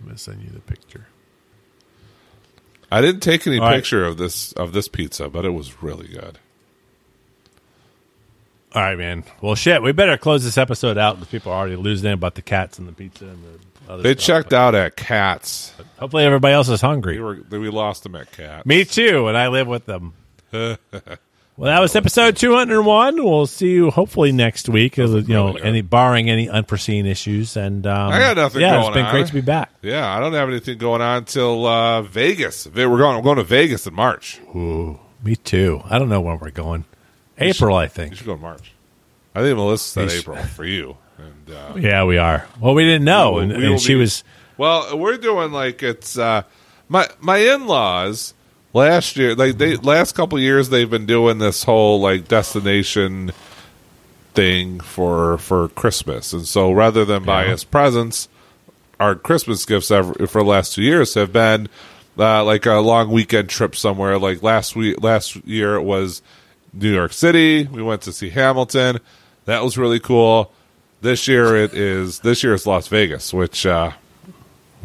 I'm 0.00 0.06
gonna 0.06 0.18
send 0.18 0.42
you 0.42 0.50
the 0.50 0.60
picture. 0.60 1.06
I 2.90 3.00
didn't 3.00 3.20
take 3.20 3.46
any 3.46 3.58
All 3.58 3.66
right. 3.66 3.76
picture 3.76 4.04
of 4.04 4.16
this 4.16 4.52
of 4.52 4.72
this 4.72 4.88
pizza, 4.88 5.28
but 5.28 5.44
it 5.44 5.50
was 5.50 5.82
really 5.82 6.08
good. 6.08 6.38
All 8.72 8.82
right, 8.82 8.96
man. 8.98 9.24
Well, 9.40 9.54
shit, 9.56 9.82
we 9.82 9.92
better 9.92 10.16
close 10.16 10.44
this 10.44 10.56
episode 10.58 10.96
out 10.96 11.16
because 11.16 11.30
people 11.30 11.50
are 11.52 11.58
already 11.58 11.76
losing 11.76 12.08
it 12.10 12.14
about 12.14 12.36
the 12.36 12.42
cats 12.42 12.78
and 12.78 12.86
the 12.86 12.92
pizza 12.92 13.24
and 13.26 13.38
the 13.42 13.92
other 13.92 14.02
They 14.04 14.14
stuff. 14.14 14.24
checked 14.26 14.52
out 14.52 14.74
at 14.76 14.94
Cats. 14.96 15.72
Hopefully, 15.98 16.24
everybody 16.24 16.54
else 16.54 16.68
is 16.68 16.80
hungry. 16.80 17.16
We 17.16 17.24
were 17.24 17.42
we 17.50 17.68
lost 17.68 18.04
them 18.04 18.14
at 18.14 18.30
Cats. 18.30 18.64
Me 18.66 18.84
too, 18.84 19.26
and 19.26 19.36
I 19.36 19.48
live 19.48 19.66
with 19.66 19.86
them. 19.86 20.12
well, 21.56 21.70
that 21.70 21.80
was 21.80 21.94
episode 21.94 22.36
201. 22.36 23.22
We'll 23.22 23.46
see 23.46 23.68
you 23.70 23.90
hopefully 23.90 24.32
next 24.32 24.68
week. 24.68 24.98
uh, 24.98 25.06
You 25.06 25.22
know, 25.34 25.56
any 25.56 25.82
barring 25.82 26.30
any 26.30 26.48
unforeseen 26.48 27.04
issues. 27.06 27.56
And 27.56 27.86
um, 27.86 28.10
I 28.10 28.18
got 28.18 28.36
nothing 28.36 28.62
Yeah, 28.62 28.80
it's 28.80 28.90
been 28.94 29.04
on. 29.04 29.12
great 29.12 29.26
to 29.26 29.32
be 29.34 29.40
back. 29.42 29.70
Yeah, 29.82 30.08
I 30.16 30.20
don't 30.20 30.32
have 30.32 30.48
anything 30.48 30.78
going 30.78 31.02
on 31.02 31.26
till 31.26 31.66
uh, 31.66 32.02
Vegas. 32.02 32.66
We're 32.66 32.86
going. 32.96 33.16
We're 33.16 33.22
going 33.22 33.36
to 33.36 33.44
Vegas 33.44 33.86
in 33.86 33.94
March. 33.94 34.40
Ooh, 34.54 34.98
Me 35.22 35.36
too. 35.36 35.82
I 35.84 35.98
don't 35.98 36.08
know 36.08 36.20
when 36.22 36.38
we're 36.38 36.50
going. 36.50 36.84
April, 37.38 37.76
I 37.76 37.88
think. 37.88 38.12
You 38.12 38.16
should 38.16 38.26
go 38.26 38.34
in 38.34 38.40
March. 38.40 38.72
I 39.34 39.40
think 39.42 39.56
Melissa 39.56 40.08
said 40.08 40.10
April 40.18 40.36
for 40.36 40.64
you. 40.64 40.96
And 41.18 41.54
uh, 41.54 41.74
Yeah, 41.76 42.04
we 42.04 42.16
are. 42.18 42.46
Well, 42.60 42.74
we 42.74 42.84
didn't 42.84 43.04
know, 43.04 43.32
we 43.34 43.42
and, 43.42 43.52
will- 43.52 43.60
and 43.62 43.70
we 43.72 43.78
she 43.78 43.94
be- 43.94 44.00
was. 44.00 44.24
Well, 44.56 44.98
we're 44.98 45.16
doing 45.18 45.52
like 45.52 45.82
it's 45.82 46.18
uh, 46.18 46.42
my 46.88 47.08
my 47.20 47.36
in 47.38 47.66
laws 47.66 48.34
last 48.72 49.16
year. 49.16 49.34
Like 49.34 49.58
they 49.58 49.76
last 49.76 50.12
couple 50.14 50.38
years, 50.38 50.68
they've 50.68 50.90
been 50.90 51.06
doing 51.06 51.38
this 51.38 51.64
whole 51.64 52.00
like 52.00 52.28
destination 52.28 53.32
thing 54.34 54.80
for 54.80 55.38
for 55.38 55.68
Christmas, 55.70 56.32
and 56.32 56.46
so 56.46 56.70
rather 56.72 57.04
than 57.04 57.24
buy 57.24 57.46
Yeah. 57.46 57.54
us 57.54 57.64
presents, 57.64 58.28
our 58.98 59.14
Christmas 59.14 59.64
gifts 59.64 59.90
ever, 59.90 60.26
for 60.26 60.42
the 60.42 60.48
last 60.48 60.74
two 60.74 60.82
years 60.82 61.14
have 61.14 61.32
been 61.32 61.68
uh, 62.18 62.44
like 62.44 62.66
a 62.66 62.74
long 62.80 63.10
weekend 63.10 63.48
trip 63.48 63.74
somewhere. 63.74 64.18
Like 64.18 64.42
last 64.42 64.76
week, 64.76 65.02
last 65.02 65.36
year 65.46 65.74
it 65.76 65.82
was 65.82 66.22
New 66.72 66.92
York 66.92 67.12
City. 67.12 67.64
We 67.66 67.82
went 67.82 68.02
to 68.02 68.12
see 68.12 68.30
Hamilton. 68.30 68.98
That 69.46 69.64
was 69.64 69.76
really 69.78 70.00
cool. 70.00 70.52
This 71.00 71.26
year 71.26 71.56
it 71.56 71.72
is. 71.74 72.20
This 72.20 72.42
year 72.44 72.54
it's 72.54 72.66
Las 72.66 72.88
Vegas, 72.88 73.32
which 73.32 73.66
uh. 73.66 73.92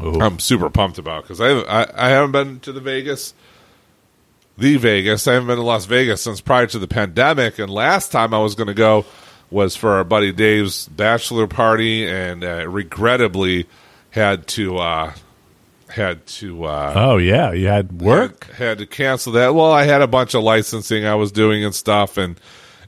I'm 0.02 0.40
super 0.40 0.70
pumped 0.70 0.98
about 0.98 1.24
because 1.24 1.40
I, 1.40 1.52
I 1.52 2.08
I 2.08 2.10
haven't 2.10 2.32
been 2.34 2.60
to 2.62 2.74
the 2.74 2.82
Vegas, 2.82 3.34
the 4.58 4.78
Vegas. 4.78 5.28
I 5.28 5.34
haven't 5.34 5.48
been 5.48 5.58
to 5.58 5.64
Las 5.64 5.86
Vegas 5.86 6.22
since 6.22 6.42
prior 6.42 6.68
to 6.68 6.80
the 6.80 6.88
pandemic, 6.88 7.60
and 7.60 7.70
last 7.72 8.12
time 8.12 8.34
I 8.34 8.40
was 8.40 8.56
going 8.56 8.68
to 8.68 8.74
go 8.74 9.06
was 9.52 9.76
for 9.76 9.92
our 9.94 10.04
buddy 10.04 10.32
Dave's 10.32 10.88
bachelor 10.88 11.48
party, 11.48 12.08
and 12.08 12.44
uh, 12.44 12.68
regrettably 12.68 13.68
had 14.12 14.48
to 14.48 14.78
uh, 14.78 15.14
had 15.90 16.26
to 16.26 16.66
uh, 16.66 16.94
Oh 16.96 17.18
yeah, 17.18 17.52
you 17.52 17.68
had 17.68 18.02
work. 18.02 18.46
had, 18.46 18.56
had 18.56 18.78
to 18.80 18.86
cancel 18.86 19.34
that. 19.34 19.54
Well, 19.54 19.72
I 19.72 19.84
had 19.84 20.02
a 20.02 20.08
bunch 20.08 20.34
of 20.34 20.44
licensing 20.44 21.06
I 21.06 21.16
was 21.16 21.32
doing 21.32 21.64
and 21.64 21.76
stuff, 21.76 22.18
and 22.18 22.40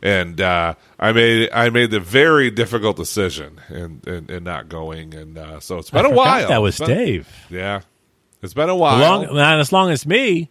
and 0.01 0.39
uh, 0.41 0.73
I 0.99 1.11
made 1.11 1.49
I 1.51 1.69
made 1.69 1.91
the 1.91 1.99
very 1.99 2.49
difficult 2.49 2.95
decision 2.97 3.59
in 3.69 4.01
in, 4.07 4.29
in 4.31 4.43
not 4.43 4.69
going, 4.69 5.13
and 5.13 5.37
uh, 5.37 5.59
so 5.59 5.77
it's 5.77 5.89
been 5.89 6.05
I 6.05 6.09
a 6.09 6.13
while. 6.13 6.47
That 6.47 6.61
was 6.61 6.77
been- 6.79 6.87
Dave. 6.87 7.29
Yeah, 7.49 7.81
it's 8.41 8.53
been 8.53 8.69
a 8.69 8.75
while. 8.75 8.99
Long, 8.99 9.35
not 9.35 9.59
as 9.59 9.71
long 9.71 9.91
as 9.91 10.05
me 10.05 10.49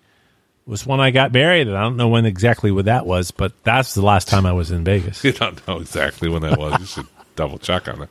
was 0.67 0.85
when 0.87 1.01
I 1.01 1.11
got 1.13 1.33
married, 1.33 1.69
and 1.69 1.77
I 1.77 1.83
don't 1.83 1.97
know 1.97 2.09
when 2.09 2.27
exactly 2.27 2.71
what 2.71 2.87
that 2.87 3.07
was, 3.07 3.31
but 3.31 3.53
that's 3.63 3.95
the 3.95 4.03
last 4.03 4.29
time 4.29 4.45
I 4.47 4.53
was 4.53 4.71
in 4.71 4.85
Vegas. 4.85 5.23
You 5.25 5.33
don't 5.33 5.67
know 5.69 5.79
exactly 5.81 6.29
when 6.29 6.43
that 6.43 6.59
was. 6.59 6.81
You 6.81 6.87
should 6.87 7.07
double 7.37 7.59
check 7.59 7.89
on 7.89 8.03
it. 8.03 8.09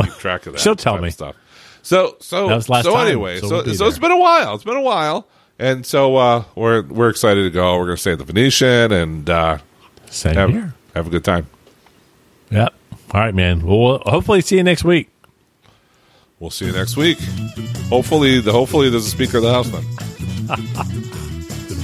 Keep 0.00 0.12
track 0.14 0.46
of 0.46 0.52
that. 0.54 0.60
She'll 0.60 0.76
tell 0.76 0.98
me. 0.98 1.10
stuff. 1.10 1.36
So 1.82 2.16
so 2.20 2.48
That 2.48 2.54
was 2.56 2.68
last 2.68 2.84
so 2.84 2.94
time, 2.94 3.06
anyway, 3.08 3.40
so 3.40 3.48
so 3.48 3.62
we'll 3.64 3.74
so 3.74 3.86
it's 3.86 3.98
been 3.98 4.10
a 4.12 4.18
while. 4.18 4.54
It's 4.54 4.64
been 4.64 4.76
a 4.76 4.80
while, 4.82 5.26
and 5.58 5.84
so 5.84 6.16
uh, 6.16 6.44
we're 6.54 6.82
we're 6.82 7.08
excited 7.08 7.42
to 7.42 7.50
go. 7.50 7.76
We're 7.76 7.86
going 7.86 7.96
to 7.96 8.00
stay 8.00 8.12
at 8.12 8.18
the 8.18 8.24
Venetian 8.24 8.92
and 8.92 9.28
uh, 9.28 9.58
Same 10.06 10.34
have 10.34 10.50
here. 10.50 10.74
have 10.94 11.06
a 11.08 11.10
good 11.10 11.24
time. 11.24 11.46
Yep. 12.50 12.74
All 13.12 13.20
right, 13.20 13.34
man. 13.34 13.66
Well, 13.66 13.78
we'll 13.80 13.98
hopefully 14.06 14.40
see 14.40 14.56
you 14.56 14.62
next 14.62 14.84
week. 14.84 15.08
We'll 16.38 16.50
see 16.50 16.66
you 16.66 16.72
next 16.72 16.96
week. 16.96 17.18
Hopefully, 17.88 18.40
the 18.40 18.52
hopefully 18.52 18.88
there's 18.88 19.06
a 19.06 19.10
speaker 19.10 19.38
of 19.38 19.42
the 19.44 19.52
house 19.52 19.68
then. 19.70 21.12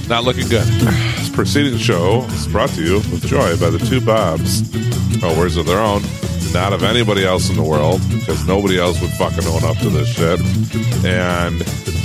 Not 0.09 0.23
looking 0.23 0.47
good. 0.47 0.65
This 0.65 1.29
preceding 1.29 1.77
show 1.77 2.23
is 2.23 2.47
brought 2.47 2.71
to 2.71 2.83
you 2.83 2.95
with 2.95 3.27
joy 3.27 3.55
by 3.57 3.69
the 3.69 3.77
two 3.77 4.01
Bobs. 4.01 4.63
Oh, 5.23 5.37
words 5.37 5.55
of 5.55 5.67
their 5.67 5.79
own, 5.79 6.01
not 6.51 6.73
of 6.73 6.81
anybody 6.81 7.23
else 7.25 7.49
in 7.49 7.55
the 7.55 7.63
world, 7.63 8.01
because 8.09 8.43
nobody 8.47 8.79
else 8.79 8.99
would 9.01 9.11
fucking 9.11 9.45
own 9.45 9.63
up 9.63 9.77
to 9.77 9.89
this 9.89 10.07
shit. 10.07 10.39
And 11.05 11.59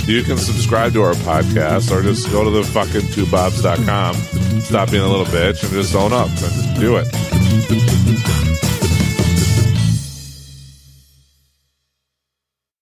you 0.07 0.21
can 0.21 0.37
subscribe 0.37 0.93
to 0.93 1.01
our 1.01 1.15
podcast 1.15 1.91
or 1.91 2.03
just 2.03 2.29
go 2.31 2.43
to 2.43 2.51
the 2.51 2.63
fucking 2.63 3.01
twobobs.com, 3.01 4.15
stop 4.59 4.91
being 4.91 5.03
a 5.03 5.09
little 5.09 5.25
bitch, 5.25 5.63
and 5.63 5.71
just 5.71 5.95
own 5.95 6.13
up 6.13 6.29
and 6.29 6.79
do 6.79 6.97
it. 6.97 8.34